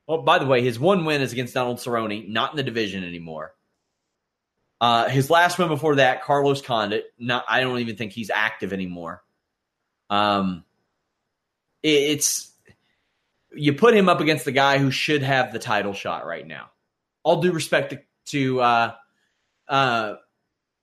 Well, 0.07 0.24
by 0.24 0.39
the 0.39 0.47
way, 0.47 0.63
his 0.63 0.80
one 0.80 1.05
win 1.05 1.22
is 1.22 1.34
against 1.34 1.53
Donald 1.53 1.78
Cerrone, 1.78 2.28
not 2.28 2.51
in 2.51 2.57
the 2.57 2.63
division 2.63 3.03
anymore. 3.03 3.53
Uh, 4.80 5.09
his 5.09 5.30
last 5.30 5.57
win 5.57 5.69
before 5.69 5.95
that, 5.95 6.23
Carlos 6.23 6.61
Condit. 6.61 7.05
Not, 7.17 7.45
I 7.47 7.61
don't 7.61 7.80
even 7.80 7.95
think 7.95 8.11
he's 8.11 8.30
active 8.30 8.73
anymore. 8.73 9.23
Um, 10.09 10.63
it, 11.82 11.89
it's 11.89 12.51
you 13.53 13.73
put 13.73 13.95
him 13.95 14.07
up 14.07 14.19
against 14.19 14.45
the 14.45 14.51
guy 14.51 14.78
who 14.78 14.91
should 14.91 15.23
have 15.23 15.51
the 15.51 15.59
title 15.59 15.93
shot 15.93 16.25
right 16.25 16.45
now. 16.45 16.69
All 17.23 17.41
due 17.41 17.51
respect 17.51 17.89
to, 17.91 18.01
to 18.28 18.61
uh, 18.61 18.93
uh, 19.67 20.15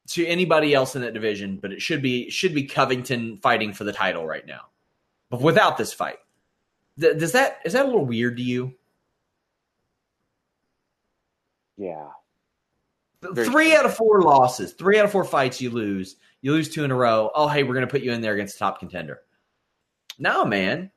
to 0.09 0.26
anybody 0.26 0.74
else 0.74 0.97
in 0.97 1.03
that 1.03 1.14
division, 1.14 1.59
but 1.61 1.72
it 1.72 1.80
should 1.80 2.03
be 2.03 2.30
should 2.30 2.55
be 2.55 2.64
Covington 2.64 3.38
fighting 3.38 3.72
for 3.72 3.84
the 3.84 3.92
title 3.92 4.26
right 4.26 4.47
now. 4.47 4.62
But 5.30 5.40
without 5.40 5.78
this 5.78 5.92
fight, 5.92 6.18
th- 7.01 7.18
does 7.18 7.32
that 7.32 7.61
is 7.64 7.72
that 7.72 7.84
a 7.84 7.88
little 7.88 8.05
weird 8.05 8.36
to 8.36 8.42
you? 8.42 8.74
Yeah. 11.76 12.09
Very 13.33 13.47
three 13.49 13.70
true. 13.70 13.77
out 13.77 13.87
of 13.87 13.97
four 13.97 14.22
losses, 14.22 14.72
three 14.72 14.99
out 14.99 15.05
of 15.05 15.12
four 15.12 15.25
fights 15.25 15.61
you 15.61 15.70
lose. 15.70 16.16
You 16.43 16.53
lose 16.53 16.68
two 16.68 16.85
in 16.85 16.91
a 16.91 16.95
row. 16.95 17.31
Oh, 17.35 17.49
hey, 17.49 17.62
we're 17.62 17.75
going 17.75 17.87
to 17.87 17.91
put 17.91 18.03
you 18.03 18.12
in 18.12 18.20
there 18.20 18.35
against 18.35 18.57
a 18.57 18.59
top 18.59 18.79
contender. 18.79 19.20
No, 20.18 20.45
man. 20.45 20.91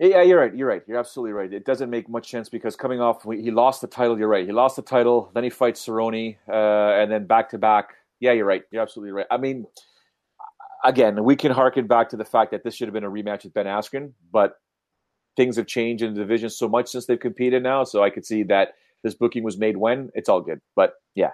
Yeah, 0.00 0.22
you're 0.22 0.40
right. 0.40 0.54
You're 0.54 0.66
right. 0.66 0.82
You're 0.88 0.98
absolutely 0.98 1.32
right. 1.32 1.52
It 1.52 1.64
doesn't 1.64 1.88
make 1.88 2.08
much 2.08 2.30
sense 2.30 2.48
because 2.48 2.74
coming 2.74 3.00
off, 3.00 3.22
he 3.22 3.52
lost 3.52 3.80
the 3.80 3.86
title. 3.86 4.18
You're 4.18 4.28
right. 4.28 4.44
He 4.44 4.52
lost 4.52 4.74
the 4.74 4.82
title. 4.82 5.30
Then 5.32 5.44
he 5.44 5.50
fights 5.50 5.86
Cerrone, 5.86 6.36
uh, 6.48 7.00
and 7.00 7.10
then 7.12 7.26
back 7.26 7.50
to 7.50 7.58
back 7.58 7.94
yeah, 8.22 8.30
you're 8.30 8.46
right. 8.46 8.62
You're 8.70 8.80
absolutely 8.80 9.10
right. 9.10 9.26
I 9.32 9.36
mean, 9.36 9.66
again, 10.84 11.24
we 11.24 11.34
can 11.34 11.50
harken 11.50 11.88
back 11.88 12.08
to 12.10 12.16
the 12.16 12.24
fact 12.24 12.52
that 12.52 12.62
this 12.62 12.72
should 12.76 12.86
have 12.86 12.94
been 12.94 13.02
a 13.02 13.10
rematch 13.10 13.42
with 13.42 13.52
Ben 13.52 13.66
Askren, 13.66 14.12
but 14.30 14.60
things 15.36 15.56
have 15.56 15.66
changed 15.66 16.04
in 16.04 16.14
the 16.14 16.20
division 16.20 16.48
so 16.48 16.68
much 16.68 16.88
since 16.88 17.06
they've 17.06 17.18
competed 17.18 17.64
now. 17.64 17.82
So 17.82 18.04
I 18.04 18.10
could 18.10 18.24
see 18.24 18.44
that 18.44 18.74
this 19.02 19.14
booking 19.14 19.42
was 19.42 19.58
made 19.58 19.76
when 19.76 20.10
it's 20.14 20.28
all 20.28 20.40
good. 20.40 20.60
But 20.76 20.92
yeah. 21.16 21.30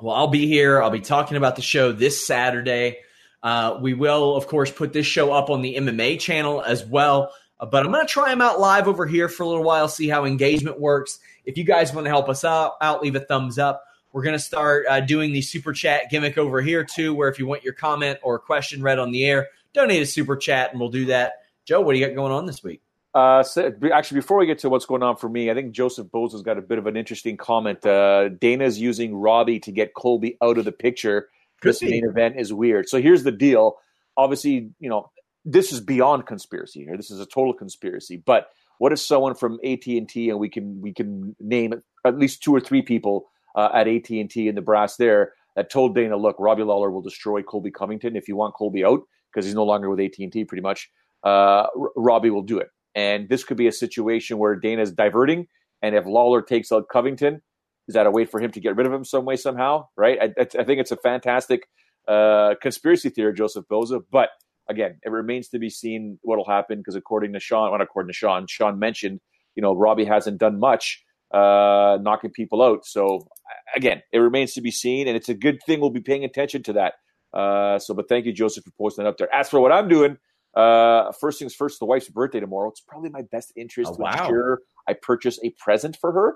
Well, 0.00 0.14
I'll 0.14 0.28
be 0.28 0.46
here. 0.46 0.82
I'll 0.82 0.90
be 0.90 1.00
talking 1.00 1.36
about 1.36 1.56
the 1.56 1.62
show 1.62 1.90
this 1.90 2.26
Saturday. 2.26 2.98
Uh, 3.42 3.78
we 3.80 3.94
will, 3.94 4.36
of 4.36 4.46
course, 4.46 4.70
put 4.70 4.92
this 4.92 5.06
show 5.06 5.32
up 5.32 5.48
on 5.48 5.62
the 5.62 5.76
MMA 5.76 6.20
channel 6.20 6.62
as 6.62 6.84
well. 6.84 7.32
Uh, 7.58 7.66
but 7.66 7.86
I'm 7.86 7.92
going 7.92 8.06
to 8.06 8.12
try 8.12 8.28
them 8.28 8.42
out 8.42 8.60
live 8.60 8.88
over 8.88 9.06
here 9.06 9.28
for 9.28 9.44
a 9.44 9.46
little 9.46 9.64
while, 9.64 9.88
see 9.88 10.08
how 10.08 10.24
engagement 10.24 10.78
works. 10.78 11.18
If 11.44 11.56
you 11.56 11.64
guys 11.64 11.94
want 11.94 12.04
to 12.04 12.10
help 12.10 12.28
us 12.28 12.44
out, 12.44 12.72
out 12.82 13.02
leave 13.02 13.16
a 13.16 13.20
thumbs 13.20 13.58
up. 13.58 13.84
We're 14.12 14.22
going 14.22 14.34
to 14.34 14.38
start 14.38 14.86
uh, 14.88 15.00
doing 15.00 15.32
the 15.32 15.42
super 15.42 15.72
chat 15.72 16.10
gimmick 16.10 16.38
over 16.38 16.60
here 16.60 16.84
too, 16.84 17.14
where 17.14 17.28
if 17.28 17.38
you 17.38 17.46
want 17.46 17.64
your 17.64 17.74
comment 17.74 18.18
or 18.22 18.38
question 18.38 18.82
read 18.82 18.98
on 18.98 19.12
the 19.12 19.24
air, 19.24 19.48
donate 19.72 20.02
a 20.02 20.06
super 20.06 20.36
chat 20.36 20.72
and 20.72 20.80
we'll 20.80 20.90
do 20.90 21.06
that. 21.06 21.34
Joe, 21.64 21.80
what 21.80 21.92
do 21.92 21.98
you 21.98 22.06
got 22.06 22.14
going 22.14 22.32
on 22.32 22.46
this 22.46 22.62
week? 22.62 22.82
Uh, 23.16 23.42
so 23.42 23.72
actually, 23.94 24.16
before 24.16 24.36
we 24.36 24.44
get 24.44 24.58
to 24.58 24.68
what's 24.68 24.84
going 24.84 25.02
on 25.02 25.16
for 25.16 25.30
me, 25.30 25.50
I 25.50 25.54
think 25.54 25.72
Joseph 25.72 26.08
Boza's 26.08 26.42
got 26.42 26.58
a 26.58 26.60
bit 26.60 26.76
of 26.76 26.86
an 26.86 26.98
interesting 26.98 27.38
comment. 27.38 27.86
Uh, 27.86 28.28
Dana's 28.28 28.78
using 28.78 29.16
Robbie 29.16 29.58
to 29.60 29.72
get 29.72 29.94
Colby 29.94 30.36
out 30.42 30.58
of 30.58 30.66
the 30.66 30.72
picture. 30.72 31.30
Could 31.62 31.70
this 31.70 31.78
be. 31.78 31.92
main 31.92 32.04
event 32.04 32.38
is 32.38 32.52
weird. 32.52 32.90
So 32.90 33.00
here's 33.00 33.22
the 33.22 33.32
deal. 33.32 33.78
Obviously, 34.18 34.68
you 34.80 34.90
know 34.90 35.10
this 35.46 35.72
is 35.72 35.80
beyond 35.80 36.26
conspiracy 36.26 36.84
here. 36.84 36.94
This 36.98 37.10
is 37.10 37.18
a 37.18 37.24
total 37.24 37.54
conspiracy. 37.54 38.18
But 38.18 38.48
what 38.76 38.92
if 38.92 38.98
someone 38.98 39.34
from 39.34 39.60
AT 39.64 39.86
and 39.86 40.06
T 40.06 40.28
and 40.28 40.38
we 40.38 40.50
can 40.50 40.82
we 40.82 40.92
can 40.92 41.34
name 41.40 41.72
at 42.04 42.18
least 42.18 42.42
two 42.42 42.54
or 42.54 42.60
three 42.60 42.82
people 42.82 43.30
uh, 43.54 43.70
at 43.72 43.88
AT 43.88 44.10
and 44.10 44.28
T 44.28 44.46
in 44.46 44.56
the 44.56 44.60
brass 44.60 44.96
there 44.96 45.32
that 45.54 45.70
told 45.70 45.94
Dana, 45.94 46.18
"Look, 46.18 46.36
Robbie 46.38 46.64
Lawler 46.64 46.90
will 46.90 47.00
destroy 47.00 47.42
Colby 47.42 47.70
Covington 47.70 48.14
if 48.14 48.28
you 48.28 48.36
want 48.36 48.54
Colby 48.54 48.84
out 48.84 49.00
because 49.32 49.46
he's 49.46 49.54
no 49.54 49.64
longer 49.64 49.88
with 49.88 50.00
AT 50.00 50.18
and 50.18 50.30
T. 50.30 50.44
Pretty 50.44 50.60
much, 50.60 50.90
uh, 51.24 51.68
Robbie 51.96 52.28
will 52.28 52.42
do 52.42 52.58
it." 52.58 52.68
And 52.96 53.28
this 53.28 53.44
could 53.44 53.58
be 53.58 53.68
a 53.68 53.72
situation 53.72 54.38
where 54.38 54.56
Dana's 54.56 54.90
diverting, 54.90 55.46
and 55.82 55.94
if 55.94 56.06
Lawler 56.06 56.42
takes 56.42 56.72
out 56.72 56.88
Covington, 56.90 57.42
is 57.86 57.94
that 57.94 58.06
a 58.06 58.10
way 58.10 58.24
for 58.24 58.40
him 58.40 58.50
to 58.52 58.60
get 58.60 58.74
rid 58.74 58.86
of 58.86 58.92
him 58.92 59.04
some 59.04 59.24
way 59.24 59.36
somehow? 59.36 59.86
Right? 59.96 60.18
I, 60.20 60.30
I 60.40 60.64
think 60.64 60.80
it's 60.80 60.90
a 60.90 60.96
fantastic 60.96 61.68
uh, 62.08 62.54
conspiracy 62.60 63.10
theory, 63.10 63.34
Joseph 63.34 63.66
Boza, 63.70 64.00
but 64.10 64.30
again, 64.68 64.98
it 65.02 65.10
remains 65.10 65.48
to 65.50 65.58
be 65.58 65.70
seen 65.70 66.18
what'll 66.22 66.46
happen 66.46 66.78
because 66.78 66.96
according 66.96 67.32
to 67.34 67.40
Sean, 67.40 67.70
not 67.70 67.80
according 67.80 68.08
to 68.08 68.14
Sean, 68.14 68.46
Sean 68.48 68.78
mentioned, 68.78 69.20
you 69.54 69.62
know, 69.62 69.74
Robbie 69.74 70.04
hasn't 70.04 70.38
done 70.38 70.58
much 70.58 71.04
uh, 71.32 71.98
knocking 72.00 72.30
people 72.30 72.62
out. 72.62 72.86
So 72.86 73.28
again, 73.74 74.02
it 74.12 74.18
remains 74.18 74.54
to 74.54 74.60
be 74.60 74.70
seen, 74.70 75.08
and 75.08 75.16
it's 75.16 75.28
a 75.28 75.34
good 75.34 75.58
thing 75.66 75.80
we'll 75.80 75.90
be 75.90 76.00
paying 76.00 76.24
attention 76.24 76.62
to 76.64 76.72
that. 76.74 76.94
Uh, 77.32 77.78
so, 77.78 77.94
but 77.94 78.08
thank 78.08 78.26
you, 78.26 78.32
Joseph, 78.32 78.64
for 78.64 78.70
posting 78.78 79.04
that 79.04 79.10
up 79.10 79.18
there. 79.18 79.32
As 79.34 79.48
for 79.48 79.60
what 79.60 79.72
I'm 79.72 79.88
doing, 79.88 80.16
Uh, 80.56 81.12
first 81.12 81.38
things 81.38 81.54
first, 81.54 81.78
the 81.78 81.84
wife's 81.84 82.08
birthday 82.08 82.40
tomorrow. 82.40 82.70
It's 82.70 82.80
probably 82.80 83.10
my 83.10 83.22
best 83.30 83.52
interest 83.56 83.90
Oh, 83.92 83.96
to 83.96 84.02
wow. 84.02 84.12
ensure 84.12 84.60
I 84.88 84.94
purchase 84.94 85.38
a 85.44 85.50
present 85.50 85.96
for 86.00 86.12
her. 86.12 86.28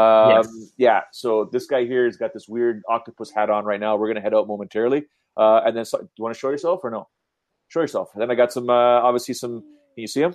Um, 0.00 0.30
Yes. 0.30 0.72
Yeah. 0.78 1.00
So 1.12 1.48
this 1.52 1.66
guy 1.66 1.84
here 1.84 2.06
has 2.06 2.16
got 2.16 2.32
this 2.32 2.48
weird 2.48 2.82
octopus 2.88 3.30
hat 3.30 3.50
on 3.50 3.64
right 3.64 3.78
now. 3.80 3.96
We're 3.96 4.08
gonna 4.08 4.20
head 4.22 4.34
out 4.34 4.46
momentarily. 4.48 5.04
Uh, 5.36 5.60
and 5.66 5.76
then, 5.76 5.84
so, 5.84 5.98
do 5.98 6.08
you 6.16 6.24
want 6.24 6.34
to 6.34 6.38
show 6.40 6.48
yourself 6.50 6.80
or 6.82 6.90
no? 6.90 7.08
Show 7.68 7.80
yourself. 7.82 8.08
And 8.14 8.22
then 8.22 8.30
I 8.30 8.34
got 8.34 8.52
some, 8.52 8.70
uh, 8.70 8.72
obviously 8.72 9.34
some. 9.34 9.60
Can 9.60 10.02
you 10.02 10.06
see 10.06 10.22
him? 10.22 10.34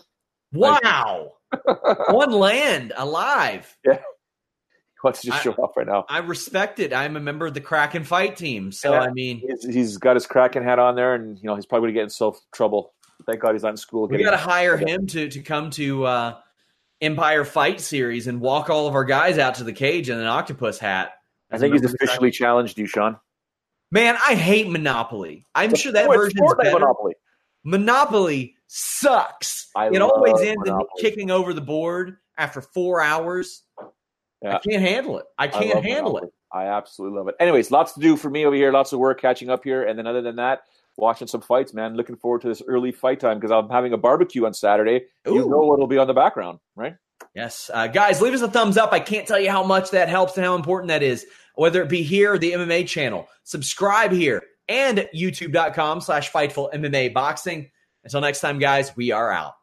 Wow. 0.53 1.31
One 2.09 2.31
land 2.31 2.93
alive. 2.95 3.75
He 3.83 3.89
wants 5.03 5.21
to 5.21 5.27
just 5.27 5.39
I- 5.39 5.41
show 5.43 5.53
off 5.53 5.75
right 5.75 5.87
now. 5.87 6.05
I 6.09 6.19
respect 6.19 6.79
it. 6.79 6.93
I'm 6.93 7.15
a 7.15 7.19
member 7.19 7.47
of 7.47 7.53
the 7.55 7.61
Kraken 7.61 8.03
fight 8.03 8.35
team. 8.37 8.71
So, 8.71 8.91
Yeah. 8.93 8.99
I 9.01 9.11
mean, 9.11 9.39
He's, 9.39 9.63
he's 9.63 9.97
got 9.97 10.15
his 10.15 10.27
Kraken 10.27 10.63
hat 10.63 10.77
on 10.77 10.95
there, 10.95 11.15
and 11.15 11.37
you 11.37 11.45
know 11.45 11.55
he's 11.55 11.65
probably 11.65 11.87
gonna 11.89 11.93
get 11.99 12.03
in 12.03 12.09
self 12.11 12.39
trouble. 12.53 12.93
Thank 13.25 13.41
God 13.41 13.53
he's 13.53 13.63
not 13.63 13.71
in 13.71 13.77
school. 13.77 14.07
we 14.07 14.23
got 14.23 14.31
to 14.31 14.37
hire 14.37 14.77
him 14.77 15.07
to, 15.07 15.29
to 15.29 15.41
come 15.41 15.69
to 15.71 16.05
uh, 16.05 16.37
Empire 17.01 17.45
Fight 17.45 17.81
Series 17.81 18.27
and 18.27 18.39
walk 18.39 18.69
all 18.69 18.87
of 18.87 18.95
our 18.95 19.03
guys 19.03 19.37
out 19.37 19.55
to 19.55 19.63
the 19.63 19.73
cage 19.73 20.09
in 20.09 20.17
an 20.17 20.27
octopus 20.27 20.79
hat. 20.79 21.13
I 21.51 21.57
think 21.57 21.73
he's 21.73 21.83
As 21.83 21.91
a 21.91 21.93
member 21.93 21.95
of 21.95 21.99
the 21.99 22.05
officially 22.05 22.31
challenged 22.31 22.77
you, 22.77 22.87
Sean. 22.87 23.17
Man, 23.91 24.15
I 24.25 24.35
hate 24.35 24.69
Monopoly. 24.69 25.45
I'm 25.53 25.75
sure 25.75 25.91
that 25.91 26.07
version 26.07 26.39
it's 26.41 26.53
better. 26.55 26.79
Monopoly. 26.79 27.13
Monopoly 27.63 28.55
sucks. 28.67 29.69
I 29.75 29.87
it 29.87 30.01
always 30.01 30.39
ends 30.41 30.67
in 30.67 30.79
kicking 30.99 31.29
over 31.29 31.53
the 31.53 31.61
board 31.61 32.17
after 32.37 32.61
four 32.61 33.01
hours. 33.01 33.63
Yeah. 34.41 34.55
I 34.55 34.59
can't 34.59 34.81
handle 34.81 35.19
it. 35.19 35.25
I 35.37 35.43
I 35.45 35.47
can't 35.47 35.75
love 35.75 35.83
handle 35.83 36.13
Monopoly. 36.13 36.31
I 36.53 36.65
absolutely 36.65 37.17
love 37.17 37.27
it. 37.27 37.35
Anyways, 37.39 37.71
lots 37.71 37.93
to 37.93 37.99
do 37.99 38.15
for 38.15 38.29
me 38.29 38.45
over 38.45 38.55
here. 38.55 38.71
Lots 38.71 38.93
of 38.93 38.99
work 38.99 39.21
catching 39.21 39.49
up 39.49 39.63
here, 39.63 39.83
and 39.83 39.97
then 39.97 40.07
other 40.07 40.21
than 40.21 40.37
that, 40.37 40.61
watching 41.01 41.27
some 41.27 41.41
fights. 41.41 41.73
Man, 41.73 41.95
looking 41.95 42.15
forward 42.15 42.41
to 42.41 42.47
this 42.47 42.61
early 42.65 42.91
fight 42.91 43.19
time 43.19 43.39
because 43.39 43.51
I'm 43.51 43.69
having 43.69 43.91
a 43.91 43.97
barbecue 43.97 44.45
on 44.45 44.53
Saturday. 44.53 45.05
You 45.25 45.49
know 45.49 45.63
what'll 45.63 45.87
be 45.87 45.97
on 45.97 46.07
the 46.07 46.13
background, 46.13 46.59
right? 46.75 46.93
Yes. 47.35 47.69
Uh, 47.73 47.87
guys, 47.87 48.21
leave 48.21 48.33
us 48.33 48.41
a 48.41 48.47
thumbs 48.47 48.77
up. 48.77 48.93
I 48.93 48.99
can't 48.99 49.27
tell 49.27 49.39
you 49.39 49.51
how 49.51 49.63
much 49.63 49.91
that 49.91 50.07
helps 50.07 50.37
and 50.37 50.45
how 50.45 50.55
important 50.55 50.89
that 50.89 51.03
is, 51.03 51.25
whether 51.55 51.81
it 51.81 51.89
be 51.89 52.03
here 52.03 52.33
or 52.33 52.37
the 52.37 52.51
MMA 52.53 52.87
channel. 52.87 53.27
Subscribe 53.43 54.11
here 54.11 54.43
and 54.67 55.07
youtube.com 55.13 56.01
slash 56.01 56.31
fightful 56.31 56.71
MMA 56.73 57.13
boxing. 57.13 57.69
Until 58.03 58.21
next 58.21 58.39
time, 58.39 58.59
guys, 58.59 58.95
we 58.95 59.11
are 59.11 59.31
out. 59.31 59.53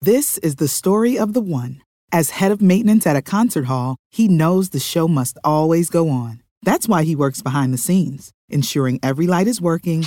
This 0.00 0.38
is 0.38 0.56
the 0.56 0.68
story 0.68 1.18
of 1.18 1.32
the 1.32 1.40
one. 1.40 1.82
As 2.12 2.30
head 2.30 2.52
of 2.52 2.62
maintenance 2.62 3.06
at 3.06 3.16
a 3.16 3.22
concert 3.22 3.66
hall, 3.66 3.96
he 4.10 4.28
knows 4.28 4.70
the 4.70 4.80
show 4.80 5.08
must 5.08 5.36
always 5.44 5.90
go 5.90 6.08
on. 6.08 6.42
That's 6.62 6.88
why 6.88 7.04
he 7.04 7.16
works 7.16 7.42
behind 7.42 7.74
the 7.74 7.78
scenes, 7.78 8.32
ensuring 8.48 9.00
every 9.02 9.26
light 9.26 9.46
is 9.46 9.60
working, 9.60 10.06